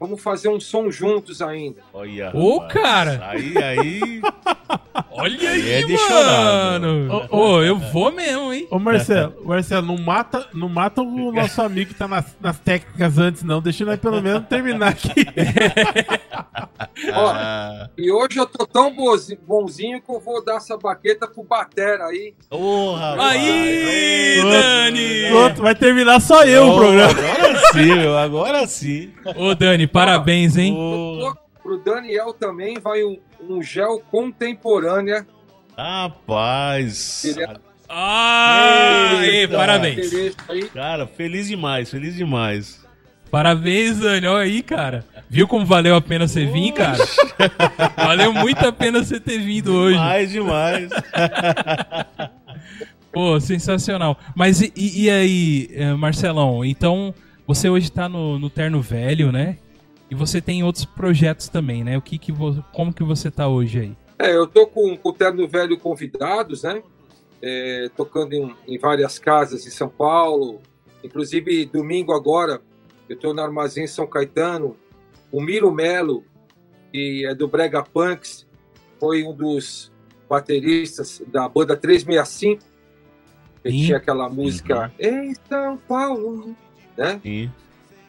[0.00, 1.80] Vamos fazer um som juntos ainda.
[1.92, 2.30] Olha.
[2.34, 2.72] Ô, rapaz.
[2.72, 3.20] cara!
[3.30, 4.20] Aí, aí.
[5.10, 7.26] Olha Aí aí, é de chorar, mano!
[7.30, 8.66] Ô, Ô, eu vou mesmo, hein?
[8.70, 13.18] Ô Marcelo, Marcelo, não mata, não mata o nosso amigo que tá nas, nas técnicas
[13.18, 13.60] antes, não.
[13.60, 15.10] Deixa nós pelo menos terminar aqui.
[17.12, 17.34] Ó,
[17.96, 22.06] E hoje eu tô tão bozi- bonzinho que eu vou dar essa baqueta pro Batera
[22.06, 22.34] aí.
[22.50, 23.30] Ô, rapaz.
[23.32, 25.28] Aí, Ô, Dani!
[25.30, 27.10] Pronto, vai terminar só eu o programa.
[27.10, 28.18] Agora sim, meu.
[28.18, 29.10] Agora sim.
[29.36, 30.74] Ô, Dani, parabéns, hein?
[30.76, 35.26] Ô, Pro Daniel também vai um, um gel contemporânea.
[35.76, 37.24] rapaz.
[37.24, 37.56] Ele é-
[37.90, 40.10] Ah, aí, parabéns.
[40.74, 42.86] Cara, feliz demais, feliz demais.
[43.30, 44.26] Parabéns, Dani.
[44.26, 45.04] Olha aí, cara.
[45.28, 46.96] Viu como valeu a pena você vir, cara?
[47.96, 49.98] Valeu muito a pena você ter vindo hoje.
[49.98, 50.88] Mais demais.
[53.12, 54.18] Pô, sensacional.
[54.34, 56.64] Mas e, e- e aí, eh, Marcelão?
[56.64, 57.14] Então,
[57.46, 59.56] você hoje tá no, no Terno Velho, né?
[60.10, 61.96] E você tem outros projetos também, né?
[61.98, 62.32] O que que
[62.72, 63.96] como que você tá hoje aí?
[64.18, 66.82] É, eu tô com, com o Terno Velho convidados, né?
[67.40, 70.60] É, tocando em, em várias casas em São Paulo.
[71.04, 72.60] Inclusive, domingo agora,
[73.08, 74.76] eu tô no Armazém São Caetano.
[75.30, 76.24] O Miro Melo
[76.92, 78.46] que é do Brega Punks,
[78.98, 79.92] foi um dos
[80.28, 82.62] bateristas da banda 365,
[83.62, 83.84] que Sim.
[83.84, 86.56] tinha aquela música Em São Paulo,
[86.96, 87.20] né?
[87.22, 87.50] Sim.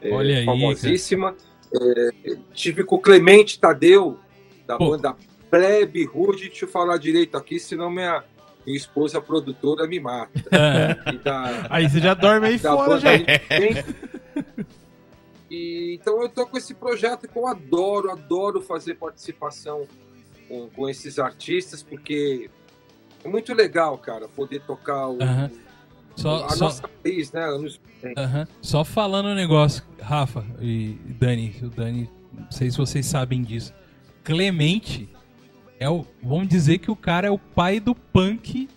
[0.01, 1.35] É, Olha aí, famosíssima.
[1.73, 4.19] É, tive com o Clemente Tadeu,
[4.65, 4.91] da Pô.
[4.91, 5.15] banda
[5.49, 6.49] Plebe Rude.
[6.49, 8.23] Deixa eu falar direito aqui, senão minha,
[8.65, 10.31] minha esposa produtora me mata.
[10.51, 11.13] É.
[11.23, 12.91] Da, Aí você já dorme aí fora.
[12.91, 13.85] Inocente.
[15.49, 19.87] E, então eu tô com esse projeto que eu adoro, adoro fazer participação
[20.47, 22.49] com, com esses artistas, porque
[23.23, 25.49] é muito legal, cara, poder tocar o, Aham.
[26.19, 27.43] Só, a só, nossa país, né?
[27.43, 27.79] Anos
[28.17, 28.47] aham.
[28.61, 33.73] só falando um negócio, Rafa e Dani, o Dani, não sei se vocês sabem disso.
[34.23, 35.09] Clemente
[35.79, 36.05] é o.
[36.21, 38.67] Vamos dizer que o cara é o pai do punk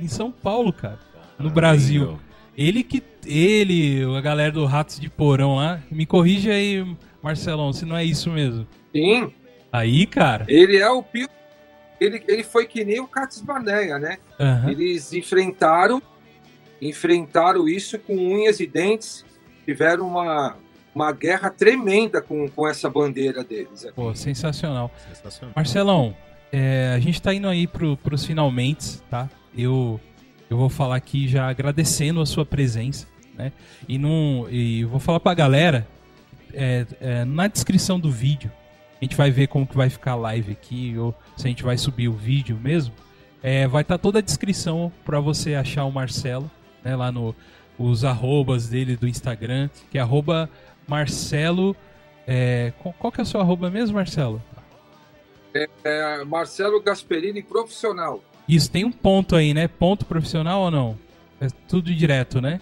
[0.00, 0.98] em São Paulo, cara.
[1.38, 2.18] No Brasil.
[2.56, 3.02] Ele que.
[3.26, 5.80] Ele, a galera do Ratos de Porão lá.
[5.90, 6.84] Me corrija aí,
[7.22, 8.66] Marcelão, se não é isso mesmo.
[8.94, 9.30] Sim,
[9.70, 10.46] Aí, cara.
[10.48, 11.28] ele é o pio.
[12.00, 14.18] Ele, ele foi que nem o Cates Baneia, né?
[14.40, 14.70] aham.
[14.70, 16.00] Eles enfrentaram,
[16.80, 19.24] enfrentaram isso com unhas e dentes,
[19.64, 20.56] tiveram uma,
[20.94, 23.84] uma guerra tremenda com, com essa bandeira deles.
[23.84, 23.92] né?
[23.94, 24.90] Pô, sensacional.
[25.08, 25.52] Sensacional.
[25.54, 26.16] Marcelão,
[26.52, 29.28] é, a gente tá indo aí pro, pros finalmente, tá?
[29.56, 30.00] Eu,
[30.48, 33.52] eu vou falar aqui já agradecendo a sua presença, né?
[33.88, 35.86] E, não, e vou falar pra galera,
[36.52, 38.50] é, é, na descrição do vídeo,
[39.00, 41.62] a gente vai ver como que vai ficar a live aqui, ou se a gente
[41.62, 42.92] vai subir o vídeo mesmo.
[43.40, 46.50] É, vai estar toda a descrição para você achar o Marcelo,
[46.88, 46.96] né?
[46.96, 47.34] Lá no
[47.78, 50.50] os arrobas dele do Instagram, que é arroba
[50.86, 51.76] Marcelo.
[52.26, 54.42] É, qual, que é o seu arroba mesmo, Marcelo?
[55.84, 58.22] É, Marcelo Gasperini, profissional.
[58.48, 59.68] Isso, tem um ponto aí, né?
[59.68, 60.98] Ponto profissional ou não?
[61.40, 62.60] É tudo direto, né?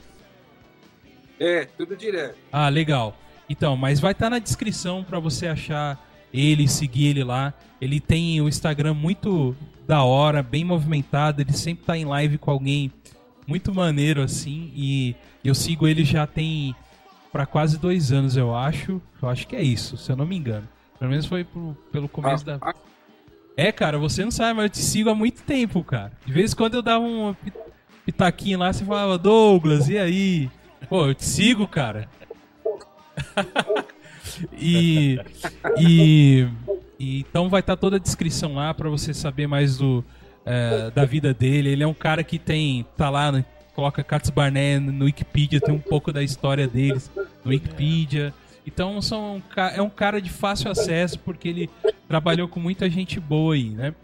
[1.40, 2.36] É, tudo direto.
[2.52, 3.16] Ah, legal.
[3.48, 5.98] Então, mas vai estar na descrição pra você achar
[6.32, 7.54] ele, seguir ele lá.
[7.80, 11.40] Ele tem o Instagram muito da hora, bem movimentado.
[11.40, 12.92] Ele sempre tá em live com alguém
[13.46, 14.70] muito maneiro assim.
[14.74, 15.14] E
[15.44, 16.74] eu sigo ele já tem
[17.32, 19.00] pra quase dois anos, eu acho.
[19.22, 20.66] Eu acho que é isso, se eu não me engano.
[20.98, 22.58] Pelo menos foi pro- pelo começo da.
[22.60, 22.74] Ah,
[23.56, 26.12] É, cara, você não sabe, mas eu te sigo há muito tempo, cara.
[26.26, 27.52] De vez em quando eu dava um pi-
[28.06, 30.50] pitaquinho lá, você falava, Douglas, e aí?
[30.88, 32.08] Pô, eu te sigo, cara.
[34.58, 35.18] e,
[35.78, 36.46] e,
[36.98, 40.04] e então vai estar toda a descrição lá pra você saber mais do,
[40.46, 41.70] é, da vida dele.
[41.70, 43.44] Ele é um cara que tem, tá lá, né,
[43.74, 47.10] coloca Katz Barnett no Wikipedia, tem um pouco da história deles
[47.44, 48.32] no Wikipedia.
[48.66, 49.42] Então são,
[49.74, 51.70] é um cara de fácil acesso porque ele
[52.08, 53.94] trabalhou com muita gente boa aí, né?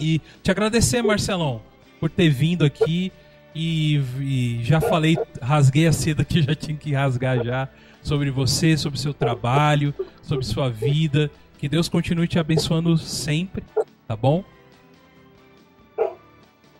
[0.00, 1.60] E te agradecer, Marcelão,
[2.00, 3.12] por ter vindo aqui
[3.54, 7.68] e, e já falei, rasguei a seda que já tinha que rasgar já
[8.02, 11.30] sobre você, sobre seu trabalho, sobre sua vida.
[11.58, 13.62] Que Deus continue te abençoando sempre,
[14.08, 14.44] tá bom?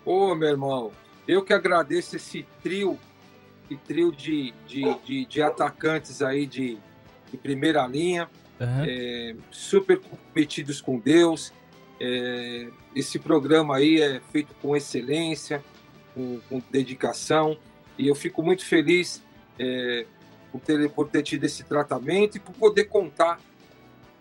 [0.05, 0.91] Ô, meu irmão,
[1.27, 2.99] eu que agradeço esse trio,
[3.69, 6.77] esse trio de, de, de, de atacantes aí de,
[7.31, 8.29] de primeira linha,
[8.61, 8.85] Aham.
[8.87, 11.51] é, super comprometidos com Deus.
[11.99, 15.63] É, esse programa aí é feito com excelência,
[16.13, 17.57] com, com dedicação,
[17.97, 19.23] e eu fico muito feliz
[19.57, 20.05] é,
[20.51, 23.39] por, ter, por ter tido esse tratamento e por poder contar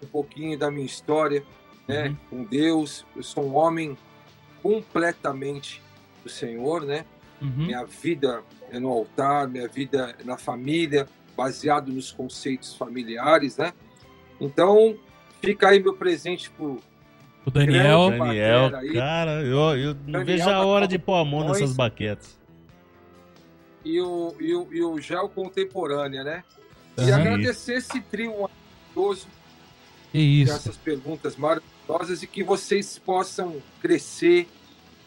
[0.02, 1.44] um pouquinho da minha história
[1.86, 2.16] né, Uhum.
[2.30, 3.04] com Deus.
[3.14, 3.96] Eu sou um homem
[4.64, 5.82] completamente
[6.22, 7.04] do Senhor, né?
[7.42, 7.66] Uhum.
[7.66, 13.74] Minha vida é no altar, minha vida é na família, baseado nos conceitos familiares, né?
[14.40, 14.96] Então,
[15.42, 16.80] fica aí meu presente pro
[17.44, 18.10] O Daniel.
[18.10, 22.40] Daniel, cara, eu, eu não Daniel vejo a hora de pôr a mão nessas baquetas.
[23.84, 26.42] e o, e o, e o Gel Contemporânea, né?
[26.96, 27.20] E Aham.
[27.20, 28.48] agradecer esse trio
[28.94, 29.28] maravilhoso.
[30.42, 34.46] Essas perguntas maravilhosas e que vocês possam crescer.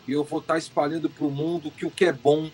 [0.07, 2.49] E eu vou estar espalhando para o mundo que o que é bom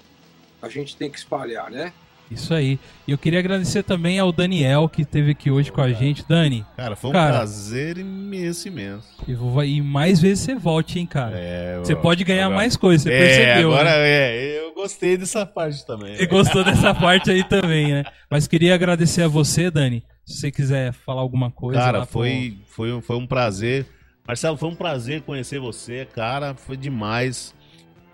[0.62, 1.92] a gente tem que espalhar, né?
[2.32, 2.80] Isso aí.
[3.08, 6.26] E eu queria agradecer também ao Daniel que esteve aqui hoje com a gente.
[6.28, 7.34] Dani, Cara, foi um Cara.
[7.34, 9.08] prazer imenso, imenso.
[9.28, 11.38] eu vou, e mais vezes você volte, hein, cara.
[11.38, 13.74] É, Você pode ganhar agora- mais coisas, você é, percebeu.
[13.74, 14.08] agora né?
[14.10, 16.16] é, eu gostei dessa parte também.
[16.16, 18.04] Você gostou dessa parte aí também, né?
[18.30, 20.04] Mas queria agradecer a você, Dani.
[20.26, 21.80] Se você quiser falar alguma coisa.
[21.80, 23.86] Cara, pro- foi, foi, um- foi um prazer.
[24.26, 26.54] Marcelo, foi um prazer conhecer você, cara.
[26.56, 27.54] Foi demais.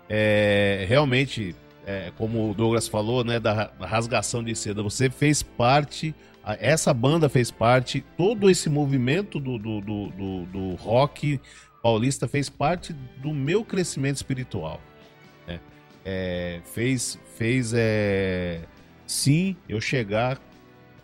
[0.08, 1.54] É, realmente,
[1.86, 6.12] é, como o Douglas falou, né, da ra- rasgação de seda, você fez parte,
[6.58, 11.40] essa banda fez parte, todo esse movimento do, do, do, do- do rock
[11.80, 14.80] paulista fez parte do meu crescimento espiritual.
[15.46, 15.60] né?
[16.04, 18.62] É, fez, fez é,
[19.06, 20.40] sim, eu chegar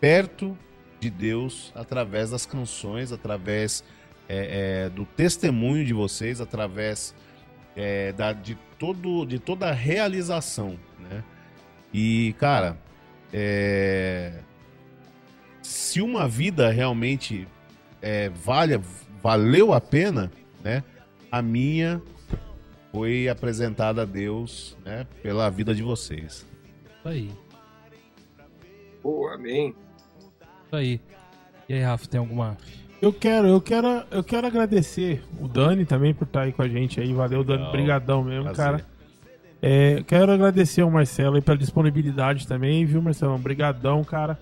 [0.01, 0.57] perto
[0.99, 3.83] de Deus através das canções, através
[4.27, 7.13] é, é, do testemunho de vocês através
[7.75, 11.23] é, da, de, todo, de toda a realização, né?
[11.93, 12.77] E, cara,
[13.31, 14.39] é,
[15.61, 17.47] se uma vida realmente
[18.01, 18.79] é, vale,
[19.21, 20.31] valeu a pena,
[20.63, 20.83] né?
[21.31, 22.01] A minha
[22.91, 25.05] foi apresentada a Deus, né?
[25.21, 26.45] Pela vida de vocês.
[26.99, 27.31] Isso aí.
[29.03, 29.75] Oh, amém.
[30.67, 30.99] Isso aí.
[31.67, 32.57] E aí, Rafa, tem alguma.
[33.01, 36.67] Eu quero, eu quero, eu quero agradecer o Dani também por estar aí com a
[36.67, 37.13] gente aí.
[37.13, 37.59] Valeu, Dani.
[37.59, 37.71] Legal.
[37.71, 38.65] Brigadão mesmo, Prazer.
[38.65, 38.85] cara.
[39.61, 43.39] É, quero agradecer ao Marcelo aí pela disponibilidade também, viu, Marcelão?
[43.39, 44.37] Brigadão, cara.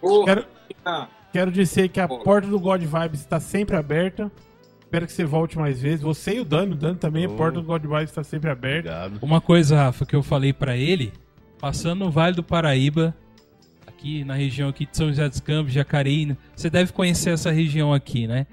[0.00, 0.44] Oh, Quero,
[0.84, 4.30] ah, quero dizer que a porta do God Vibes está sempre aberta.
[4.80, 6.00] Espero que você volte mais vezes.
[6.00, 7.34] Você e o Dani, o Dani também, a Oh.
[7.34, 8.88] porta do God Vibes está sempre aberta.
[8.90, 9.18] Obrigado.
[9.22, 11.12] Uma coisa, Rafa, que eu falei pra ele,
[11.58, 13.14] passando no Vale do Paraíba,
[13.96, 16.36] aqui na região aqui de São José dos Campos, Jacareí, né?
[16.54, 18.46] você deve conhecer essa região aqui, né?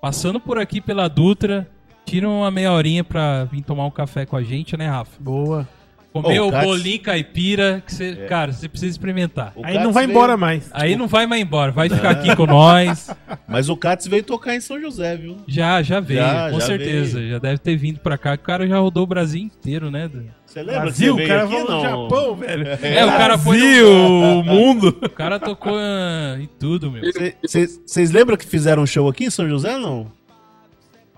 [0.00, 1.66] Passando por aqui pela Dutra,
[2.04, 5.20] tira uma meia horinha pra vir tomar um café com a gente, né, Rafa?
[5.20, 5.66] Boa.
[6.12, 9.52] Comer Ô, o bolinho caipira, que você, cara, você precisa experimentar.
[9.56, 10.68] O Aí Katz não vai veio- embora mais.
[10.70, 13.08] Aí não vai mais embora, vai ficar aqui com nós.
[13.48, 15.38] Mas o Katz veio tocar em São José, viu?
[15.48, 17.18] Já, já veio, Já, com já certeza.
[17.18, 17.30] veio.
[17.32, 18.34] Já deve ter vindo pra cá.
[18.34, 20.10] O cara já rodou o Brasil inteiro, né?
[20.44, 22.06] Você lembra Brasil, que o cara veio aqui, falou não?
[22.06, 22.68] do Japão, velho.
[22.68, 24.98] É, o cara foi no- Brasil, o mundo.
[25.02, 27.02] O cara tocou ah, em tudo, meu.
[27.42, 30.12] Vocês lembram que fizeram um show aqui em São José, não?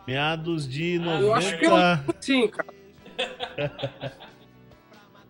[0.07, 2.05] Meados de Ah, eu acho que eu 90.
[2.21, 2.75] sim, cara.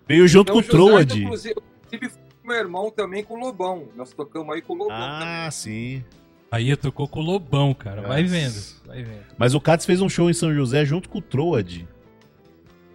[0.06, 1.22] Veio junto com o Então, Troad.
[1.22, 1.54] Inclusive,
[1.92, 3.88] inclusive, foi com meu irmão também com o Lobão.
[3.96, 4.96] Nós tocamos aí com o Lobão.
[4.98, 6.04] Ah, sim.
[6.50, 8.02] Aí tocou com o Lobão, cara.
[8.02, 8.54] Vai vendo,
[8.86, 9.24] vai vendo.
[9.36, 11.88] Mas o Katz fez um show em São José junto com o Troad.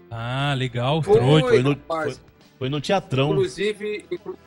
[0.09, 1.01] Ah, legal.
[1.01, 1.47] Foi, Troide.
[1.47, 2.15] Foi no, foi,
[2.57, 3.31] foi no teatrão.
[3.31, 4.37] Inclusive, inclu-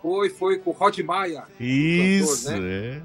[0.00, 1.44] foi, foi com o Rod Maia.
[1.58, 3.02] Isso, cantor, é.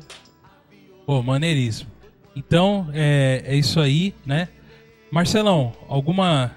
[1.05, 1.89] Pô, maneiríssimo.
[2.35, 4.47] Então, é, é isso aí, né?
[5.11, 6.55] Marcelão, alguma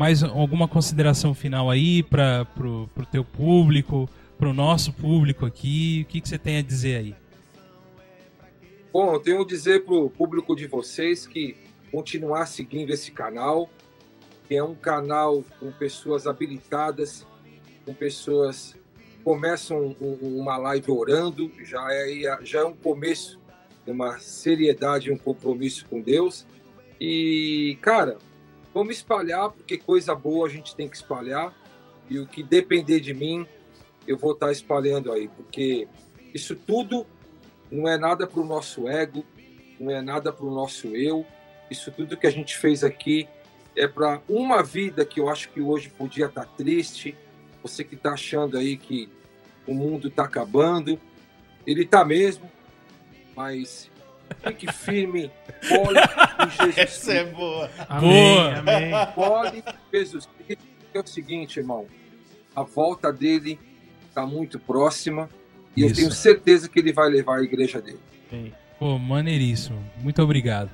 [0.00, 4.08] mais alguma consideração final aí para pro, pro teu público,
[4.38, 6.06] pro nosso público aqui?
[6.06, 7.14] O que, que você tem a dizer aí?
[8.90, 11.54] Bom, eu tenho a dizer pro público de vocês que
[11.92, 13.68] continuar seguindo esse canal,
[14.48, 17.26] que é um canal com pessoas habilitadas,
[17.84, 18.74] com pessoas
[19.22, 23.38] começam um- um- uma live orando, já é, já é um começo
[23.84, 26.46] de uma seriedade, um compromisso com Deus.
[26.98, 28.16] E, cara,
[28.72, 31.54] vamos espalhar, porque coisa boa a gente tem que espalhar,
[32.08, 33.46] e o que depender de mim,
[34.06, 35.86] eu vou estar espalhando aí, porque
[36.34, 37.06] isso tudo
[37.70, 39.24] não é nada para o nosso ego,
[39.78, 41.24] não é nada para o nosso eu.
[41.70, 43.28] Isso tudo que a gente fez aqui
[43.76, 47.16] é para uma vida que eu acho que hoje podia estar triste.
[47.62, 49.08] Você que está achando aí que
[49.66, 50.98] o mundo está acabando,
[51.66, 52.50] ele está mesmo,
[53.36, 53.89] mas
[54.46, 55.30] fique firme,
[55.68, 57.70] cole em Jesus Essa é boa.
[57.88, 58.56] Amém, Boa.
[58.58, 58.90] amém.
[59.14, 60.64] Cole em Jesus Cristo.
[60.92, 61.86] É o seguinte, irmão,
[62.54, 63.58] a volta dele
[64.08, 65.30] está muito próxima
[65.76, 65.96] e eu Isso.
[65.96, 68.00] tenho certeza que ele vai levar a igreja dele.
[68.32, 68.52] amém.
[68.78, 69.78] Pô, maneiríssimo.
[69.98, 70.70] Muito obrigado.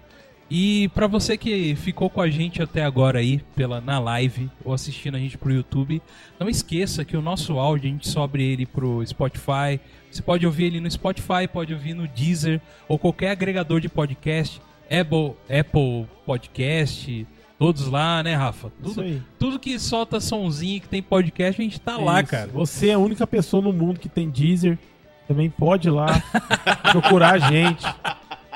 [0.48, 4.73] E pra você que ficou com a gente até agora aí pela na live ou
[4.73, 6.01] assistindo a gente pro YouTube,
[6.39, 9.81] não esqueça que o nosso áudio a gente sobe ele pro Spotify.
[10.10, 14.62] Você pode ouvir ele no Spotify, pode ouvir no Deezer ou qualquer agregador de podcast,
[14.85, 17.27] Apple, Apple Podcast,
[17.59, 18.68] todos lá, né, Rafa?
[18.81, 19.23] Isso Tudo, aí.
[19.39, 22.31] tudo que solta somzinho, que tem podcast, a gente tá lá, Isso.
[22.31, 22.51] cara.
[22.52, 24.78] Você é a única pessoa no mundo que tem Deezer.
[25.27, 26.23] Também pode ir lá
[26.93, 27.85] procurar a gente.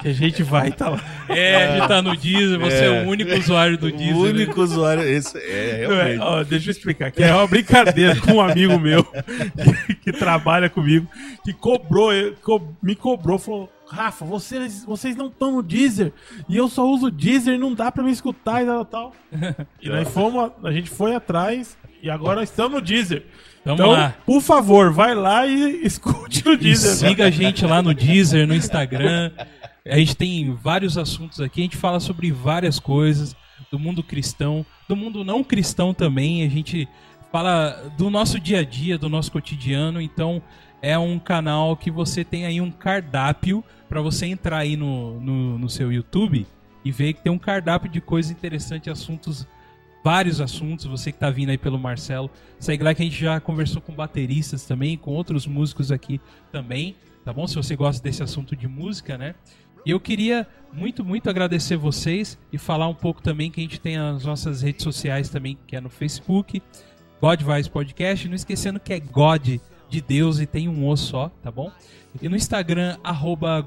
[0.00, 1.00] Que a gente vai estar lá.
[1.28, 3.04] É, a gente tá no Deezer, você é, É.
[3.04, 4.16] o único usuário do Deezer.
[4.16, 4.30] O né?
[4.30, 5.02] único usuário.
[5.02, 6.20] Esse, é, Não é, realmente.
[6.22, 7.10] ó, deixa eu explicar.
[7.10, 11.06] Que é uma brincadeira com um amigo meu que, que trabalha comigo,
[11.44, 12.10] que cobrou,
[12.42, 13.70] co- me cobrou, falou.
[13.90, 16.12] Rafa, vocês, vocês não estão no Deezer
[16.48, 19.12] e eu só uso Deezer, não dá pra me escutar e tal, tal.
[19.82, 23.24] E nós fomos, a gente foi atrás e agora estamos no Deezer.
[23.64, 24.14] Vamos então, lá.
[24.24, 26.92] por favor, vai lá e escute no E Deezer.
[26.92, 29.32] siga a gente lá no Deezer, no Instagram.
[29.86, 33.34] A gente tem vários assuntos aqui, a gente fala sobre várias coisas
[33.70, 36.44] do mundo cristão, do mundo não cristão também.
[36.44, 36.88] A gente
[37.32, 40.00] fala do nosso dia a dia, do nosso cotidiano.
[40.00, 40.42] Então
[40.82, 45.58] é um canal que você tem aí um cardápio para você entrar aí no, no,
[45.58, 46.46] no seu YouTube
[46.84, 49.46] e ver que tem um cardápio de coisas interessantes, assuntos,
[50.02, 50.86] vários assuntos.
[50.86, 53.92] Você que tá vindo aí pelo Marcelo, segue lá que a gente já conversou com
[53.92, 56.20] bateristas também, com outros músicos aqui
[56.50, 57.46] também, tá bom?
[57.46, 59.34] Se você gosta desse assunto de música, né?
[59.84, 63.80] E eu queria muito, muito agradecer vocês e falar um pouco também que a gente
[63.80, 66.62] tem as nossas redes sociais também, que é no Facebook,
[67.20, 69.58] God Vibes Podcast, não esquecendo que é God
[69.88, 71.70] de Deus e tem um O só, tá bom?
[72.20, 73.64] E no Instagram, arroba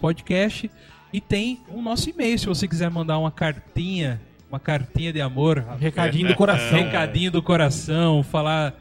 [0.00, 0.70] Podcast.
[1.12, 4.20] E tem o nosso e-mail, se você quiser mandar uma cartinha,
[4.50, 6.78] uma cartinha de amor, Recadinho do coração.
[6.78, 8.74] recadinho do coração, falar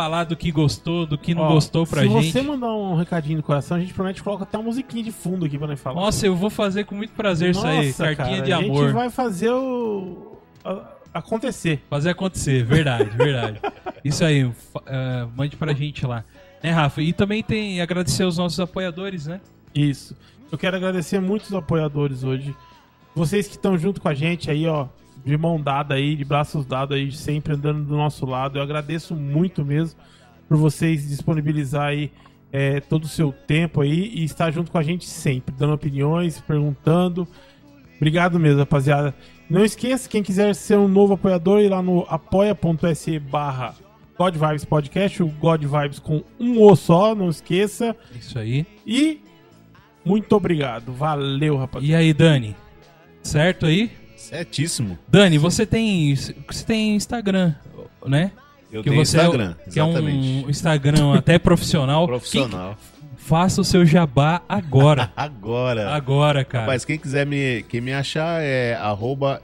[0.00, 2.32] falar do que gostou, do que não Ó, gostou pra se gente.
[2.32, 5.44] você mandar um recadinho do coração, a gente promete colocar até uma musiquinha de fundo
[5.44, 6.00] aqui pra nós falar.
[6.00, 8.70] Nossa, eu vou fazer com muito prazer isso aí, Nossa, cartinha cara, de A gente
[8.70, 8.92] amor.
[8.94, 10.38] vai fazer o.
[11.12, 11.82] acontecer.
[11.90, 13.60] Fazer acontecer, verdade, verdade.
[14.02, 14.50] Isso aí,
[14.86, 16.24] eh, mande pra gente lá.
[16.62, 17.02] Né, Rafa?
[17.02, 19.38] E também tem agradecer aos nossos apoiadores, né?
[19.74, 20.16] Isso.
[20.50, 22.56] Eu quero agradecer muito os apoiadores hoje.
[23.14, 24.86] Vocês que estão junto com a gente aí, ó,
[25.24, 28.58] de mão dada aí, de braços dados aí, sempre andando do nosso lado.
[28.58, 29.98] Eu agradeço muito mesmo
[30.48, 32.10] por vocês disponibilizar aí
[32.52, 36.40] é, todo o seu tempo aí e estar junto com a gente sempre, dando opiniões,
[36.40, 37.26] perguntando.
[37.96, 39.14] Obrigado mesmo, rapaziada.
[39.48, 43.74] Não esqueça, quem quiser ser um novo apoiador, ir lá no apoia.se barra
[44.16, 47.96] God Vibes Podcast, o God Vibes com um O só, não esqueça.
[48.14, 48.66] Isso aí.
[48.86, 49.20] E
[50.04, 50.92] muito obrigado.
[50.92, 51.92] Valeu, rapaziada.
[51.92, 52.56] E aí, Dani?
[53.22, 53.99] Certo aí?
[54.20, 54.98] Certíssimo.
[55.08, 57.54] Dani, você tem você tem Instagram,
[58.06, 58.30] né?
[58.70, 60.44] Eu que tenho você é Instagram, que é exatamente.
[60.46, 62.06] um Instagram até profissional.
[62.08, 62.76] Profissional.
[63.16, 65.12] Faça o seu jabá agora.
[65.16, 65.90] Agora.
[65.94, 66.64] agora, cara.
[66.64, 69.42] Rapaz, quem quiser me, quem me achar é arroba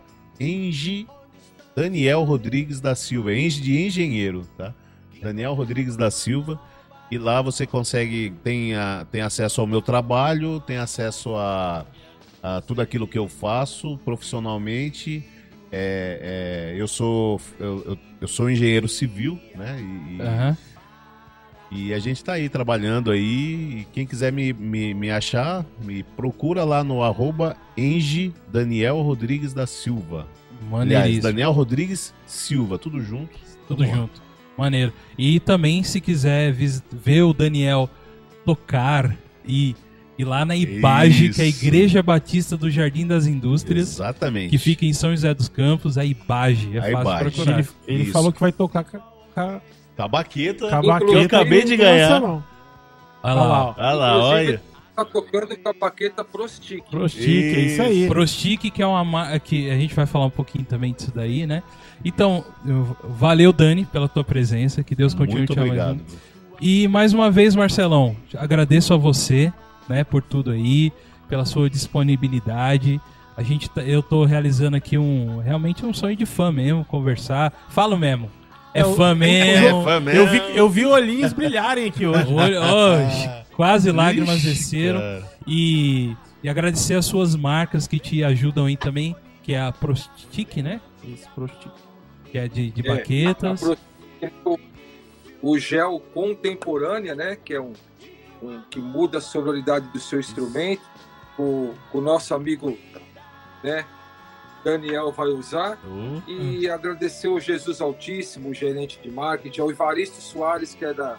[1.74, 3.34] Daniel Rodrigues da Silva.
[3.34, 4.72] Engi de engenheiro, tá?
[5.22, 6.58] Daniel Rodrigues da Silva.
[7.10, 11.84] E lá você consegue, tem, a- tem acesso ao meu trabalho, tem acesso a,
[12.42, 15.24] a tudo aquilo que eu faço profissionalmente.
[15.72, 19.76] É, é, eu, sou, eu, eu- eu sou engenheiro civil, né?
[19.80, 20.56] E, Aham.
[21.72, 23.80] e a gente tá aí trabalhando aí.
[23.80, 29.52] E quem quiser me, me, me achar, me procura lá no arroba Engie Daniel Rodrigues
[29.52, 30.26] da Silva.
[30.62, 31.22] Aliás, Maneiríssimo.
[31.22, 33.36] Daniel Rodrigues Silva, tudo junto.
[33.68, 34.02] Tudo Vamos lá.
[34.02, 34.22] junto.
[34.56, 34.92] Maneiro.
[35.18, 37.90] E também, se quiser ver o Daniel
[38.44, 39.14] tocar
[39.46, 39.74] e
[40.18, 41.48] ir lá na IBAGE, que é a.
[41.48, 44.50] Igreja Batista do Jardim das Indústrias, Exatamente.
[44.50, 46.70] que fica em São José dos Campos, a IBAGE.
[46.76, 47.24] É A fácil IBAGE.
[47.34, 47.58] procurar.
[47.58, 49.60] Ele, ele falou que vai tocar com a, com a,
[49.96, 50.68] Tabaqueta.
[50.68, 51.12] com a baqueta.
[51.12, 52.22] Eu acabei de ganhar.
[52.22, 52.42] Olha
[53.22, 53.74] Olha lá.
[53.76, 54.62] Olha lá, olha.
[54.94, 56.82] Tá tocando com a paqueta Prostic.
[56.90, 58.08] Prostique, é isso aí.
[58.08, 61.46] Prostic, que é uma marca que a gente vai falar um pouquinho também disso daí,
[61.46, 61.62] né?
[62.02, 64.82] Então, eu- valeu, Dani, pela tua presença.
[64.82, 65.88] Que Deus continue Muito te obrigado.
[65.90, 66.04] amando.
[66.62, 69.52] E mais uma vez, Marcelão, agradeço a você,
[69.88, 70.92] né, por tudo aí,
[71.28, 73.00] pela sua disponibilidade.
[73.36, 77.52] A gente, tá- eu tô realizando aqui um, realmente um sonho de fã mesmo, conversar.
[77.70, 78.30] Falo mesmo.
[78.72, 79.82] É, É, fã É mesmo.
[79.84, 80.20] fã mesmo.
[80.20, 82.26] Eu vi, eu vi olhinhos brilharem aqui hoje.
[82.32, 85.00] Olho- oh, quase lágrimas Ixi, desceram.
[85.00, 85.24] cara.
[85.46, 90.56] E, e agradecer as suas marcas que te ajudam aí também, que é a Prostic,
[90.62, 90.80] né?
[91.04, 91.70] Isso, prostique.
[92.32, 93.60] Que é de, de É, baquetas.
[93.60, 93.84] Prostic,
[95.42, 97.36] o gel contemporânea, né?
[97.42, 97.72] Que é um,
[98.42, 100.82] um- que muda a sonoridade do seu instrumento.
[101.38, 102.76] O, o nosso amigo,
[103.62, 103.84] né?
[104.64, 105.78] Daniel vai usar.
[105.86, 111.16] Oh, E agradecer ao Jesus Altíssimo, gerente de marketing, ao Ivaristo Soares, que é da,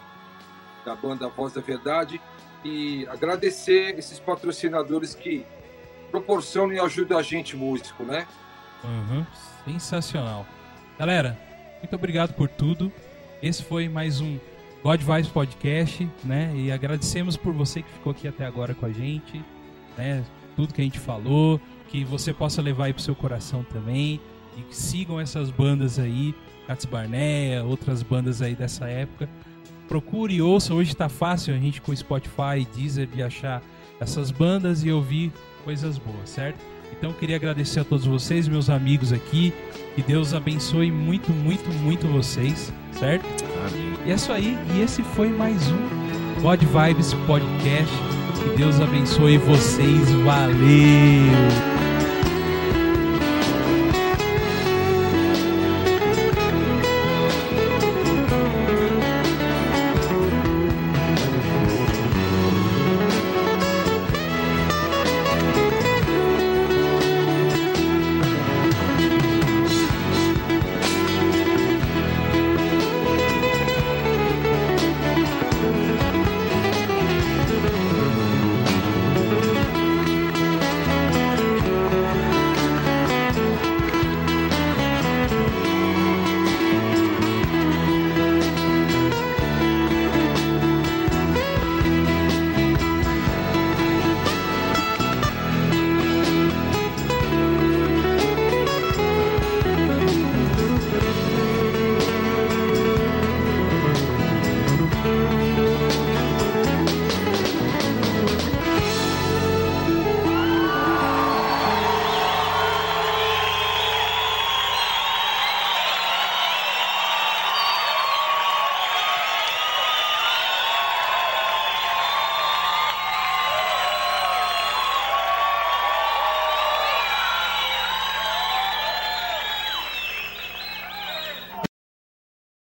[0.84, 2.20] da banda Voz da Verdade,
[2.64, 5.46] e agradecer esses patrocinadores que
[6.10, 8.26] proporcionam e ajudam a gente, músico, né?
[8.84, 9.24] Uhum,
[9.64, 10.46] sensacional.
[10.98, 11.38] Galera,
[11.78, 12.92] muito obrigado por tudo.
[13.42, 14.38] Esse foi mais um
[14.82, 16.52] God Vibes Podcast, né?
[16.54, 19.42] E agradecemos por você que ficou aqui até agora com a gente,
[19.96, 20.24] né?
[20.54, 24.20] Tudo que a gente falou, que você possa levar aí pro seu coração também
[24.56, 26.34] e que sigam essas bandas aí,
[26.66, 29.28] Cats Barnea, outras bandas aí dessa época.
[29.88, 33.62] Procure e ouça, hoje tá fácil a gente com Spotify, Deezer de achar
[33.98, 35.32] essas bandas e ouvir
[35.64, 36.62] coisas boas, certo?
[36.92, 39.52] Então eu queria agradecer a todos vocês, meus amigos aqui.
[39.94, 43.24] Que Deus abençoe muito, muito, muito vocês, certo?
[44.06, 44.56] E é isso aí.
[44.74, 47.94] E esse foi mais um God Vibes Podcast.
[48.42, 50.10] Que Deus abençoe vocês.
[50.24, 51.77] Valeu!